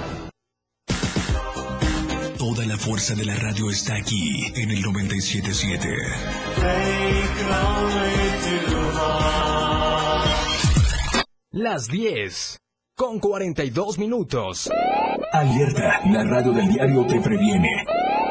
Toda 2.41 2.65
la 2.65 2.75
fuerza 2.75 3.13
de 3.13 3.23
la 3.23 3.35
radio 3.35 3.69
está 3.69 3.97
aquí 3.97 4.51
en 4.55 4.71
el 4.71 4.81
977. 4.81 5.87
Las 11.51 11.85
10 11.85 12.57
con 12.95 13.19
42 13.19 13.99
minutos. 13.99 14.71
Alerta, 15.31 15.99
la 16.09 16.23
radio 16.23 16.51
del 16.53 16.67
diario 16.67 17.05
te 17.05 17.21
previene. 17.21 17.85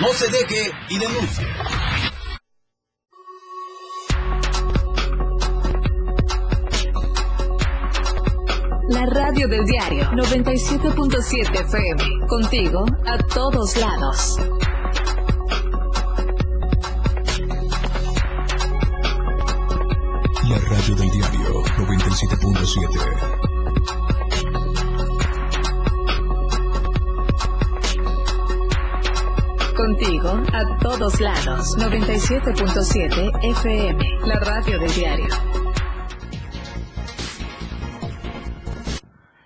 No 0.00 0.12
se 0.12 0.28
deje 0.28 0.70
y 0.90 0.98
denuncie. 0.98 1.46
La 8.90 9.06
radio 9.06 9.48
del 9.48 9.64
diario 9.64 10.04
97.7 10.10 11.60
FM. 11.60 12.26
Contigo 12.28 12.84
a 13.06 13.16
todos 13.16 13.74
lados. 13.78 14.38
La 20.48 20.58
radio 20.58 20.94
del 20.94 21.10
diario 21.10 21.62
97.7. 21.78 23.55
Contigo 29.76 30.42
a 30.54 30.78
todos 30.78 31.20
lados. 31.20 31.76
97.7 31.76 33.30
FM. 33.42 34.26
La 34.26 34.40
radio 34.40 34.78
del 34.78 34.90
diario. 34.94 35.26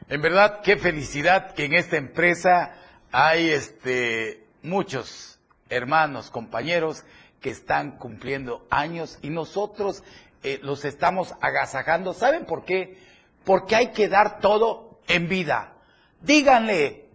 En 0.09 0.23
verdad, 0.23 0.61
qué 0.63 0.77
felicidad 0.77 1.53
que 1.55 1.65
en 1.65 1.75
esta 1.75 1.97
empresa 1.97 2.77
hay 3.11 3.51
este 3.51 4.47
muchos 4.63 5.41
hermanos, 5.69 6.31
compañeros 6.31 7.05
que 7.41 7.51
están 7.51 7.99
cumpliendo 7.99 8.69
años 8.71 9.19
y 9.23 9.31
nosotros 9.31 10.05
eh, 10.45 10.61
los 10.63 10.85
estamos 10.85 11.35
agasajando. 11.41 12.15
¿Saben 12.15 12.45
por 12.45 12.65
qué? 12.65 12.99
Porque 13.45 13.75
hay 13.75 13.89
que 13.89 14.09
dar 14.09 14.39
todo 14.39 15.01
en 15.09 15.29
vida. 15.29 15.73
Díganle 16.21 17.10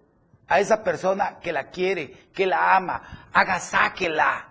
a 0.47 0.59
esa 0.59 0.83
persona 0.83 1.39
que 1.41 1.51
la 1.51 1.69
quiere, 1.69 2.29
que 2.33 2.45
la 2.45 2.75
ama, 2.75 3.27
agasáquela, 3.33 4.49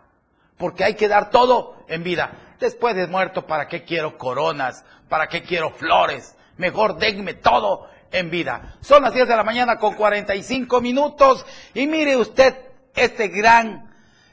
porque 0.56 0.84
hay 0.84 0.94
que 0.94 1.08
dar 1.08 1.30
todo 1.30 1.84
en 1.88 2.02
vida. 2.02 2.32
Después 2.58 2.94
de 2.94 3.06
muerto, 3.06 3.46
¿para 3.46 3.68
qué 3.68 3.84
quiero 3.84 4.16
coronas? 4.16 4.84
¿Para 5.08 5.28
qué 5.28 5.42
quiero 5.42 5.70
flores? 5.70 6.36
Mejor 6.56 6.96
denme 6.96 7.34
todo 7.34 7.88
en 8.10 8.30
vida. 8.30 8.76
Son 8.80 9.02
las 9.02 9.12
10 9.12 9.28
de 9.28 9.36
la 9.36 9.44
mañana 9.44 9.78
con 9.78 9.94
45 9.94 10.80
minutos 10.80 11.44
y 11.74 11.86
mire 11.86 12.16
usted 12.16 12.56
este 12.94 13.28
gran, 13.28 13.92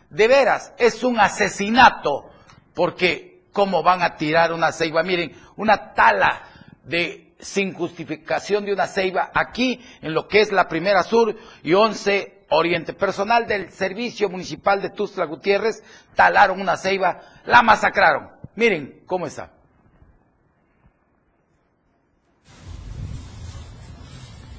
de 0.10 0.28
veras, 0.28 0.74
es 0.78 1.04
un 1.04 1.20
asesinato, 1.20 2.30
porque 2.74 3.44
cómo 3.52 3.82
van 3.82 4.02
a 4.02 4.16
tirar 4.16 4.54
una 4.54 4.72
ceiba, 4.72 5.04
miren, 5.04 5.36
una 5.56 5.94
tala 5.94 6.44
de 6.84 7.31
sin 7.42 7.74
justificación 7.74 8.66
de 8.66 8.74
una 8.74 8.88
ceiba 8.88 9.32
aquí 9.34 9.84
en 10.02 10.14
lo 10.14 10.28
que 10.28 10.42
es 10.42 10.52
la 10.52 10.68
primera 10.68 11.04
sur 11.04 11.36
y 11.64 11.74
11 11.74 12.46
oriente. 12.50 12.94
Personal 12.94 13.48
del 13.48 13.72
Servicio 13.72 14.30
Municipal 14.30 14.82
de 14.82 14.92
Tustla 14.92 15.26
Gutiérrez 15.26 15.84
talaron 16.16 16.62
una 16.62 16.78
ceiba, 16.78 17.22
la 17.46 17.62
masacraron. 17.62 18.30
Miren 18.56 19.02
cómo 19.06 19.26
está. 19.26 19.52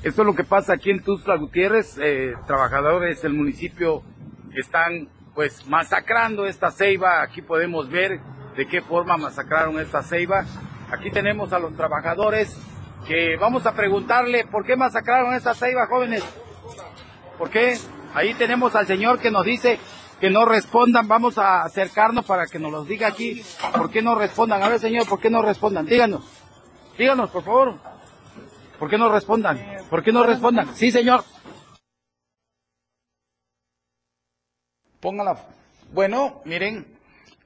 Esto 0.02 0.22
es 0.22 0.26
lo 0.26 0.34
que 0.34 0.42
pasa 0.42 0.74
aquí 0.74 0.90
en 0.90 1.02
Tustla 1.02 1.36
Gutiérrez. 1.36 1.96
Eh, 2.02 2.34
trabajadores 2.46 3.22
del 3.22 3.34
municipio 3.34 4.02
están 4.56 5.08
pues 5.34 5.66
masacrando 5.68 6.46
esta 6.46 6.72
ceiba. 6.72 7.22
Aquí 7.22 7.40
podemos 7.40 7.88
ver 7.88 8.20
de 8.56 8.66
qué 8.66 8.82
forma 8.82 9.16
masacraron 9.16 9.78
esta 9.78 10.02
ceiba. 10.02 10.44
Aquí 10.90 11.10
tenemos 11.10 11.52
a 11.52 11.58
los 11.58 11.74
trabajadores 11.76 12.58
que 13.06 13.36
vamos 13.36 13.66
a 13.66 13.74
preguntarle 13.74 14.46
por 14.46 14.64
qué 14.64 14.76
masacraron 14.76 15.34
esta 15.34 15.54
ceiba, 15.54 15.86
jóvenes. 15.86 16.22
¿Por 17.38 17.50
qué? 17.50 17.76
Ahí 18.14 18.34
tenemos 18.34 18.74
al 18.74 18.86
señor 18.86 19.18
que 19.18 19.30
nos 19.30 19.44
dice 19.44 19.78
que 20.20 20.30
no 20.30 20.44
respondan. 20.44 21.08
Vamos 21.08 21.38
a 21.38 21.62
acercarnos 21.62 22.24
para 22.24 22.46
que 22.46 22.58
nos 22.58 22.70
los 22.70 22.86
diga 22.86 23.08
aquí. 23.08 23.42
¿Por 23.76 23.90
qué 23.90 24.02
no 24.02 24.14
respondan? 24.14 24.62
A 24.62 24.68
ver, 24.68 24.78
señor, 24.78 25.08
¿por 25.08 25.20
qué 25.20 25.30
no 25.30 25.42
respondan? 25.42 25.86
Díganos. 25.86 26.22
Díganos, 26.96 27.30
por 27.30 27.42
favor. 27.42 27.78
¿Por 28.78 28.90
qué 28.90 28.98
no 28.98 29.10
respondan? 29.10 29.60
¿Por 29.88 30.02
qué 30.02 30.12
no 30.12 30.24
respondan? 30.24 30.74
Sí, 30.74 30.90
señor. 30.90 31.24
Póngala. 35.00 35.36
Bueno, 35.92 36.42
miren, 36.44 36.96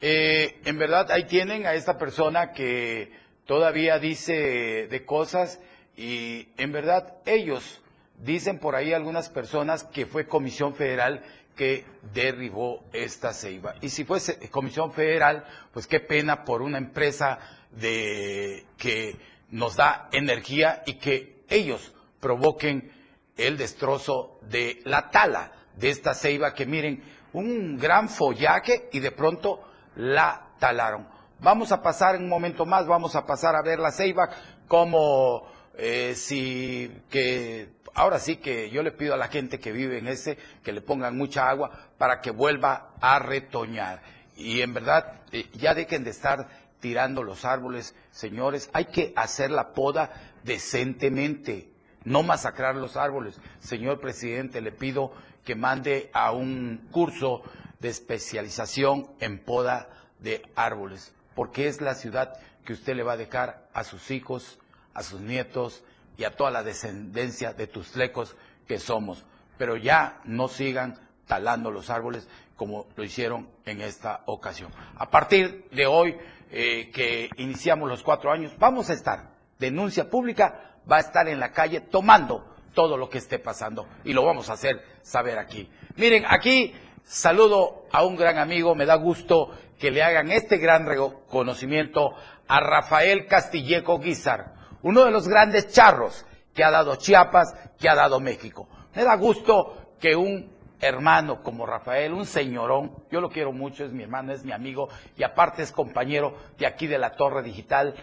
eh, 0.00 0.60
en 0.64 0.78
verdad 0.78 1.10
ahí 1.10 1.24
tienen 1.24 1.66
a 1.66 1.74
esta 1.74 1.96
persona 1.96 2.52
que 2.52 3.10
todavía 3.46 3.98
dice 3.98 4.86
de 4.88 5.04
cosas 5.04 5.60
y 5.96 6.48
en 6.58 6.72
verdad 6.72 7.14
ellos 7.24 7.80
dicen 8.18 8.58
por 8.58 8.74
ahí 8.74 8.92
algunas 8.92 9.28
personas 9.28 9.84
que 9.84 10.06
fue 10.06 10.26
Comisión 10.26 10.74
Federal 10.74 11.22
que 11.56 11.84
derribó 12.12 12.84
esta 12.92 13.32
ceiba. 13.32 13.74
Y 13.80 13.88
si 13.88 14.04
fuese 14.04 14.50
Comisión 14.50 14.92
Federal, 14.92 15.44
pues 15.72 15.86
qué 15.86 16.00
pena 16.00 16.44
por 16.44 16.60
una 16.60 16.78
empresa 16.78 17.38
de 17.70 18.66
que 18.76 19.16
nos 19.50 19.76
da 19.76 20.08
energía 20.12 20.82
y 20.86 20.94
que 20.94 21.44
ellos 21.48 21.94
provoquen 22.20 22.92
el 23.36 23.56
destrozo 23.56 24.38
de 24.42 24.80
la 24.84 25.10
tala 25.10 25.52
de 25.76 25.90
esta 25.90 26.14
ceiba 26.14 26.54
que 26.54 26.66
miren, 26.66 27.02
un 27.32 27.78
gran 27.78 28.08
follaje 28.08 28.88
y 28.92 29.00
de 29.00 29.12
pronto 29.12 29.60
la 29.94 30.48
talaron. 30.58 31.15
Vamos 31.40 31.70
a 31.70 31.82
pasar 31.82 32.14
en 32.16 32.22
un 32.22 32.28
momento 32.30 32.64
más, 32.64 32.86
vamos 32.86 33.14
a 33.14 33.26
pasar 33.26 33.56
a 33.56 33.62
ver 33.62 33.78
la 33.78 33.92
ceiba 33.92 34.30
como 34.68 35.46
eh, 35.76 36.14
si 36.16 36.90
que 37.10 37.68
ahora 37.94 38.18
sí 38.18 38.36
que 38.36 38.70
yo 38.70 38.82
le 38.82 38.90
pido 38.92 39.12
a 39.12 39.18
la 39.18 39.28
gente 39.28 39.60
que 39.60 39.70
vive 39.70 39.98
en 39.98 40.08
ese 40.08 40.38
que 40.64 40.72
le 40.72 40.80
pongan 40.80 41.16
mucha 41.16 41.48
agua 41.48 41.70
para 41.98 42.22
que 42.22 42.30
vuelva 42.30 42.94
a 43.02 43.18
retoñar. 43.18 44.00
Y 44.34 44.62
en 44.62 44.72
verdad 44.72 45.20
eh, 45.30 45.46
ya 45.52 45.74
dejen 45.74 46.04
de 46.04 46.10
estar 46.10 46.48
tirando 46.80 47.22
los 47.22 47.44
árboles, 47.44 47.94
señores, 48.10 48.70
hay 48.72 48.86
que 48.86 49.12
hacer 49.14 49.50
la 49.50 49.74
poda 49.74 50.10
decentemente, 50.42 51.70
no 52.04 52.22
masacrar 52.22 52.76
los 52.76 52.96
árboles. 52.96 53.38
Señor 53.60 54.00
presidente, 54.00 54.62
le 54.62 54.72
pido 54.72 55.12
que 55.44 55.54
mande 55.54 56.10
a 56.14 56.32
un 56.32 56.88
curso 56.90 57.42
de 57.78 57.90
especialización 57.90 59.10
en 59.20 59.38
poda 59.38 59.90
de 60.18 60.42
árboles 60.54 61.12
porque 61.36 61.68
es 61.68 61.80
la 61.80 61.94
ciudad 61.94 62.36
que 62.64 62.72
usted 62.72 62.96
le 62.96 63.04
va 63.04 63.12
a 63.12 63.16
dejar 63.16 63.68
a 63.72 63.84
sus 63.84 64.10
hijos, 64.10 64.58
a 64.94 65.04
sus 65.04 65.20
nietos 65.20 65.84
y 66.16 66.24
a 66.24 66.34
toda 66.34 66.50
la 66.50 66.64
descendencia 66.64 67.52
de 67.52 67.68
tus 67.68 67.94
lecos 67.94 68.34
que 68.66 68.78
somos. 68.80 69.24
Pero 69.58 69.76
ya 69.76 70.20
no 70.24 70.48
sigan 70.48 70.98
talando 71.26 71.70
los 71.70 71.90
árboles 71.90 72.26
como 72.56 72.86
lo 72.96 73.04
hicieron 73.04 73.48
en 73.66 73.82
esta 73.82 74.22
ocasión. 74.26 74.72
A 74.96 75.10
partir 75.10 75.68
de 75.70 75.86
hoy 75.86 76.16
eh, 76.50 76.90
que 76.90 77.28
iniciamos 77.36 77.88
los 77.88 78.02
cuatro 78.02 78.32
años, 78.32 78.52
vamos 78.58 78.88
a 78.88 78.94
estar, 78.94 79.30
denuncia 79.58 80.08
pública 80.08 80.74
va 80.90 80.96
a 80.96 81.00
estar 81.00 81.28
en 81.28 81.38
la 81.38 81.52
calle 81.52 81.82
tomando 81.82 82.54
todo 82.72 82.96
lo 82.96 83.10
que 83.10 83.18
esté 83.18 83.38
pasando 83.38 83.86
y 84.04 84.12
lo 84.12 84.24
vamos 84.24 84.48
a 84.48 84.54
hacer 84.54 84.82
saber 85.02 85.38
aquí. 85.38 85.68
Miren, 85.96 86.24
aquí 86.26 86.74
saludo 87.02 87.86
a 87.92 88.04
un 88.04 88.16
gran 88.16 88.38
amigo, 88.38 88.74
me 88.74 88.86
da 88.86 88.94
gusto 88.96 89.50
que 89.78 89.90
le 89.90 90.02
hagan 90.02 90.30
este 90.30 90.58
gran 90.58 90.86
reconocimiento 90.86 92.14
a 92.48 92.60
Rafael 92.60 93.26
Castillejo 93.26 93.98
Guizar, 93.98 94.54
uno 94.82 95.04
de 95.04 95.10
los 95.10 95.28
grandes 95.28 95.72
charros 95.72 96.24
que 96.54 96.64
ha 96.64 96.70
dado 96.70 96.96
Chiapas, 96.96 97.54
que 97.78 97.88
ha 97.88 97.94
dado 97.94 98.20
México. 98.20 98.68
Me 98.94 99.04
da 99.04 99.16
gusto 99.16 99.94
que 100.00 100.16
un 100.16 100.56
hermano 100.80 101.42
como 101.42 101.66
Rafael, 101.66 102.12
un 102.12 102.26
señorón, 102.26 102.92
yo 103.10 103.20
lo 103.20 103.30
quiero 103.30 103.52
mucho, 103.52 103.84
es 103.84 103.92
mi 103.92 104.02
hermano, 104.02 104.32
es 104.32 104.44
mi 104.44 104.52
amigo 104.52 104.88
y 105.16 105.22
aparte 105.22 105.62
es 105.62 105.72
compañero 105.72 106.36
de 106.58 106.66
aquí 106.66 106.86
de 106.86 106.98
la 106.98 107.10
Torre 107.12 107.42
Digital, 107.42 107.94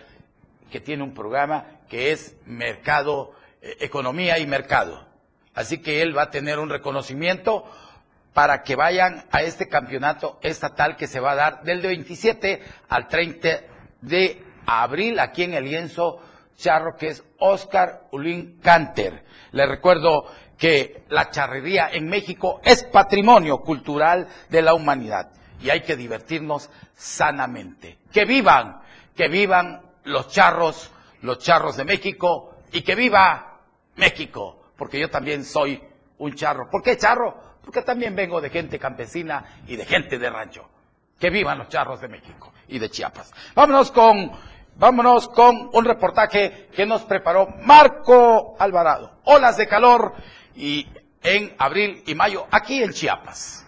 que 0.71 0.79
tiene 0.79 1.03
un 1.03 1.13
programa 1.13 1.81
que 1.87 2.11
es 2.11 2.35
Mercado, 2.45 3.31
eh, 3.61 3.77
Economía 3.81 4.39
y 4.39 4.47
Mercado. 4.47 5.07
Así 5.53 5.79
que 5.79 6.01
él 6.01 6.17
va 6.17 6.23
a 6.23 6.31
tener 6.31 6.57
un 6.57 6.69
reconocimiento 6.69 7.65
para 8.33 8.63
que 8.63 8.75
vayan 8.75 9.25
a 9.31 9.41
este 9.41 9.67
campeonato 9.67 10.39
estatal 10.41 10.95
que 10.95 11.07
se 11.07 11.19
va 11.19 11.31
a 11.31 11.35
dar 11.35 11.63
del 11.63 11.81
27 11.81 12.61
al 12.89 13.07
30 13.07 13.49
de 14.01 14.43
abril 14.65 15.19
aquí 15.19 15.43
en 15.43 15.53
el 15.53 15.65
lienzo 15.65 16.19
charro 16.57 16.95
que 16.95 17.09
es 17.09 17.23
Oscar 17.39 18.07
Ulín 18.11 18.59
Canter. 18.61 19.23
Les 19.51 19.67
recuerdo 19.67 20.25
que 20.57 21.03
la 21.09 21.29
charrería 21.29 21.89
en 21.91 22.07
México 22.07 22.61
es 22.63 22.83
patrimonio 22.85 23.59
cultural 23.59 24.27
de 24.49 24.61
la 24.61 24.73
humanidad 24.73 25.31
y 25.61 25.69
hay 25.69 25.81
que 25.81 25.95
divertirnos 25.95 26.69
sanamente. 26.95 27.97
Que 28.11 28.25
vivan, 28.25 28.81
que 29.15 29.27
vivan 29.27 29.81
los 30.03 30.29
charros, 30.29 30.91
los 31.21 31.39
charros 31.39 31.77
de 31.77 31.85
México 31.85 32.55
y 32.71 32.81
que 32.81 32.95
viva 32.95 33.61
México, 33.95 34.71
porque 34.77 34.99
yo 34.99 35.09
también 35.09 35.43
soy 35.43 35.81
un 36.17 36.33
charro. 36.35 36.69
¿Por 36.69 36.81
qué 36.81 36.97
charro? 36.97 37.52
Porque 37.63 37.81
también 37.81 38.15
vengo 38.15 38.41
de 38.41 38.49
gente 38.49 38.77
campesina 38.79 39.43
y 39.67 39.75
de 39.75 39.85
gente 39.85 40.19
de 40.19 40.29
rancho. 40.29 40.69
Que 41.19 41.29
vivan 41.29 41.57
los 41.57 41.69
charros 41.69 42.01
de 42.01 42.07
México 42.07 42.53
y 42.67 42.79
de 42.79 42.89
Chiapas. 42.89 43.31
Vámonos 43.55 43.91
con, 43.91 44.31
vámonos 44.75 45.29
con 45.29 45.69
un 45.71 45.85
reportaje 45.85 46.69
que 46.75 46.85
nos 46.85 47.03
preparó 47.03 47.47
Marco 47.61 48.55
Alvarado. 48.59 49.19
Olas 49.23 49.57
de 49.57 49.67
calor 49.67 50.13
y 50.55 50.87
en 51.21 51.55
abril 51.57 52.03
y 52.05 52.15
mayo 52.15 52.45
aquí 52.51 52.83
en 52.83 52.91
Chiapas. 52.91 53.62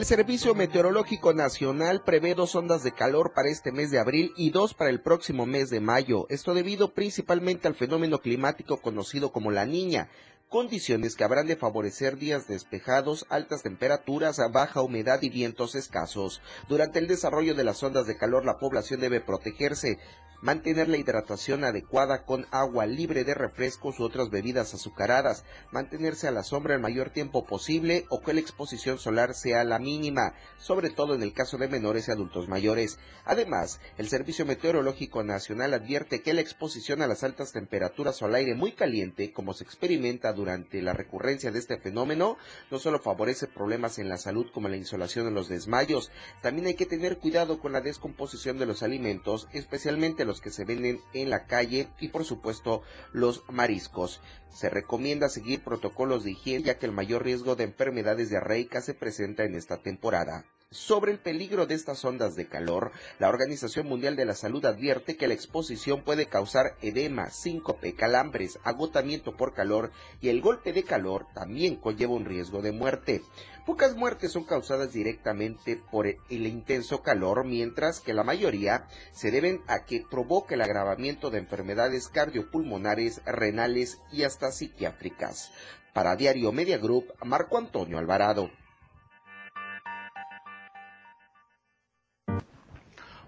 El 0.00 0.06
Servicio 0.06 0.54
Meteorológico 0.54 1.34
Nacional 1.34 2.02
prevé 2.02 2.34
dos 2.34 2.54
ondas 2.54 2.82
de 2.82 2.92
calor 2.92 3.34
para 3.34 3.50
este 3.50 3.70
mes 3.70 3.90
de 3.90 3.98
abril 3.98 4.32
y 4.34 4.48
dos 4.48 4.72
para 4.72 4.88
el 4.88 5.02
próximo 5.02 5.44
mes 5.44 5.68
de 5.68 5.80
mayo. 5.80 6.24
Esto 6.30 6.54
debido 6.54 6.94
principalmente 6.94 7.68
al 7.68 7.74
fenómeno 7.74 8.20
climático 8.20 8.80
conocido 8.80 9.30
como 9.30 9.50
la 9.50 9.66
niña, 9.66 10.08
condiciones 10.48 11.16
que 11.16 11.24
habrán 11.24 11.48
de 11.48 11.56
favorecer 11.56 12.16
días 12.16 12.48
despejados, 12.48 13.26
altas 13.28 13.62
temperaturas, 13.62 14.40
baja 14.50 14.80
humedad 14.80 15.20
y 15.20 15.28
vientos 15.28 15.74
escasos. 15.74 16.40
Durante 16.66 16.98
el 16.98 17.06
desarrollo 17.06 17.54
de 17.54 17.64
las 17.64 17.82
ondas 17.82 18.06
de 18.06 18.16
calor 18.16 18.46
la 18.46 18.58
población 18.58 19.00
debe 19.00 19.20
protegerse 19.20 19.98
mantener 20.40 20.88
la 20.88 20.96
hidratación 20.96 21.64
adecuada 21.64 22.24
con 22.24 22.46
agua 22.50 22.86
libre 22.86 23.24
de 23.24 23.34
refrescos 23.34 24.00
u 24.00 24.04
otras 24.04 24.30
bebidas 24.30 24.74
azucaradas, 24.74 25.44
mantenerse 25.70 26.28
a 26.28 26.30
la 26.30 26.42
sombra 26.42 26.74
el 26.74 26.80
mayor 26.80 27.10
tiempo 27.10 27.44
posible 27.44 28.06
o 28.08 28.20
que 28.20 28.34
la 28.34 28.40
exposición 28.40 28.98
solar 28.98 29.34
sea 29.34 29.64
la 29.64 29.78
mínima, 29.78 30.34
sobre 30.58 30.90
todo 30.90 31.14
en 31.14 31.22
el 31.22 31.32
caso 31.32 31.58
de 31.58 31.68
menores 31.68 32.08
y 32.08 32.12
adultos 32.12 32.48
mayores. 32.48 32.98
Además, 33.24 33.80
el 33.98 34.08
Servicio 34.08 34.46
Meteorológico 34.46 35.22
Nacional 35.22 35.74
advierte 35.74 36.22
que 36.22 36.34
la 36.34 36.40
exposición 36.40 37.02
a 37.02 37.06
las 37.06 37.22
altas 37.24 37.52
temperaturas 37.52 38.20
o 38.22 38.26
al 38.26 38.34
aire 38.34 38.54
muy 38.54 38.72
caliente, 38.72 39.32
como 39.32 39.52
se 39.52 39.64
experimenta 39.64 40.32
durante 40.32 40.80
la 40.82 40.92
recurrencia 40.92 41.50
de 41.50 41.58
este 41.58 41.78
fenómeno, 41.78 42.36
no 42.70 42.78
solo 42.78 43.00
favorece 43.00 43.46
problemas 43.46 43.98
en 43.98 44.08
la 44.08 44.16
salud 44.16 44.46
como 44.52 44.68
la 44.68 44.76
insolación 44.76 45.26
en 45.26 45.34
los 45.34 45.48
desmayos, 45.48 46.10
también 46.42 46.66
hay 46.66 46.74
que 46.74 46.86
tener 46.86 47.18
cuidado 47.18 47.58
con 47.58 47.72
la 47.72 47.80
descomposición 47.80 48.58
de 48.58 48.66
los 48.66 48.82
alimentos, 48.82 49.48
especialmente 49.52 50.24
los 50.24 50.29
que 50.40 50.50
se 50.50 50.64
venden 50.64 51.00
en 51.14 51.30
la 51.30 51.46
calle 51.46 51.88
y 51.98 52.08
por 52.08 52.24
supuesto 52.24 52.82
los 53.12 53.42
mariscos. 53.48 54.20
Se 54.50 54.70
recomienda 54.70 55.28
seguir 55.28 55.64
protocolos 55.64 56.22
de 56.22 56.32
higiene 56.32 56.64
ya 56.64 56.78
que 56.78 56.86
el 56.86 56.92
mayor 56.92 57.24
riesgo 57.24 57.56
de 57.56 57.64
enfermedades 57.64 58.30
diarreicas 58.30 58.84
se 58.84 58.94
presenta 58.94 59.44
en 59.44 59.54
esta 59.54 59.78
temporada. 59.78 60.44
Sobre 60.72 61.10
el 61.10 61.18
peligro 61.18 61.66
de 61.66 61.74
estas 61.74 62.04
ondas 62.04 62.36
de 62.36 62.46
calor, 62.46 62.92
la 63.18 63.28
Organización 63.28 63.88
Mundial 63.88 64.14
de 64.14 64.24
la 64.24 64.36
Salud 64.36 64.64
advierte 64.64 65.16
que 65.16 65.26
la 65.26 65.34
exposición 65.34 66.04
puede 66.04 66.26
causar 66.26 66.76
edema, 66.80 67.28
síncope, 67.30 67.96
calambres, 67.96 68.60
agotamiento 68.62 69.36
por 69.36 69.52
calor 69.52 69.90
y 70.20 70.28
el 70.28 70.40
golpe 70.40 70.72
de 70.72 70.84
calor 70.84 71.26
también 71.34 71.74
conlleva 71.74 72.12
un 72.12 72.24
riesgo 72.24 72.62
de 72.62 72.70
muerte. 72.70 73.20
Pocas 73.66 73.96
muertes 73.96 74.30
son 74.30 74.44
causadas 74.44 74.92
directamente 74.92 75.76
por 75.76 76.06
el 76.06 76.46
intenso 76.46 77.02
calor, 77.02 77.44
mientras 77.44 77.98
que 77.98 78.14
la 78.14 78.22
mayoría 78.22 78.86
se 79.10 79.32
deben 79.32 79.62
a 79.66 79.84
que 79.84 80.04
provoca 80.08 80.54
el 80.54 80.62
agravamiento 80.62 81.30
de 81.30 81.38
enfermedades 81.38 82.06
cardiopulmonares, 82.06 83.22
renales 83.26 83.98
y 84.12 84.22
hasta 84.22 84.52
psiquiátricas. 84.52 85.50
Para 85.92 86.14
Diario 86.14 86.52
Media 86.52 86.78
Group, 86.78 87.12
Marco 87.24 87.58
Antonio 87.58 87.98
Alvarado. 87.98 88.52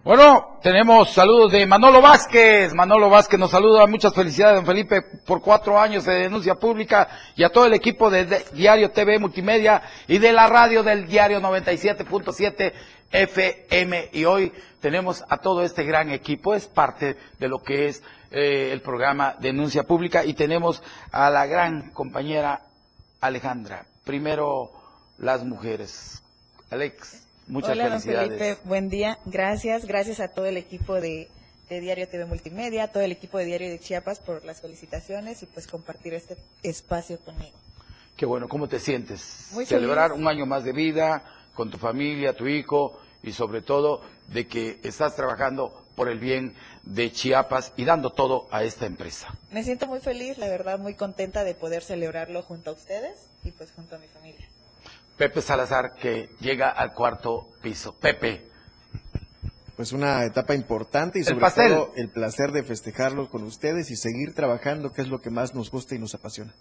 Bueno, 0.05 0.59
tenemos 0.65 1.13
saludos 1.13 1.53
de 1.53 1.65
Manolo 1.65 2.03
Vázquez. 2.03 2.75
Manolo 2.75 3.09
Vázquez 3.09 3.39
nos 3.39 3.53
saluda. 3.53 3.87
Muchas 3.87 4.13
felicidades, 4.13 4.57
don 4.57 4.67
Felipe, 4.67 5.01
por 5.01 5.41
cuatro 5.41 5.79
años 5.79 6.05
de 6.05 6.15
denuncia 6.15 6.57
pública 6.57 7.09
y 7.37 7.45
a 7.45 7.51
todo 7.51 7.67
el 7.67 7.75
equipo 7.75 8.11
de, 8.11 8.45
Diario 8.53 8.91
TV 8.91 9.21
Multimedia 9.21 9.81
y 10.09 10.19
de 10.19 10.33
la 10.33 10.49
radio 10.49 10.83
del 10.83 11.07
Diario 11.07 11.41
97.7 11.41 12.73
FM. 13.13 14.09
Y 14.13 14.25
hoy 14.25 14.53
tenemos 14.81 15.25
a 15.29 15.37
todo 15.37 15.63
este 15.63 15.85
gran 15.85 16.11
equipo. 16.11 16.53
Es 16.53 16.67
parte 16.67 17.17
de 17.39 17.49
lo 17.49 17.63
que 17.63 17.87
es 17.87 18.03
eh, 18.33 18.71
el 18.73 18.81
programa 18.81 19.37
Denuncia 19.39 19.85
Pública 19.85 20.25
y 20.25 20.35
tenemos 20.35 20.83
a 21.13 21.31
la 21.31 21.47
gran 21.47 21.93
compañera 21.93 22.61
Alejandra. 23.21 23.87
Primero, 24.03 24.73
las 25.19 25.45
mujeres. 25.45 26.25
Alex. 26.73 27.22
Muchas 27.53 27.73
Hola, 27.73 27.91
felicidades. 27.91 28.31
don 28.31 28.39
Felipe, 28.39 28.61
buen 28.65 28.89
día. 28.89 29.19
Gracias, 29.27 29.85
gracias 29.85 30.21
a 30.21 30.29
todo 30.29 30.47
el 30.47 30.57
equipo 30.57 31.03
de, 31.03 31.29
Diario 31.69 32.09
TV 32.09 32.25
Multimedia, 32.25 32.85
a 32.85 32.89
todo 32.89 33.03
el 33.03 33.13
equipo 33.13 33.37
de 33.37 33.45
Diario 33.45 33.69
de 33.69 33.79
Chiapas 33.79 34.21
por 34.21 34.43
las 34.43 34.63
felicitaciones 34.63 35.43
y 35.43 35.47
pues 35.47 35.67
compartir 35.67 36.15
este 36.15 36.39
espacio 36.63 37.19
conmigo. 37.19 37.53
Qué 38.17 38.25
bueno, 38.25 38.49
¿cómo 38.49 38.71
te 38.71 38.81
sientes? 38.81 39.51
Muy 39.53 39.67
Celebrar 39.67 40.13
un 40.13 40.27
año 40.29 40.47
más 40.47 40.65
de 40.65 40.73
vida 40.73 41.25
con 41.53 41.71
tu 41.71 41.77
familia, 41.77 42.35
tu 42.35 42.47
hijo 42.47 42.99
y 43.23 43.33
sobre 43.33 43.61
todo 43.61 44.01
de 44.29 44.47
que 44.47 44.81
estás 44.83 45.15
trabajando 45.15 45.85
por 45.95 46.09
el 46.09 46.19
bien 46.19 46.55
de 46.85 47.13
Chiapas 47.13 47.75
y 47.77 47.85
dando 47.85 48.15
todo 48.15 48.49
a 48.51 48.65
esta 48.65 48.87
empresa. 48.87 49.29
Me 49.51 49.63
siento 49.63 49.87
muy 49.87 50.01
feliz, 50.01 50.39
la 50.39 50.49
verdad, 50.49 50.79
muy 50.79 50.95
contenta 50.95 51.45
de 51.45 51.55
poder 51.55 51.83
celebrarlo 51.83 52.41
junto 52.41 52.71
a 52.71 52.73
ustedes 52.73 53.27
y 53.45 53.51
pues 53.51 53.73
junto 53.73 53.97
a 53.97 53.99
mi 53.99 54.07
familia. 54.07 54.47
Pepe 55.17 55.43
Salazar 55.43 55.95
que 55.95 56.31
llega 56.41 56.71
al 56.71 56.93
cuarto 56.93 57.49
piso. 57.63 57.95
Pepe. 57.95 58.43
Pues 59.77 59.93
una 59.93 60.25
etapa 60.25 60.55
importante 60.55 61.19
y 61.19 61.25
sobre 61.25 61.51
todo 61.51 61.93
el 61.97 62.09
placer 62.09 62.53
de 62.53 62.63
festejarlo 62.63 63.29
con 63.29 63.43
ustedes 63.43 63.91
y 63.91 63.97
seguir 63.97 64.35
trabajando, 64.35 64.93
que 64.93 65.03
es 65.03 65.09
lo 65.09 65.21
que 65.21 65.31
más 65.31 65.55
nos 65.55 65.71
gusta 65.71 65.95
y 65.95 65.99
nos 65.99 66.15
apasiona. 66.15 66.53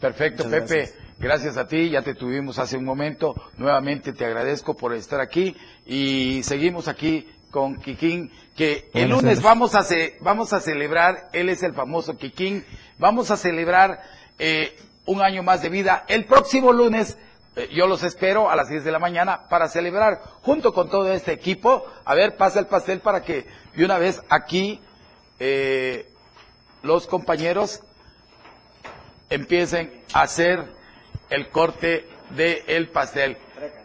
Perfecto, 0.00 0.48
Pepe. 0.50 0.92
Gracias. 1.18 1.56
a 1.56 1.66
ti. 1.66 1.88
Ya 1.88 2.02
te 2.02 2.14
tuvimos 2.14 2.58
hace 2.58 2.76
un 2.76 2.84
momento. 2.84 3.34
Nuevamente 3.56 4.12
te 4.12 4.26
agradezco 4.26 4.74
por 4.74 4.94
estar 4.94 5.20
aquí 5.20 5.56
y 5.86 6.42
seguimos 6.42 6.88
aquí 6.88 7.26
con 7.50 7.76
Kikín, 7.76 8.30
que 8.54 8.90
el 8.92 9.08
lunes 9.08 9.40
vamos 9.40 9.74
a, 9.74 9.86
vamos 10.20 10.52
a 10.52 10.60
celebrar, 10.60 11.30
él 11.32 11.48
es 11.48 11.62
el 11.62 11.72
famoso 11.72 12.18
Kikín, 12.18 12.64
vamos 12.98 13.30
a 13.30 13.38
celebrar 13.38 14.02
eh, 14.38 14.76
un 15.06 15.22
año 15.22 15.42
más 15.42 15.62
de 15.62 15.70
vida. 15.70 16.04
El 16.08 16.26
próximo 16.26 16.72
lunes 16.74 17.16
yo 17.72 17.86
los 17.86 18.02
espero 18.02 18.50
a 18.50 18.56
las 18.56 18.68
10 18.68 18.84
de 18.84 18.92
la 18.92 18.98
mañana 18.98 19.48
para 19.48 19.68
celebrar 19.68 20.20
junto 20.42 20.72
con 20.74 20.90
todo 20.90 21.12
este 21.12 21.32
equipo. 21.32 21.86
A 22.04 22.14
ver, 22.14 22.36
pasa 22.36 22.58
el 22.58 22.66
pastel 22.66 23.00
para 23.00 23.22
que 23.22 23.46
de 23.74 23.84
una 23.84 23.98
vez 23.98 24.22
aquí 24.28 24.80
eh, 25.38 26.10
los 26.82 27.06
compañeros 27.06 27.80
empiecen 29.30 30.02
a 30.12 30.22
hacer 30.22 30.64
el 31.30 31.48
corte 31.48 32.08
del 32.30 32.88
pastel. 32.90 33.38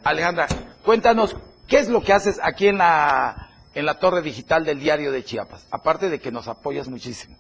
Alejandra, 0.04 0.48
cuéntanos, 0.84 1.36
¿qué 1.68 1.80
es 1.80 1.90
lo 1.90 2.02
que 2.04 2.14
haces 2.14 2.40
aquí 2.44 2.68
en 2.68 2.78
la, 2.78 3.50
en 3.74 3.86
la 3.86 4.00
torre 4.00 4.22
digital 4.22 4.66
del 4.66 4.80
diario 4.80 5.12
de 5.12 5.24
Chiapas? 5.24 5.66
Aparte 5.72 6.10
de 6.10 6.20
que 6.20 6.32
nos 6.32 6.48
apoyas 6.48 6.88
muchísimo. 6.88 7.38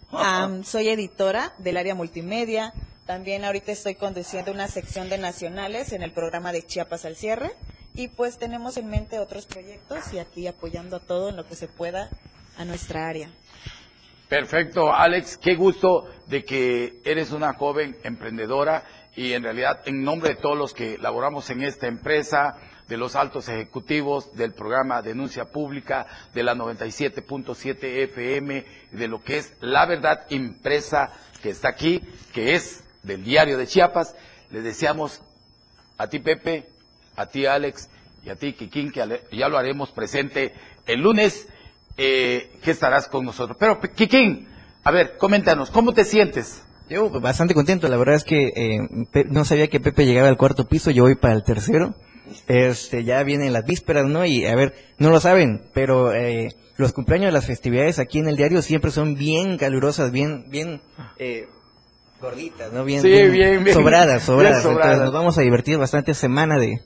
soy 0.63 0.89
editora 0.89 1.53
del 1.57 1.77
área 1.77 1.95
multimedia, 1.95 2.73
también 3.11 3.43
ahorita 3.43 3.73
estoy 3.73 3.95
conduciendo 3.95 4.53
una 4.53 4.69
sección 4.69 5.09
de 5.09 5.17
nacionales 5.17 5.91
en 5.91 6.01
el 6.01 6.13
programa 6.13 6.53
de 6.53 6.65
Chiapas 6.65 7.03
al 7.03 7.17
cierre 7.17 7.51
y 7.93 8.07
pues 8.07 8.37
tenemos 8.37 8.77
en 8.77 8.87
mente 8.87 9.19
otros 9.19 9.45
proyectos 9.47 10.13
y 10.13 10.19
aquí 10.19 10.47
apoyando 10.47 11.01
todo 11.01 11.27
en 11.27 11.35
lo 11.35 11.45
que 11.45 11.55
se 11.55 11.67
pueda 11.67 12.09
a 12.55 12.63
nuestra 12.63 13.09
área. 13.09 13.29
Perfecto, 14.29 14.93
Alex, 14.93 15.35
qué 15.35 15.55
gusto 15.55 16.07
de 16.27 16.45
que 16.45 17.01
eres 17.03 17.33
una 17.33 17.53
joven 17.53 17.97
emprendedora 18.05 18.85
y 19.13 19.33
en 19.33 19.43
realidad 19.43 19.81
en 19.85 20.05
nombre 20.05 20.29
de 20.29 20.35
todos 20.35 20.57
los 20.57 20.73
que 20.73 20.97
laboramos 20.97 21.49
en 21.49 21.63
esta 21.63 21.87
empresa, 21.87 22.55
de 22.87 22.95
los 22.95 23.17
altos 23.17 23.49
ejecutivos 23.49 24.33
del 24.37 24.53
programa 24.53 25.01
Denuncia 25.01 25.45
Pública, 25.51 26.07
de 26.33 26.43
la 26.43 26.55
97.7 26.55 28.03
FM, 28.03 28.65
de 28.91 29.07
lo 29.09 29.21
que 29.21 29.37
es 29.37 29.53
la 29.59 29.85
verdad 29.85 30.25
impresa 30.29 31.11
que 31.41 31.49
está 31.49 31.69
aquí, 31.69 32.01
que 32.33 32.55
es 32.55 32.85
del 33.03 33.23
diario 33.23 33.57
de 33.57 33.67
Chiapas. 33.67 34.15
Le 34.49 34.61
deseamos 34.61 35.21
a 35.97 36.07
ti, 36.07 36.19
Pepe, 36.19 36.65
a 37.15 37.25
ti, 37.25 37.45
Alex, 37.45 37.89
y 38.23 38.29
a 38.29 38.35
ti, 38.35 38.53
Kikín, 38.53 38.91
que 38.91 39.01
ya 39.31 39.49
lo 39.49 39.57
haremos 39.57 39.91
presente 39.91 40.53
el 40.85 41.01
lunes, 41.01 41.47
eh, 41.97 42.51
que 42.63 42.71
estarás 42.71 43.07
con 43.07 43.25
nosotros. 43.25 43.57
Pero, 43.59 43.79
Kikín, 43.79 44.47
a 44.83 44.91
ver, 44.91 45.17
coméntanos, 45.17 45.69
¿cómo 45.69 45.93
te 45.93 46.05
sientes? 46.05 46.63
Yo 46.89 47.09
bastante 47.09 47.53
contento, 47.53 47.87
la 47.87 47.97
verdad 47.97 48.15
es 48.15 48.23
que 48.23 48.51
eh, 48.53 49.25
no 49.29 49.45
sabía 49.45 49.69
que 49.69 49.79
Pepe 49.79 50.05
llegaba 50.05 50.27
al 50.27 50.37
cuarto 50.37 50.67
piso, 50.67 50.91
yo 50.91 51.03
voy 51.03 51.15
para 51.15 51.33
el 51.33 51.43
tercero. 51.43 51.95
Este, 52.47 53.03
ya 53.03 53.23
vienen 53.23 53.53
las 53.53 53.65
vísperas, 53.65 54.05
¿no? 54.05 54.25
Y 54.25 54.45
a 54.45 54.55
ver, 54.55 54.73
no 54.97 55.09
lo 55.09 55.19
saben, 55.19 55.69
pero 55.73 56.13
eh, 56.13 56.49
los 56.77 56.93
cumpleaños 56.93 57.33
las 57.33 57.45
festividades 57.45 57.99
aquí 57.99 58.19
en 58.19 58.27
el 58.27 58.35
diario 58.35 58.61
siempre 58.61 58.91
son 58.91 59.15
bien 59.15 59.57
calurosas, 59.57 60.11
bien, 60.11 60.45
bien 60.49 60.81
eh, 61.17 61.47
gorditas, 62.21 62.71
¿no? 62.71 62.85
Bien, 62.85 63.01
sobradas, 63.73 64.23
sobradas. 64.23 64.65
Entonces 64.65 64.99
nos 64.99 65.13
vamos 65.13 65.37
a 65.37 65.41
divertir 65.41 65.77
bastante 65.77 66.13
semana 66.13 66.57
de, 66.57 66.81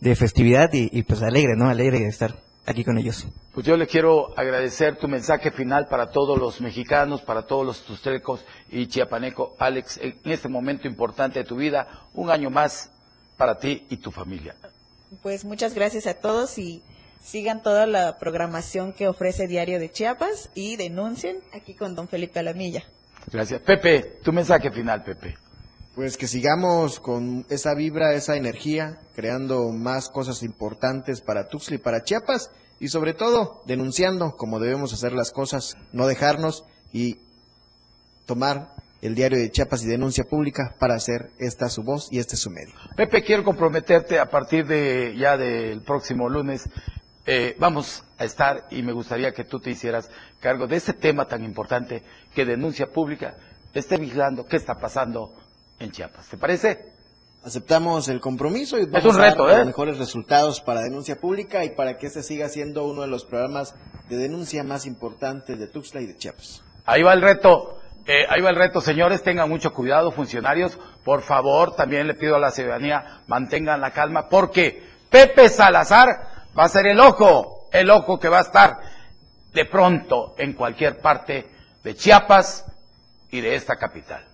de 0.00 0.16
festividad 0.16 0.72
y, 0.72 0.90
y, 0.92 1.02
pues 1.02 1.22
alegre, 1.22 1.54
¿no? 1.56 1.68
Alegre 1.68 2.00
de 2.00 2.08
estar 2.08 2.34
aquí 2.66 2.84
con 2.84 2.98
ellos. 2.98 3.26
Pues 3.52 3.66
yo 3.66 3.76
le 3.76 3.86
quiero 3.86 4.38
agradecer 4.38 4.96
tu 4.96 5.08
mensaje 5.08 5.50
final 5.50 5.86
para 5.88 6.10
todos 6.10 6.38
los 6.38 6.60
mexicanos, 6.60 7.22
para 7.22 7.42
todos 7.42 7.64
los 7.64 7.82
tustrecos 7.82 8.44
y 8.70 8.86
chiapaneco. 8.86 9.56
Alex, 9.58 9.98
en 10.02 10.18
este 10.24 10.48
momento 10.48 10.86
importante 10.86 11.40
de 11.40 11.44
tu 11.44 11.56
vida, 11.56 11.88
un 12.14 12.30
año 12.30 12.50
más 12.50 12.90
para 13.36 13.58
ti 13.58 13.86
y 13.90 13.96
tu 13.96 14.10
familia. 14.10 14.54
Pues 15.22 15.44
muchas 15.44 15.74
gracias 15.74 16.06
a 16.06 16.14
todos 16.14 16.58
y 16.58 16.82
sigan 17.22 17.62
toda 17.62 17.86
la 17.86 18.18
programación 18.18 18.92
que 18.92 19.08
ofrece 19.08 19.46
Diario 19.46 19.78
de 19.78 19.90
Chiapas 19.90 20.50
y 20.54 20.76
denuncien 20.76 21.38
aquí 21.52 21.74
con 21.74 21.94
don 21.94 22.08
Felipe 22.08 22.38
Alamilla. 22.38 22.84
Gracias. 23.32 23.60
Pepe, 23.62 24.18
tu 24.22 24.32
mensaje 24.32 24.70
final, 24.70 25.04
Pepe. 25.04 25.36
Pues 25.94 26.16
que 26.16 26.26
sigamos 26.26 27.00
con 27.00 27.46
esa 27.48 27.74
vibra, 27.74 28.14
esa 28.14 28.36
energía, 28.36 28.98
creando 29.14 29.68
más 29.70 30.08
cosas 30.08 30.42
importantes 30.42 31.20
para 31.20 31.48
Tuxtla 31.48 31.76
y 31.76 31.78
para 31.78 32.02
Chiapas 32.02 32.50
y 32.78 32.88
sobre 32.88 33.12
todo 33.12 33.62
denunciando 33.66 34.36
cómo 34.36 34.58
debemos 34.58 34.92
hacer 34.92 35.12
las 35.12 35.30
cosas, 35.30 35.76
no 35.92 36.06
dejarnos 36.06 36.64
y 36.92 37.18
tomar 38.26 38.74
el 39.02 39.14
diario 39.14 39.38
de 39.38 39.50
Chiapas 39.50 39.82
y 39.82 39.88
denuncia 39.88 40.24
pública 40.24 40.74
para 40.78 40.94
hacer 40.94 41.30
esta 41.38 41.68
su 41.68 41.82
voz 41.82 42.08
y 42.10 42.18
este 42.18 42.36
su 42.36 42.50
medio. 42.50 42.74
Pepe, 42.96 43.22
quiero 43.22 43.44
comprometerte 43.44 44.18
a 44.18 44.26
partir 44.26 44.66
de 44.66 45.16
ya 45.16 45.36
del 45.36 45.82
próximo 45.82 46.28
lunes 46.28 46.68
eh, 47.32 47.54
vamos 47.60 48.02
a 48.18 48.24
estar 48.24 48.66
y 48.70 48.82
me 48.82 48.90
gustaría 48.90 49.32
que 49.32 49.44
tú 49.44 49.60
te 49.60 49.70
hicieras 49.70 50.10
cargo 50.40 50.66
de 50.66 50.74
ese 50.74 50.94
tema 50.94 51.26
tan 51.26 51.44
importante 51.44 52.02
que 52.34 52.44
denuncia 52.44 52.90
pública 52.90 53.36
esté 53.72 53.98
vigilando 53.98 54.46
qué 54.46 54.56
está 54.56 54.80
pasando 54.80 55.32
en 55.78 55.92
Chiapas. 55.92 56.26
¿Te 56.26 56.36
parece? 56.36 56.86
Aceptamos 57.44 58.08
el 58.08 58.20
compromiso 58.20 58.78
y 58.78 58.86
vamos 58.86 59.16
a 59.16 59.22
dar 59.22 59.36
los 59.36 59.58
¿eh? 59.58 59.64
mejores 59.64 59.98
resultados 59.98 60.60
para 60.60 60.80
denuncia 60.80 61.20
pública 61.20 61.64
y 61.64 61.70
para 61.70 61.98
que 61.98 62.08
este 62.08 62.24
siga 62.24 62.48
siendo 62.48 62.84
uno 62.84 63.02
de 63.02 63.06
los 63.06 63.24
programas 63.24 63.76
de 64.08 64.16
denuncia 64.16 64.64
más 64.64 64.84
importantes 64.84 65.56
de 65.56 65.68
Tuxtla 65.68 66.00
y 66.00 66.06
de 66.06 66.16
Chiapas. 66.16 66.64
Ahí 66.84 67.04
va 67.04 67.12
el 67.12 67.22
reto. 67.22 67.78
Eh, 68.06 68.26
ahí 68.28 68.40
va 68.40 68.50
el 68.50 68.56
reto, 68.56 68.80
señores, 68.80 69.22
tengan 69.22 69.48
mucho 69.48 69.72
cuidado, 69.72 70.10
funcionarios, 70.10 70.76
por 71.04 71.22
favor, 71.22 71.76
también 71.76 72.08
le 72.08 72.14
pido 72.14 72.34
a 72.34 72.40
la 72.40 72.50
ciudadanía, 72.50 73.20
mantengan 73.28 73.80
la 73.80 73.92
calma, 73.92 74.28
porque 74.28 74.82
Pepe 75.08 75.48
Salazar 75.48 76.29
va 76.58 76.64
a 76.64 76.68
ser 76.68 76.86
el 76.86 77.00
ojo, 77.00 77.68
el 77.72 77.90
ojo 77.90 78.18
que 78.18 78.28
va 78.28 78.38
a 78.38 78.42
estar 78.42 78.80
de 79.52 79.64
pronto 79.64 80.34
en 80.38 80.52
cualquier 80.52 81.00
parte 81.00 81.46
de 81.82 81.94
Chiapas 81.94 82.64
y 83.30 83.40
de 83.40 83.54
esta 83.54 83.76
capital. 83.76 84.24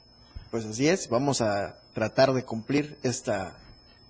Pues 0.51 0.65
así 0.65 0.89
es, 0.89 1.09
vamos 1.09 1.41
a 1.41 1.77
tratar 1.95 2.33
de 2.33 2.45
cumplir 2.45 2.99
esta, 3.03 3.55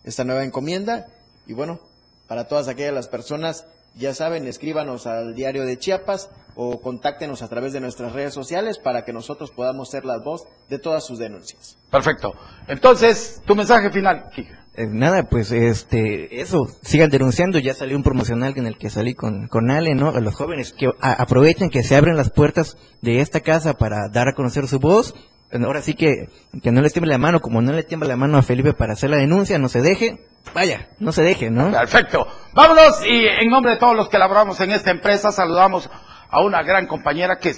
esta 0.04 0.24
nueva 0.24 0.44
encomienda 0.44 1.06
y 1.46 1.52
bueno, 1.52 1.80
para 2.26 2.48
todas 2.48 2.68
aquellas 2.68 2.94
las 2.94 3.08
personas, 3.08 3.66
ya 3.94 4.14
saben, 4.14 4.46
escríbanos 4.46 5.06
al 5.06 5.34
diario 5.34 5.64
de 5.64 5.78
Chiapas 5.78 6.28
o 6.56 6.80
contáctenos 6.80 7.42
a 7.42 7.48
través 7.48 7.72
de 7.72 7.80
nuestras 7.80 8.12
redes 8.12 8.34
sociales 8.34 8.78
para 8.78 9.04
que 9.04 9.12
nosotros 9.12 9.50
podamos 9.50 9.90
ser 9.90 10.04
la 10.04 10.18
voz 10.18 10.46
de 10.68 10.78
todas 10.78 11.04
sus 11.04 11.18
denuncias. 11.18 11.76
Perfecto. 11.90 12.34
Entonces, 12.66 13.40
tu 13.46 13.54
mensaje 13.54 13.90
final, 13.90 14.30
nada, 14.76 15.24
pues 15.24 15.52
este, 15.52 16.40
eso, 16.40 16.66
sigan 16.82 17.10
denunciando, 17.10 17.58
ya 17.58 17.74
salió 17.74 17.96
un 17.96 18.02
promocional 18.02 18.54
en 18.56 18.66
el 18.66 18.76
que 18.76 18.90
salí 18.90 19.14
con, 19.14 19.48
con 19.48 19.70
Ale, 19.70 19.94
¿no? 19.94 20.10
A 20.10 20.20
los 20.20 20.34
jóvenes 20.34 20.72
que 20.72 20.90
aprovechen 21.00 21.70
que 21.70 21.82
se 21.82 21.96
abren 21.96 22.16
las 22.16 22.30
puertas 22.30 22.76
de 23.00 23.20
esta 23.20 23.40
casa 23.40 23.74
para 23.74 24.08
dar 24.08 24.28
a 24.28 24.34
conocer 24.34 24.68
su 24.68 24.78
voz. 24.78 25.14
Ahora 25.52 25.80
sí 25.80 25.94
que, 25.94 26.28
que 26.62 26.72
no 26.72 26.82
le 26.82 26.90
tiemble 26.90 27.12
la 27.12 27.18
mano, 27.18 27.40
como 27.40 27.62
no 27.62 27.72
le 27.72 27.84
tiembla 27.84 28.08
la 28.08 28.16
mano 28.16 28.36
a 28.36 28.42
Felipe 28.42 28.74
para 28.74 28.94
hacer 28.94 29.10
la 29.10 29.16
denuncia, 29.16 29.58
no 29.58 29.68
se 29.68 29.80
deje, 29.80 30.20
vaya, 30.54 30.88
no 30.98 31.12
se 31.12 31.22
deje, 31.22 31.50
¿no? 31.50 31.70
Perfecto. 31.70 32.26
Vámonos 32.52 33.06
y 33.06 33.26
en 33.26 33.48
nombre 33.48 33.72
de 33.72 33.78
todos 33.78 33.96
los 33.96 34.08
que 34.08 34.18
laboramos 34.18 34.60
en 34.60 34.72
esta 34.72 34.90
empresa, 34.90 35.32
saludamos 35.32 35.88
a 36.28 36.42
una 36.42 36.62
gran 36.62 36.86
compañera 36.86 37.38
que 37.38 37.54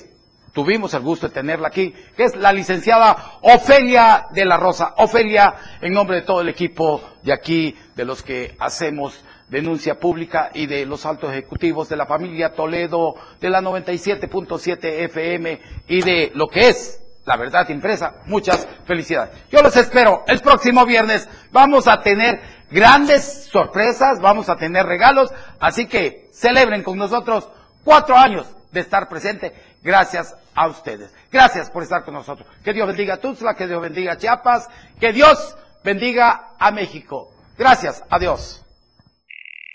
tuvimos 0.59 0.93
el 0.93 1.03
gusto 1.03 1.29
de 1.29 1.35
tenerla 1.35 1.69
aquí, 1.69 1.95
que 2.17 2.25
es 2.25 2.35
la 2.35 2.53
licenciada 2.53 3.39
Ofelia 3.43 4.27
de 4.33 4.45
la 4.45 4.57
Rosa. 4.57 4.93
Ofelia, 4.97 5.55
en 5.81 5.93
nombre 5.93 6.17
de 6.17 6.23
todo 6.23 6.41
el 6.41 6.49
equipo 6.49 7.01
de 7.23 7.33
aquí, 7.33 7.77
de 7.95 8.05
los 8.05 8.25
que 8.25 8.57
hacemos 8.59 9.25
denuncia 9.49 10.01
pública 10.01 10.51
y 10.53 10.67
de 10.67 10.85
los 10.85 11.07
altos 11.07 11.31
ejecutivos 11.31 11.89
de 11.89 11.95
la 11.95 12.07
familia 12.07 12.55
Toledo, 12.55 13.15
de 13.41 13.51
la 13.51 13.61
97.7 13.61 14.85
FM 15.05 15.61
y 15.87 16.03
de 16.03 16.33
lo 16.35 16.49
que 16.49 16.71
es 16.71 17.05
la 17.25 17.37
verdad 17.37 17.69
impresa. 17.69 18.15
Muchas 18.27 18.67
felicidades. 18.85 19.31
Yo 19.53 19.63
los 19.63 19.77
espero 19.77 20.25
el 20.27 20.41
próximo 20.41 20.85
viernes. 20.85 21.29
Vamos 21.53 21.87
a 21.87 22.01
tener 22.01 22.41
grandes 22.69 23.45
sorpresas, 23.45 24.19
vamos 24.21 24.49
a 24.49 24.57
tener 24.57 24.87
regalos, 24.87 25.33
así 25.61 25.87
que 25.87 26.31
celebren 26.33 26.83
con 26.83 26.99
nosotros 26.99 27.49
cuatro 27.85 28.17
años 28.17 28.45
de 28.73 28.81
estar 28.81 29.09
presente 29.09 29.55
gracias 29.83 30.35
a 30.55 30.67
ustedes. 30.69 31.11
Gracias 31.31 31.71
por 31.71 31.83
estar 31.83 32.05
con 32.05 32.15
nosotros. 32.15 32.49
Que 32.65 32.73
Dios 32.73 32.87
bendiga 32.87 33.15
a 33.15 33.17
Tuxtla, 33.19 33.55
que 33.55 33.67
Dios 33.67 33.81
bendiga 33.81 34.13
a 34.13 34.17
Chiapas, 34.17 34.69
que 34.99 35.13
Dios 35.13 35.57
bendiga 35.85 36.51
a 36.59 36.71
México. 36.71 37.33
Gracias, 37.57 38.03
adiós. 38.11 38.65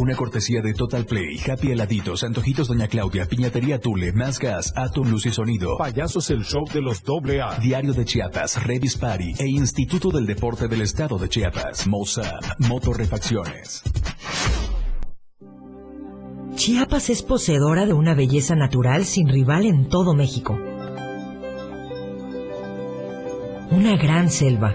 Una 0.00 0.16
cortesía 0.16 0.62
de 0.62 0.72
Total 0.72 1.04
Play, 1.04 1.38
Happy 1.46 1.72
Heladitos, 1.72 2.24
Antojitos 2.24 2.68
Doña 2.68 2.88
Claudia, 2.88 3.26
Piñatería 3.26 3.78
Tule, 3.78 4.14
Más 4.14 4.38
Gas, 4.38 4.72
Atom 4.74 5.10
Luz 5.10 5.26
y 5.26 5.30
Sonido. 5.30 5.76
Payasos 5.76 6.30
el 6.30 6.42
show 6.42 6.64
de 6.72 6.80
los 6.80 7.02
doble 7.02 7.42
A. 7.42 7.58
Diario 7.58 7.92
de 7.92 8.06
Chiapas, 8.06 8.64
Revis 8.64 8.96
Party 8.96 9.34
e 9.38 9.46
Instituto 9.46 10.08
del 10.08 10.24
Deporte 10.24 10.68
del 10.68 10.80
Estado 10.80 11.18
de 11.18 11.28
Chiapas. 11.28 11.86
Mozart, 11.86 12.46
Motorrefacciones. 12.60 13.82
Chiapas 16.54 17.10
es 17.10 17.22
poseedora 17.22 17.84
de 17.84 17.92
una 17.92 18.14
belleza 18.14 18.54
natural 18.56 19.04
sin 19.04 19.28
rival 19.28 19.66
en 19.66 19.90
todo 19.90 20.14
México. 20.14 20.58
Una 23.70 23.98
gran 23.98 24.30
selva 24.30 24.74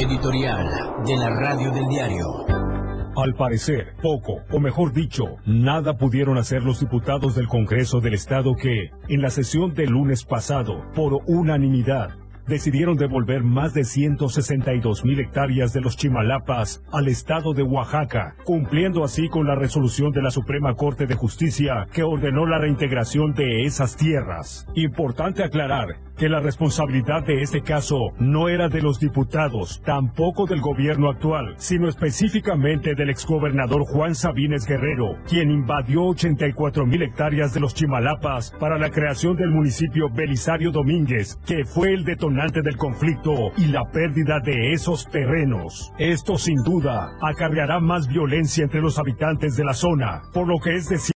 Editorial 0.00 0.66
de 1.04 1.14
la 1.14 1.28
Radio 1.28 1.70
del 1.72 1.86
Diario. 1.86 2.46
Al 3.16 3.34
parecer, 3.34 3.96
poco, 4.00 4.40
o 4.50 4.58
mejor 4.58 4.94
dicho, 4.94 5.36
nada 5.44 5.98
pudieron 5.98 6.38
hacer 6.38 6.62
los 6.62 6.80
diputados 6.80 7.34
del 7.34 7.48
Congreso 7.48 8.00
del 8.00 8.14
Estado 8.14 8.54
que, 8.54 8.92
en 9.08 9.20
la 9.20 9.28
sesión 9.28 9.74
del 9.74 9.90
lunes 9.90 10.24
pasado, 10.24 10.86
por 10.94 11.20
unanimidad, 11.26 12.16
decidieron 12.46 12.96
devolver 12.96 13.42
más 13.42 13.74
de 13.74 13.84
162 13.84 15.04
mil 15.04 15.20
hectáreas 15.20 15.74
de 15.74 15.82
los 15.82 15.98
Chimalapas 15.98 16.82
al 16.92 17.08
estado 17.08 17.52
de 17.52 17.62
Oaxaca, 17.62 18.36
cumpliendo 18.44 19.04
así 19.04 19.28
con 19.28 19.46
la 19.46 19.54
resolución 19.54 20.12
de 20.12 20.22
la 20.22 20.30
Suprema 20.30 20.74
Corte 20.76 21.06
de 21.06 21.14
Justicia 21.14 21.86
que 21.92 22.02
ordenó 22.02 22.46
la 22.46 22.58
reintegración 22.58 23.34
de 23.34 23.64
esas 23.66 23.96
tierras. 23.96 24.66
Importante 24.74 25.44
aclarar 25.44 26.09
que 26.20 26.28
la 26.28 26.40
responsabilidad 26.40 27.24
de 27.24 27.40
este 27.40 27.62
caso 27.62 28.12
no 28.18 28.50
era 28.50 28.68
de 28.68 28.82
los 28.82 29.00
diputados, 29.00 29.80
tampoco 29.86 30.44
del 30.44 30.60
gobierno 30.60 31.08
actual, 31.08 31.54
sino 31.56 31.88
específicamente 31.88 32.94
del 32.94 33.08
exgobernador 33.08 33.84
Juan 33.86 34.14
Sabines 34.14 34.66
Guerrero, 34.66 35.16
quien 35.26 35.50
invadió 35.50 36.04
84 36.08 36.84
mil 36.84 37.00
hectáreas 37.00 37.54
de 37.54 37.60
los 37.60 37.72
Chimalapas 37.72 38.52
para 38.60 38.76
la 38.76 38.90
creación 38.90 39.34
del 39.34 39.48
municipio 39.48 40.10
Belisario 40.10 40.70
Domínguez, 40.70 41.38
que 41.46 41.64
fue 41.64 41.94
el 41.94 42.04
detonante 42.04 42.60
del 42.60 42.76
conflicto 42.76 43.52
y 43.56 43.68
la 43.68 43.90
pérdida 43.90 44.40
de 44.40 44.74
esos 44.74 45.08
terrenos. 45.08 45.90
Esto 45.98 46.36
sin 46.36 46.62
duda 46.62 47.12
acarreará 47.22 47.80
más 47.80 48.06
violencia 48.08 48.62
entre 48.62 48.82
los 48.82 48.98
habitantes 48.98 49.56
de 49.56 49.64
la 49.64 49.72
zona, 49.72 50.20
por 50.34 50.46
lo 50.46 50.58
que 50.58 50.74
es 50.74 50.86
decir 50.86 51.00